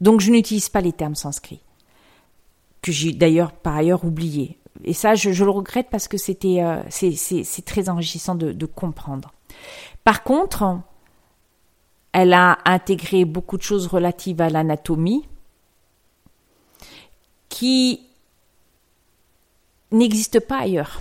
donc 0.00 0.20
je 0.20 0.30
n'utilise 0.30 0.68
pas 0.68 0.80
les 0.80 0.92
termes 0.92 1.14
sanscrits, 1.14 1.62
que 2.82 2.92
j'ai 2.92 3.12
d'ailleurs 3.12 3.52
par 3.52 3.76
ailleurs 3.76 4.04
oublié. 4.04 4.58
Et 4.84 4.92
ça, 4.92 5.14
je, 5.14 5.30
le 5.30 5.50
regrette 5.50 5.88
parce 5.90 6.08
que 6.08 6.18
c'était 6.18 6.62
euh, 6.62 6.82
c'est 6.90 7.64
très 7.64 7.88
enrichissant 7.88 8.34
de, 8.34 8.66
comprendre. 8.66 9.32
Par 10.04 10.22
contre, 10.22 10.80
elle 12.12 12.32
a 12.32 12.58
intégré 12.64 13.24
beaucoup 13.24 13.56
de 13.56 13.62
choses 13.62 13.86
relatives 13.86 14.40
à 14.40 14.50
l'anatomie 14.50 15.26
qui 17.48 18.06
n'existe 19.92 20.40
pas 20.40 20.58
ailleurs. 20.58 21.00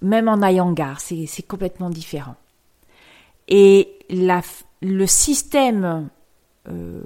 Même 0.00 0.28
en 0.28 0.42
Ayangar, 0.42 1.00
c'est 1.00 1.46
complètement 1.46 1.90
différent. 1.90 2.36
Et 3.48 3.98
le 4.10 5.06
système, 5.06 6.08
euh, 6.68 7.02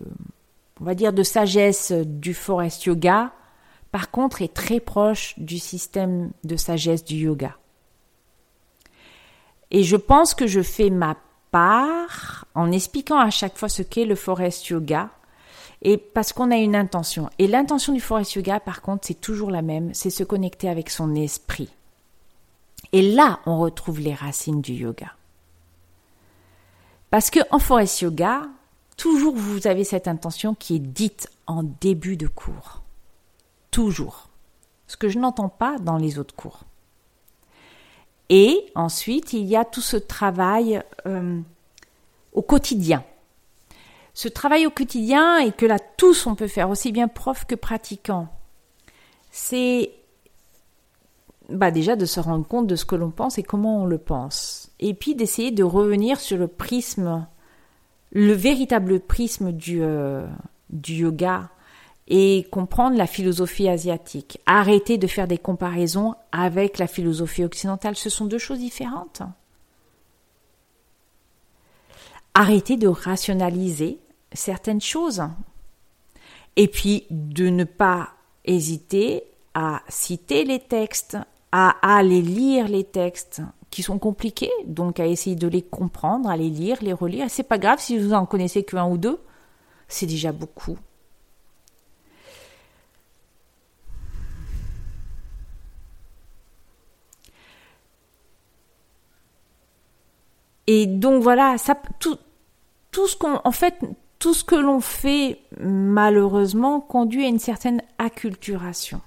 on 0.82 0.84
va 0.84 0.96
dire, 0.96 1.12
de 1.12 1.22
sagesse 1.22 1.92
du 1.92 2.34
forest 2.34 2.86
yoga, 2.86 3.30
par 3.92 4.10
contre, 4.10 4.42
est 4.42 4.52
très 4.52 4.80
proche 4.80 5.38
du 5.38 5.60
système 5.60 6.32
de 6.42 6.56
sagesse 6.56 7.04
du 7.04 7.14
yoga. 7.14 7.56
Et 9.70 9.84
je 9.84 9.94
pense 9.94 10.34
que 10.34 10.48
je 10.48 10.60
fais 10.60 10.90
ma 10.90 11.16
part 11.52 12.46
en 12.56 12.72
expliquant 12.72 13.20
à 13.20 13.30
chaque 13.30 13.56
fois 13.56 13.68
ce 13.68 13.82
qu'est 13.82 14.06
le 14.06 14.16
forest 14.16 14.66
yoga, 14.66 15.10
et 15.82 15.98
parce 15.98 16.32
qu'on 16.32 16.50
a 16.50 16.56
une 16.56 16.74
intention. 16.74 17.30
Et 17.38 17.46
l'intention 17.46 17.92
du 17.92 18.00
forest 18.00 18.34
yoga, 18.34 18.58
par 18.58 18.82
contre, 18.82 19.06
c'est 19.06 19.20
toujours 19.20 19.52
la 19.52 19.62
même, 19.62 19.94
c'est 19.94 20.10
se 20.10 20.24
connecter 20.24 20.68
avec 20.68 20.90
son 20.90 21.14
esprit. 21.14 21.70
Et 22.90 23.02
là, 23.02 23.38
on 23.46 23.60
retrouve 23.60 24.00
les 24.00 24.14
racines 24.14 24.62
du 24.62 24.72
yoga. 24.72 25.12
Parce 27.10 27.30
que 27.30 27.40
en 27.52 27.60
forest 27.60 28.00
yoga, 28.00 28.48
toujours 29.02 29.34
vous 29.34 29.66
avez 29.66 29.82
cette 29.82 30.06
intention 30.06 30.54
qui 30.54 30.76
est 30.76 30.78
dite 30.78 31.28
en 31.48 31.64
début 31.64 32.16
de 32.16 32.28
cours. 32.28 32.82
Toujours. 33.72 34.28
Ce 34.86 34.96
que 34.96 35.08
je 35.08 35.18
n'entends 35.18 35.48
pas 35.48 35.76
dans 35.80 35.96
les 35.96 36.20
autres 36.20 36.36
cours. 36.36 36.60
Et 38.28 38.64
ensuite, 38.76 39.32
il 39.32 39.44
y 39.46 39.56
a 39.56 39.64
tout 39.64 39.80
ce 39.80 39.96
travail 39.96 40.84
euh, 41.06 41.40
au 42.32 42.42
quotidien 42.42 43.02
ce 44.14 44.28
travail 44.28 44.66
au 44.66 44.70
quotidien 44.70 45.38
et 45.38 45.52
que 45.52 45.64
là 45.64 45.78
tous 45.78 46.26
on 46.26 46.34
peut 46.34 46.46
faire, 46.46 46.68
aussi 46.68 46.92
bien 46.92 47.08
prof 47.08 47.46
que 47.46 47.54
pratiquant, 47.54 48.28
c'est 49.30 49.90
bah 51.48 51.70
déjà 51.70 51.96
de 51.96 52.04
se 52.04 52.20
rendre 52.20 52.46
compte 52.46 52.66
de 52.66 52.76
ce 52.76 52.84
que 52.84 52.94
l'on 52.94 53.10
pense 53.10 53.38
et 53.38 53.42
comment 53.42 53.82
on 53.82 53.86
le 53.86 53.96
pense. 53.96 54.70
Et 54.80 54.92
puis 54.92 55.14
d'essayer 55.14 55.50
de 55.50 55.64
revenir 55.64 56.20
sur 56.20 56.36
le 56.36 56.46
prisme, 56.46 57.26
le 58.12 58.32
véritable 58.34 59.00
prisme 59.00 59.52
du, 59.52 59.82
euh, 59.82 60.26
du 60.70 60.94
yoga 60.96 61.48
et 62.08 62.46
comprendre 62.50 62.96
la 62.96 63.06
philosophie 63.06 63.68
asiatique. 63.68 64.38
Arrêter 64.44 64.98
de 64.98 65.06
faire 65.06 65.26
des 65.26 65.38
comparaisons 65.38 66.14
avec 66.30 66.78
la 66.78 66.86
philosophie 66.86 67.44
occidentale. 67.44 67.96
Ce 67.96 68.10
sont 68.10 68.26
deux 68.26 68.38
choses 68.38 68.58
différentes. 68.58 69.22
Arrêter 72.34 72.76
de 72.76 72.88
rationaliser 72.88 73.98
certaines 74.32 74.80
choses. 74.80 75.22
Et 76.56 76.68
puis 76.68 77.06
de 77.10 77.48
ne 77.48 77.64
pas 77.64 78.10
hésiter 78.44 79.24
à 79.54 79.82
citer 79.88 80.44
les 80.44 80.58
textes, 80.60 81.16
à 81.50 81.76
aller 81.96 82.20
lire 82.20 82.68
les 82.68 82.84
textes 82.84 83.40
qui 83.72 83.82
sont 83.82 83.98
compliqués, 83.98 84.52
donc 84.66 85.00
à 85.00 85.06
essayer 85.06 85.34
de 85.34 85.48
les 85.48 85.62
comprendre, 85.62 86.28
à 86.28 86.36
les 86.36 86.50
lire, 86.50 86.76
les 86.82 86.92
relire. 86.92 87.26
C'est 87.30 87.42
pas 87.42 87.58
grave 87.58 87.80
si 87.80 87.98
vous 87.98 88.12
en 88.12 88.26
connaissez 88.26 88.62
qu'un 88.62 88.86
ou 88.86 88.98
deux, 88.98 89.18
c'est 89.88 90.06
déjà 90.06 90.30
beaucoup. 90.30 90.76
Et 100.66 100.86
donc 100.86 101.22
voilà, 101.22 101.56
ça, 101.56 101.74
tout, 101.98 102.18
tout 102.90 103.08
ce 103.08 103.16
qu'on, 103.16 103.40
en 103.42 103.52
fait, 103.52 103.78
tout 104.18 104.34
ce 104.34 104.44
que 104.44 104.54
l'on 104.54 104.80
fait, 104.80 105.40
malheureusement, 105.60 106.80
conduit 106.80 107.24
à 107.24 107.28
une 107.28 107.38
certaine 107.38 107.82
acculturation. 107.98 109.00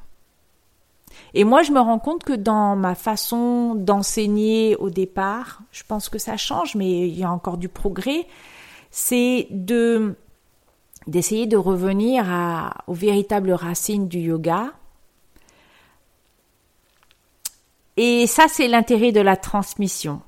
Et 1.33 1.43
moi, 1.43 1.63
je 1.63 1.71
me 1.71 1.79
rends 1.79 1.99
compte 1.99 2.23
que 2.23 2.33
dans 2.33 2.75
ma 2.75 2.95
façon 2.95 3.75
d'enseigner 3.75 4.75
au 4.77 4.89
départ, 4.89 5.61
je 5.71 5.83
pense 5.83 6.09
que 6.09 6.17
ça 6.17 6.37
change, 6.37 6.75
mais 6.75 7.07
il 7.07 7.17
y 7.17 7.23
a 7.23 7.31
encore 7.31 7.57
du 7.57 7.69
progrès, 7.69 8.27
c'est 8.91 9.47
de 9.51 10.15
d'essayer 11.07 11.45
de 11.45 11.57
revenir 11.57 12.25
aux 12.87 12.93
véritables 12.93 13.51
racines 13.51 14.07
du 14.07 14.19
yoga. 14.19 14.71
Et 17.97 18.25
ça, 18.27 18.47
c'est 18.49 18.67
l'intérêt 18.67 19.11
de 19.11 19.21
la 19.21 19.37
transmission. 19.37 20.21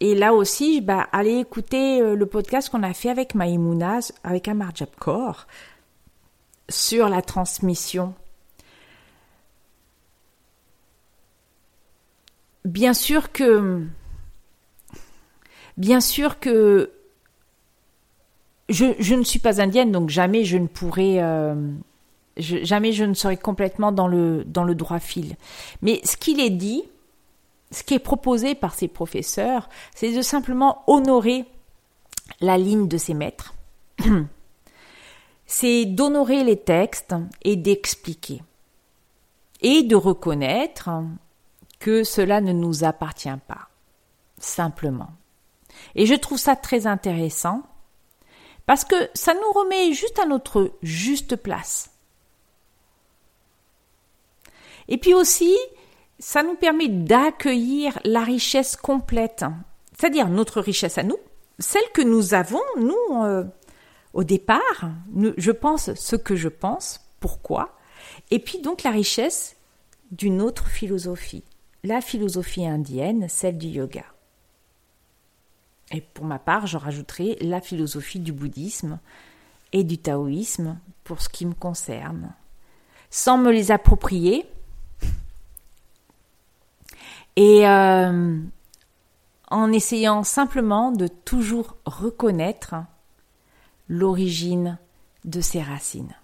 Et 0.00 0.14
là 0.14 0.34
aussi, 0.34 0.80
bah, 0.82 1.06
allez 1.10 1.38
écouter 1.38 2.00
euh, 2.02 2.14
le 2.14 2.26
podcast 2.26 2.68
qu'on 2.68 2.82
a 2.82 2.92
fait 2.92 3.08
avec 3.08 3.34
Maïmouna, 3.34 4.00
avec 4.24 4.46
Amar 4.46 4.74
Jabkor, 4.74 5.46
sur 6.68 7.08
la 7.08 7.22
transmission. 7.22 8.14
Bien 12.66 12.94
sûr 12.94 13.30
que, 13.30 13.86
bien 15.76 16.00
sûr 16.00 16.40
que, 16.40 16.90
je, 18.68 19.14
ne 19.14 19.22
suis 19.22 19.38
pas 19.38 19.60
indienne, 19.60 19.92
donc 19.92 20.10
jamais 20.10 20.44
je 20.44 20.58
ne 20.58 20.66
pourrais, 20.66 21.22
euh, 21.22 21.54
jamais 22.36 22.90
je 22.90 23.04
ne 23.04 23.14
serai 23.14 23.36
complètement 23.36 23.92
dans 23.92 24.08
le, 24.08 24.42
dans 24.44 24.64
le 24.64 24.74
droit 24.74 24.98
fil. 24.98 25.36
Mais 25.80 26.00
ce 26.02 26.16
qu'il 26.16 26.40
est 26.40 26.50
dit, 26.50 26.82
ce 27.70 27.84
qui 27.84 27.94
est 27.94 28.00
proposé 28.00 28.56
par 28.56 28.74
ces 28.74 28.88
professeurs, 28.88 29.68
c'est 29.94 30.12
de 30.12 30.22
simplement 30.22 30.82
honorer 30.88 31.44
la 32.40 32.58
ligne 32.58 32.88
de 32.88 32.96
ses 32.98 33.14
maîtres. 33.14 33.54
c'est 35.46 35.84
d'honorer 35.84 36.42
les 36.42 36.56
textes 36.56 37.14
et 37.42 37.54
d'expliquer. 37.54 38.42
Et 39.62 39.84
de 39.84 39.94
reconnaître 39.94 40.90
que 41.86 42.02
cela 42.02 42.40
ne 42.40 42.52
nous 42.52 42.82
appartient 42.82 43.28
pas. 43.46 43.68
Simplement. 44.38 45.10
Et 45.94 46.04
je 46.04 46.14
trouve 46.14 46.36
ça 46.36 46.56
très 46.56 46.88
intéressant 46.88 47.62
parce 48.66 48.84
que 48.84 48.96
ça 49.14 49.34
nous 49.34 49.52
remet 49.52 49.92
juste 49.92 50.18
à 50.18 50.26
notre 50.26 50.72
juste 50.82 51.36
place. 51.36 51.92
Et 54.88 54.98
puis 54.98 55.14
aussi, 55.14 55.56
ça 56.18 56.42
nous 56.42 56.56
permet 56.56 56.88
d'accueillir 56.88 58.00
la 58.02 58.24
richesse 58.24 58.74
complète, 58.74 59.44
c'est-à-dire 59.96 60.28
notre 60.28 60.60
richesse 60.60 60.98
à 60.98 61.04
nous, 61.04 61.18
celle 61.60 61.88
que 61.94 62.02
nous 62.02 62.34
avons, 62.34 62.62
nous, 62.78 63.22
euh, 63.22 63.44
au 64.12 64.24
départ, 64.24 64.90
je 65.36 65.52
pense 65.52 65.94
ce 65.94 66.16
que 66.16 66.34
je 66.34 66.48
pense, 66.48 67.00
pourquoi, 67.20 67.76
et 68.32 68.40
puis 68.40 68.60
donc 68.60 68.82
la 68.82 68.90
richesse 68.90 69.54
d'une 70.10 70.42
autre 70.42 70.66
philosophie, 70.66 71.44
la 71.86 72.00
philosophie 72.00 72.66
indienne, 72.66 73.28
celle 73.28 73.58
du 73.58 73.68
yoga. 73.68 74.04
Et 75.92 76.00
pour 76.00 76.24
ma 76.24 76.38
part, 76.38 76.66
je 76.66 76.76
rajouterai 76.76 77.36
la 77.40 77.60
philosophie 77.60 78.18
du 78.18 78.32
bouddhisme 78.32 78.98
et 79.72 79.84
du 79.84 79.98
taoïsme 79.98 80.78
pour 81.04 81.22
ce 81.22 81.28
qui 81.28 81.46
me 81.46 81.54
concerne. 81.54 82.34
Sans 83.08 83.38
me 83.38 83.52
les 83.52 83.70
approprier, 83.70 84.46
et 87.36 87.68
euh, 87.68 88.40
en 89.50 89.72
essayant 89.72 90.24
simplement 90.24 90.90
de 90.90 91.06
toujours 91.06 91.76
reconnaître 91.84 92.74
l'origine 93.88 94.78
de 95.24 95.40
ses 95.40 95.62
racines. 95.62 96.14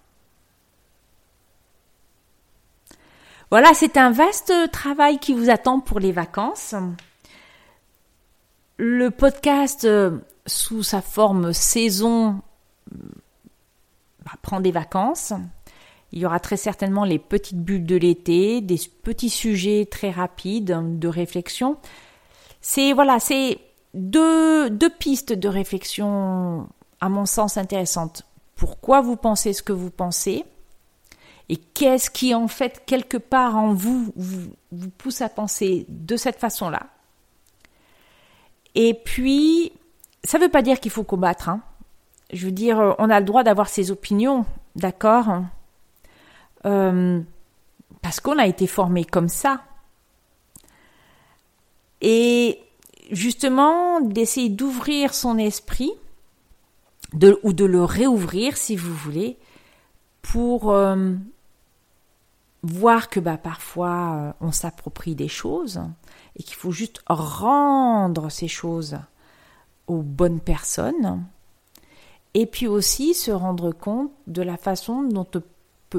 Voilà, 3.53 3.75
c'est 3.75 3.97
un 3.97 4.09
vaste 4.09 4.51
travail 4.71 5.19
qui 5.19 5.31
vous 5.31 5.51
attend 5.51 5.79
pour 5.79 5.99
les 5.99 6.11
vacances. 6.11 6.73
Le 8.77 9.11
podcast, 9.11 9.85
euh, 9.85 10.17
sous 10.47 10.81
sa 10.81 11.03
forme 11.03 11.53
saison, 11.53 12.41
bah, 14.25 14.31
prend 14.41 14.59
des 14.59 14.71
vacances. 14.71 15.33
Il 16.11 16.17
y 16.17 16.25
aura 16.25 16.39
très 16.39 16.57
certainement 16.57 17.05
les 17.05 17.19
petites 17.19 17.59
bulles 17.59 17.85
de 17.85 17.95
l'été, 17.95 18.59
des 18.59 18.79
petits 19.03 19.29
sujets 19.29 19.85
très 19.85 20.09
rapides 20.09 20.97
de 20.97 21.07
réflexion. 21.07 21.77
C'est 22.59 22.91
voilà, 22.91 23.19
c'est 23.19 23.59
deux, 23.93 24.71
deux 24.71 24.89
pistes 24.89 25.33
de 25.33 25.47
réflexion 25.47 26.67
à 26.99 27.07
mon 27.07 27.27
sens 27.27 27.57
intéressantes. 27.57 28.23
Pourquoi 28.55 29.01
vous 29.01 29.15
pensez 29.15 29.53
ce 29.53 29.61
que 29.61 29.73
vous 29.73 29.91
pensez? 29.91 30.43
Et 31.49 31.57
qu'est-ce 31.57 32.09
qui 32.09 32.33
en 32.33 32.47
fait 32.47 32.83
quelque 32.85 33.17
part 33.17 33.57
en 33.57 33.73
vous, 33.73 34.13
vous 34.15 34.89
pousse 34.97 35.21
à 35.21 35.29
penser 35.29 35.85
de 35.89 36.15
cette 36.15 36.39
façon-là? 36.39 36.87
Et 38.75 38.93
puis, 38.93 39.71
ça 40.23 40.37
ne 40.37 40.43
veut 40.43 40.49
pas 40.49 40.61
dire 40.61 40.79
qu'il 40.79 40.91
faut 40.91 41.03
combattre. 41.03 41.49
Hein. 41.49 41.61
Je 42.31 42.45
veux 42.45 42.51
dire, 42.51 42.95
on 42.97 43.09
a 43.09 43.19
le 43.19 43.25
droit 43.25 43.43
d'avoir 43.43 43.69
ses 43.69 43.91
opinions, 43.91 44.45
d'accord? 44.75 45.43
Euh, 46.65 47.21
parce 48.01 48.19
qu'on 48.19 48.39
a 48.39 48.47
été 48.47 48.67
formé 48.67 49.05
comme 49.05 49.29
ça. 49.29 49.61
Et 52.01 52.59
justement, 53.11 54.01
d'essayer 54.01 54.49
d'ouvrir 54.49 55.13
son 55.13 55.37
esprit, 55.37 55.91
ou 57.43 57.53
de 57.53 57.65
le 57.65 57.83
réouvrir 57.83 58.57
si 58.57 58.75
vous 58.75 58.93
voulez, 58.93 59.37
pour 60.21 60.71
euh, 60.71 61.13
voir 62.63 63.09
que 63.09 63.19
bah, 63.19 63.37
parfois 63.37 64.15
euh, 64.15 64.33
on 64.41 64.51
s'approprie 64.51 65.15
des 65.15 65.27
choses 65.27 65.81
et 66.35 66.43
qu'il 66.43 66.55
faut 66.55 66.71
juste 66.71 67.01
rendre 67.07 68.29
ces 68.29 68.47
choses 68.47 68.97
aux 69.87 70.01
bonnes 70.01 70.39
personnes. 70.39 71.25
Et 72.33 72.45
puis 72.47 72.67
aussi 72.67 73.13
se 73.13 73.31
rendre 73.31 73.71
compte 73.71 74.11
de 74.25 74.41
la 74.41 74.57
façon 74.57 75.03
dont 75.03 75.27
on 75.35 75.41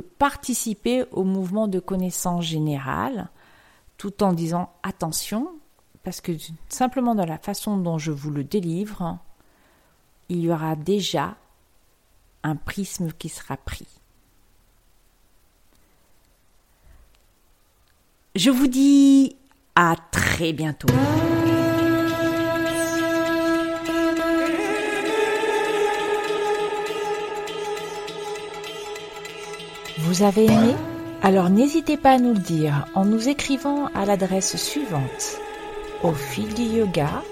participer 0.00 1.04
au 1.12 1.24
mouvement 1.24 1.68
de 1.68 1.80
connaissance 1.80 2.44
générale 2.44 3.28
tout 3.96 4.22
en 4.22 4.32
disant 4.32 4.72
attention, 4.82 5.52
parce 6.02 6.20
que 6.20 6.32
simplement 6.68 7.14
dans 7.14 7.26
la 7.26 7.38
façon 7.38 7.76
dont 7.76 7.98
je 7.98 8.10
vous 8.10 8.30
le 8.30 8.44
délivre, 8.44 9.18
il 10.28 10.40
y 10.40 10.50
aura 10.50 10.76
déjà 10.76 11.36
un 12.42 12.56
prisme 12.56 13.12
qui 13.12 13.28
sera 13.28 13.56
pris. 13.56 13.86
Je 18.36 18.50
vous 18.50 18.66
dis 18.66 19.36
à 19.76 19.94
très 20.10 20.52
bientôt. 20.52 20.88
Vous 29.98 30.22
avez 30.24 30.46
aimé? 30.46 30.74
Alors 31.22 31.48
n'hésitez 31.48 31.96
pas 31.96 32.10
à 32.10 32.18
nous 32.18 32.34
le 32.34 32.40
dire 32.40 32.86
en 32.96 33.04
nous 33.04 33.28
écrivant 33.28 33.86
à 33.94 34.04
l'adresse 34.04 34.56
suivante 34.56 35.38
au 36.02 36.12
fil 36.12 36.52
du 36.54 36.62
yoga. 36.62 37.22